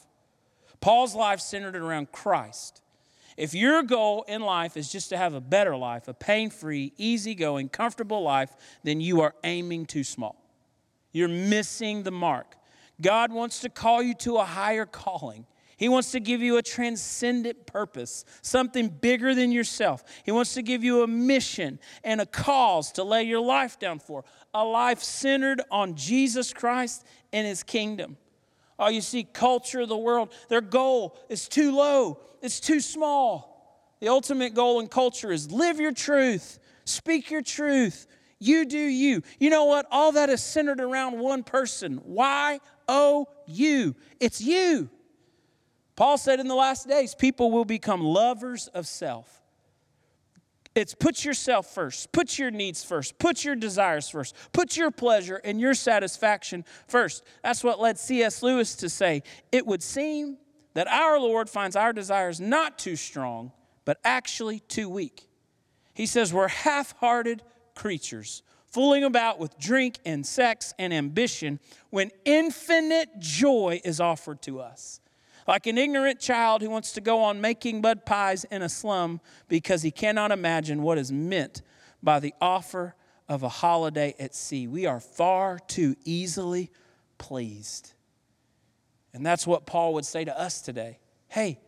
Paul's 0.81 1.15
life 1.15 1.41
centered 1.41 1.77
around 1.77 2.11
Christ. 2.11 2.83
If 3.41 3.55
your 3.55 3.83
goal 3.83 4.27
in 4.29 4.43
life 4.43 4.77
is 4.77 4.93
just 4.93 5.09
to 5.09 5.17
have 5.17 5.33
a 5.33 5.41
better 5.41 5.75
life, 5.75 6.09
a 6.09 6.13
pain 6.13 6.51
free, 6.51 6.93
easygoing, 6.99 7.71
comfortable 7.71 8.23
life, 8.23 8.55
then 8.85 9.01
you 9.01 9.23
are 9.23 9.35
aiming 9.45 9.87
too 9.87 10.05
small. 10.05 10.37
You're 11.11 11.27
missing 11.27 12.03
the 12.03 12.11
mark. 12.11 12.57
God 13.01 13.33
wants 13.33 13.61
to 13.61 13.71
call 13.71 14.03
you 14.03 14.13
to 14.17 14.37
a 14.37 14.45
higher 14.45 14.85
calling. 14.85 15.47
He 15.79 15.89
wants 15.89 16.11
to 16.13 16.21
give 16.21 16.43
you 16.43 16.59
a 16.59 16.63
transcendent 16.63 17.65
purpose, 17.65 18.27
something 18.43 18.91
bigger 18.91 19.35
than 19.35 19.51
yourself. 19.53 20.05
He 20.23 20.33
wants 20.33 20.53
to 20.53 20.61
give 20.61 20.85
you 20.85 21.03
a 21.03 21.07
mission 21.07 21.79
and 22.05 22.21
a 22.21 22.27
cause 22.27 22.93
to 22.93 23.05
lay 23.05 23.23
your 23.23 23.41
life 23.41 23.79
down 23.79 24.01
for, 24.01 24.23
a 24.53 24.63
life 24.63 25.03
centered 25.03 25.63
on 25.71 25.95
Jesus 25.95 26.53
Christ 26.53 27.07
and 27.33 27.47
His 27.47 27.63
kingdom. 27.63 28.19
Oh, 28.81 28.89
you 28.89 29.03
see, 29.03 29.25
culture 29.25 29.81
of 29.81 29.89
the 29.89 29.97
world, 29.97 30.33
their 30.49 30.63
goal 30.63 31.19
is 31.29 31.49
too 31.49 31.77
low, 31.77 32.19
it's 32.41 32.59
too 32.59 32.81
small. 32.81 33.95
The 34.01 34.09
ultimate 34.09 34.55
goal 34.55 34.81
in 34.81 34.89
culture 34.89 35.31
is 35.31 35.53
live 35.53 35.79
your 35.79 35.93
truth, 35.93 36.59
speak 36.87 37.31
your 37.31 37.43
truth, 37.43 38.07
you 38.39 38.65
do 38.65 38.79
you. 38.79 39.23
You 39.39 39.51
know 39.51 39.67
what? 39.67 39.87
All 39.91 40.13
that 40.13 40.31
is 40.31 40.43
centered 40.43 40.81
around 40.81 41.19
one 41.19 41.43
person. 41.43 42.01
Why? 42.05 42.61
Oh, 42.89 43.21
Y 43.21 43.25
O 43.29 43.29
U. 43.47 43.95
It's 44.19 44.41
you. 44.41 44.89
Paul 45.95 46.17
said 46.17 46.41
in 46.41 46.49
the 46.49 46.55
last 46.55 46.89
days, 46.89 47.15
people 47.15 47.51
will 47.51 47.67
become 47.67 48.01
lovers 48.01 48.69
of 48.69 48.87
self. 48.87 49.43
It's 50.75 50.95
put 50.95 51.25
yourself 51.25 51.75
first, 51.75 52.13
put 52.13 52.39
your 52.39 52.51
needs 52.51 52.85
first, 52.85 53.19
put 53.19 53.45
your 53.45 53.57
desires 53.57 54.09
first, 54.09 54.37
put 54.53 54.77
your 54.77 54.91
pleasure 54.93 55.41
and 55.43 55.61
your 55.61 55.75
satisfaction 55.75 56.65
first. 56.87 57.25
That's 57.43 57.65
what 57.65 57.81
led 57.81 57.99
C.S. 57.99 58.43
Lewis 58.43 58.77
to 58.77 58.89
say, 58.89 59.25
It 59.51 59.67
would 59.67 59.83
seem 59.83 60.39
that 60.75 60.87
our 60.87 61.19
Lord 61.19 61.51
finds 61.51 61.75
our 61.75 61.93
desires 61.93 62.41
not 62.41 62.79
too 62.79 62.95
strong, 62.95 63.51
but 63.85 63.99
actually 64.05 64.61
too 64.61 64.89
weak. 64.89 65.29
He 65.93 66.07
says, 66.07 66.33
We're 66.33 66.47
half 66.47 66.97
hearted 66.99 67.43
creatures, 67.75 68.45
fooling 68.67 69.03
about 69.03 69.41
with 69.41 69.59
drink 69.59 69.99
and 70.07 70.25
sex 70.25 70.73
and 70.79 70.95
ambition 70.95 71.59
when 71.91 72.13
infinite 72.25 73.19
joy 73.19 73.81
is 73.85 74.01
offered 74.01 74.41
to 74.43 74.61
us 74.61 75.01
like 75.51 75.67
an 75.67 75.77
ignorant 75.77 76.21
child 76.21 76.63
who 76.63 76.71
wants 76.71 76.93
to 76.93 77.01
go 77.01 77.25
on 77.25 77.41
making 77.41 77.81
mud 77.81 78.07
pies 78.07 78.45
in 78.53 78.63
a 78.63 78.69
slum 78.69 79.21
because 79.49 79.83
he 79.83 79.91
cannot 79.91 80.31
imagine 80.31 80.81
what 80.81 80.97
is 80.97 81.11
meant 81.11 81.61
by 82.01 82.21
the 82.21 82.33
offer 82.41 82.95
of 83.29 83.43
a 83.43 83.49
holiday 83.49 84.15
at 84.21 84.33
sea. 84.33 84.69
We 84.69 84.87
are 84.87 85.01
far 85.01 85.59
too 85.59 85.97
easily 86.05 86.71
pleased. 87.19 87.95
And 89.13 89.27
that's 89.27 89.45
what 89.45 89.67
Paul 89.67 89.95
would 89.95 90.05
say 90.05 90.25
to 90.25 90.41
us 90.41 90.63
today. 90.63 91.01
Hey, 91.27 91.59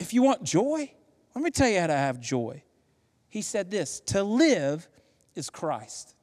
if 0.00 0.14
you 0.14 0.22
want 0.22 0.44
joy, 0.44 0.90
let 1.34 1.44
me 1.44 1.50
tell 1.50 1.68
you 1.68 1.80
how 1.80 1.88
to 1.88 1.92
have 1.92 2.20
joy. 2.20 2.62
He 3.28 3.42
said 3.42 3.70
this 3.70 4.00
to 4.06 4.22
live 4.22 4.88
is 5.34 5.50
Christ. 5.50 6.14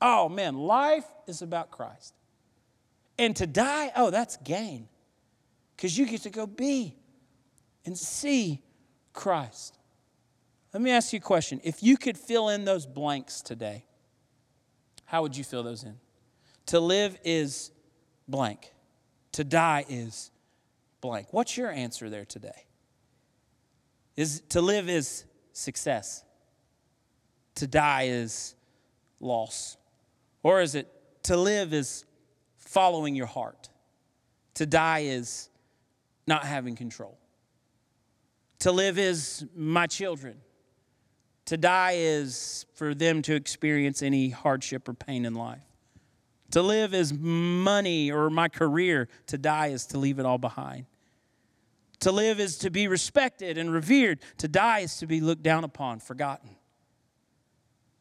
Oh 0.00 0.28
man, 0.28 0.56
life 0.56 1.06
is 1.26 1.42
about 1.42 1.72
Christ. 1.72 2.14
And 3.18 3.34
to 3.34 3.48
die, 3.48 3.90
oh, 3.96 4.10
that's 4.10 4.36
gain 4.36 4.86
because 5.80 5.96
you 5.96 6.04
get 6.04 6.20
to 6.20 6.30
go 6.30 6.46
be 6.46 6.94
and 7.86 7.96
see 7.96 8.60
Christ. 9.14 9.78
Let 10.74 10.82
me 10.82 10.90
ask 10.90 11.14
you 11.14 11.16
a 11.16 11.22
question. 11.22 11.58
If 11.64 11.82
you 11.82 11.96
could 11.96 12.18
fill 12.18 12.50
in 12.50 12.66
those 12.66 12.84
blanks 12.84 13.40
today, 13.40 13.86
how 15.06 15.22
would 15.22 15.34
you 15.34 15.42
fill 15.42 15.62
those 15.62 15.82
in? 15.82 15.94
To 16.66 16.80
live 16.80 17.16
is 17.24 17.70
blank, 18.28 18.74
to 19.32 19.42
die 19.42 19.86
is 19.88 20.30
blank. 21.00 21.28
What's 21.30 21.56
your 21.56 21.70
answer 21.70 22.10
there 22.10 22.26
today? 22.26 22.66
Is 24.16 24.42
to 24.50 24.60
live 24.60 24.90
is 24.90 25.24
success. 25.54 26.24
To 27.54 27.66
die 27.66 28.08
is 28.08 28.54
loss. 29.18 29.78
Or 30.42 30.60
is 30.60 30.74
it 30.74 30.92
to 31.22 31.38
live 31.38 31.72
is 31.72 32.04
following 32.58 33.14
your 33.14 33.26
heart? 33.26 33.70
To 34.54 34.66
die 34.66 35.04
is 35.06 35.49
not 36.30 36.44
having 36.44 36.76
control. 36.76 37.18
To 38.60 38.70
live 38.70 38.98
is 38.98 39.44
my 39.54 39.88
children. 39.88 40.36
To 41.46 41.56
die 41.56 41.94
is 41.96 42.66
for 42.74 42.94
them 42.94 43.20
to 43.22 43.34
experience 43.34 44.00
any 44.00 44.28
hardship 44.28 44.88
or 44.88 44.94
pain 44.94 45.24
in 45.24 45.34
life. 45.34 45.64
To 46.52 46.62
live 46.62 46.94
is 46.94 47.12
money 47.12 48.12
or 48.12 48.30
my 48.30 48.48
career. 48.48 49.08
To 49.26 49.38
die 49.38 49.68
is 49.68 49.86
to 49.86 49.98
leave 49.98 50.20
it 50.20 50.24
all 50.24 50.38
behind. 50.38 50.86
To 52.00 52.12
live 52.12 52.38
is 52.38 52.58
to 52.58 52.70
be 52.70 52.86
respected 52.86 53.58
and 53.58 53.72
revered. 53.72 54.20
To 54.38 54.46
die 54.46 54.80
is 54.80 54.98
to 54.98 55.08
be 55.08 55.20
looked 55.20 55.42
down 55.42 55.64
upon, 55.64 55.98
forgotten. 55.98 56.50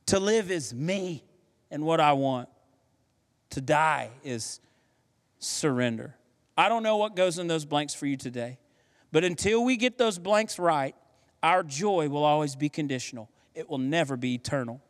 To 0.06 0.20
live 0.20 0.52
is 0.52 0.72
me 0.72 1.24
and 1.72 1.84
what 1.84 2.00
I 2.00 2.14
want. 2.14 2.48
To 3.52 3.62
die 3.62 4.12
is 4.24 4.60
surrender. 5.40 6.16
I 6.60 6.68
don't 6.68 6.84
know 6.84 6.98
what 6.98 7.16
goes 7.16 7.40
in 7.40 7.48
those 7.48 7.64
blanks 7.64 7.94
for 7.94 8.06
you 8.06 8.18
today, 8.18 8.60
but 9.14 9.24
until 9.24 9.64
we 9.64 9.78
get 9.78 9.98
those 9.98 10.20
blanks 10.20 10.60
right, 10.60 10.94
our 11.42 11.64
joy 11.64 12.10
will 12.10 12.26
always 12.26 12.58
be 12.58 12.68
conditional. 12.68 13.30
It 13.56 13.70
will 13.70 13.78
never 13.78 14.18
be 14.18 14.34
eternal. 14.34 14.82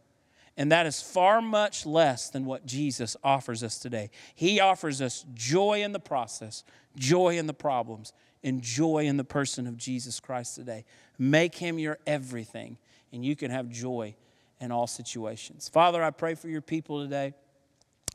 And 0.57 0.71
that 0.71 0.87
is 0.87 0.99
far 0.99 1.43
much 1.43 1.85
less 1.85 2.31
than 2.31 2.45
what 2.45 2.65
Jesus 2.65 3.15
offers 3.23 3.61
us 3.61 3.77
today. 3.77 4.09
He 4.33 4.59
offers 4.59 4.99
us 4.99 5.23
joy 5.35 5.83
in 5.83 5.91
the 5.91 5.99
process, 5.99 6.63
joy 6.95 7.37
in 7.37 7.45
the 7.45 7.53
problems, 7.53 8.13
and 8.43 8.63
joy 8.63 9.05
in 9.05 9.17
the 9.17 9.23
person 9.23 9.67
of 9.67 9.77
Jesus 9.77 10.19
Christ 10.19 10.55
today. 10.55 10.85
Make 11.19 11.53
him 11.53 11.77
your 11.77 11.99
everything, 12.07 12.79
and 13.13 13.23
you 13.23 13.35
can 13.35 13.51
have 13.51 13.69
joy 13.69 14.15
in 14.59 14.71
all 14.71 14.87
situations. 14.87 15.69
Father, 15.69 16.03
I 16.03 16.09
pray 16.09 16.33
for 16.33 16.49
your 16.49 16.61
people 16.61 17.03
today. 17.03 17.35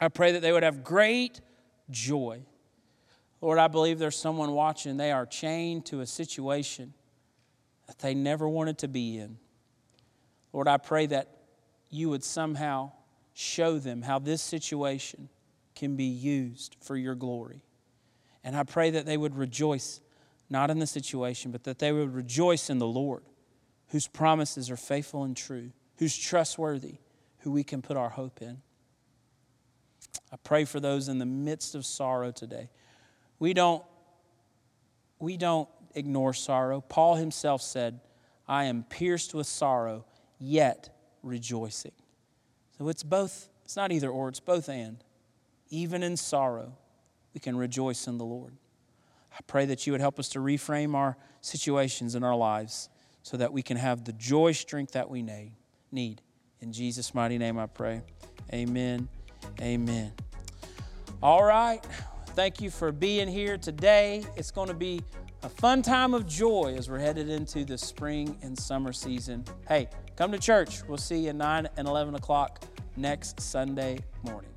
I 0.00 0.08
pray 0.08 0.32
that 0.32 0.42
they 0.42 0.50
would 0.50 0.64
have 0.64 0.82
great 0.82 1.40
joy. 1.88 2.40
Lord, 3.44 3.58
I 3.58 3.68
believe 3.68 3.98
there's 3.98 4.16
someone 4.16 4.52
watching. 4.52 4.96
They 4.96 5.12
are 5.12 5.26
chained 5.26 5.84
to 5.86 6.00
a 6.00 6.06
situation 6.06 6.94
that 7.86 7.98
they 7.98 8.14
never 8.14 8.48
wanted 8.48 8.78
to 8.78 8.88
be 8.88 9.18
in. 9.18 9.36
Lord, 10.54 10.66
I 10.66 10.78
pray 10.78 11.04
that 11.04 11.28
you 11.90 12.08
would 12.08 12.24
somehow 12.24 12.92
show 13.34 13.78
them 13.78 14.00
how 14.00 14.18
this 14.18 14.40
situation 14.40 15.28
can 15.74 15.94
be 15.94 16.06
used 16.06 16.76
for 16.80 16.96
your 16.96 17.14
glory. 17.14 17.62
And 18.42 18.56
I 18.56 18.62
pray 18.62 18.88
that 18.92 19.04
they 19.04 19.18
would 19.18 19.36
rejoice 19.36 20.00
not 20.48 20.70
in 20.70 20.78
the 20.78 20.86
situation, 20.86 21.50
but 21.50 21.64
that 21.64 21.78
they 21.78 21.92
would 21.92 22.14
rejoice 22.14 22.70
in 22.70 22.78
the 22.78 22.86
Lord, 22.86 23.24
whose 23.88 24.06
promises 24.06 24.70
are 24.70 24.78
faithful 24.78 25.22
and 25.22 25.36
true, 25.36 25.70
who's 25.98 26.16
trustworthy, 26.16 26.94
who 27.40 27.50
we 27.50 27.62
can 27.62 27.82
put 27.82 27.98
our 27.98 28.08
hope 28.08 28.40
in. 28.40 28.62
I 30.32 30.36
pray 30.42 30.64
for 30.64 30.80
those 30.80 31.08
in 31.08 31.18
the 31.18 31.26
midst 31.26 31.74
of 31.74 31.84
sorrow 31.84 32.30
today 32.30 32.70
we 33.38 33.54
don't 33.54 33.82
we 35.18 35.36
don't 35.36 35.68
ignore 35.94 36.34
sorrow. 36.34 36.80
Paul 36.80 37.14
himself 37.16 37.62
said, 37.62 38.00
I 38.46 38.64
am 38.64 38.84
pierced 38.84 39.34
with 39.34 39.46
sorrow, 39.46 40.04
yet 40.38 40.90
rejoicing. 41.22 41.92
So 42.78 42.88
it's 42.88 43.02
both, 43.02 43.48
it's 43.64 43.76
not 43.76 43.92
either 43.92 44.10
or, 44.10 44.28
it's 44.28 44.40
both 44.40 44.68
and. 44.68 45.02
Even 45.70 46.02
in 46.02 46.16
sorrow, 46.16 46.76
we 47.32 47.40
can 47.40 47.56
rejoice 47.56 48.06
in 48.06 48.18
the 48.18 48.24
Lord. 48.24 48.52
I 49.32 49.38
pray 49.46 49.64
that 49.66 49.86
you 49.86 49.92
would 49.92 50.00
help 50.00 50.18
us 50.18 50.28
to 50.30 50.38
reframe 50.40 50.94
our 50.94 51.16
situations 51.40 52.14
in 52.14 52.22
our 52.22 52.36
lives 52.36 52.88
so 53.22 53.36
that 53.36 53.52
we 53.52 53.62
can 53.62 53.76
have 53.76 54.04
the 54.04 54.12
joy 54.12 54.52
strength 54.52 54.92
that 54.92 55.08
we 55.08 55.22
need. 55.22 56.20
In 56.60 56.72
Jesus' 56.72 57.14
mighty 57.14 57.38
name 57.38 57.58
I 57.58 57.66
pray. 57.66 58.02
Amen. 58.52 59.08
Amen. 59.60 60.12
All 61.22 61.42
right. 61.42 61.80
Thank 62.34 62.60
you 62.60 62.68
for 62.68 62.90
being 62.90 63.28
here 63.28 63.56
today. 63.56 64.24
It's 64.34 64.50
going 64.50 64.66
to 64.66 64.74
be 64.74 65.02
a 65.44 65.48
fun 65.48 65.82
time 65.82 66.14
of 66.14 66.26
joy 66.26 66.74
as 66.76 66.90
we're 66.90 66.98
headed 66.98 67.28
into 67.28 67.64
the 67.64 67.78
spring 67.78 68.36
and 68.42 68.58
summer 68.58 68.92
season. 68.92 69.44
Hey, 69.68 69.88
come 70.16 70.32
to 70.32 70.38
church. 70.38 70.82
We'll 70.88 70.98
see 70.98 71.18
you 71.18 71.28
at 71.28 71.36
9 71.36 71.68
and 71.76 71.86
11 71.86 72.16
o'clock 72.16 72.64
next 72.96 73.40
Sunday 73.40 74.00
morning. 74.24 74.53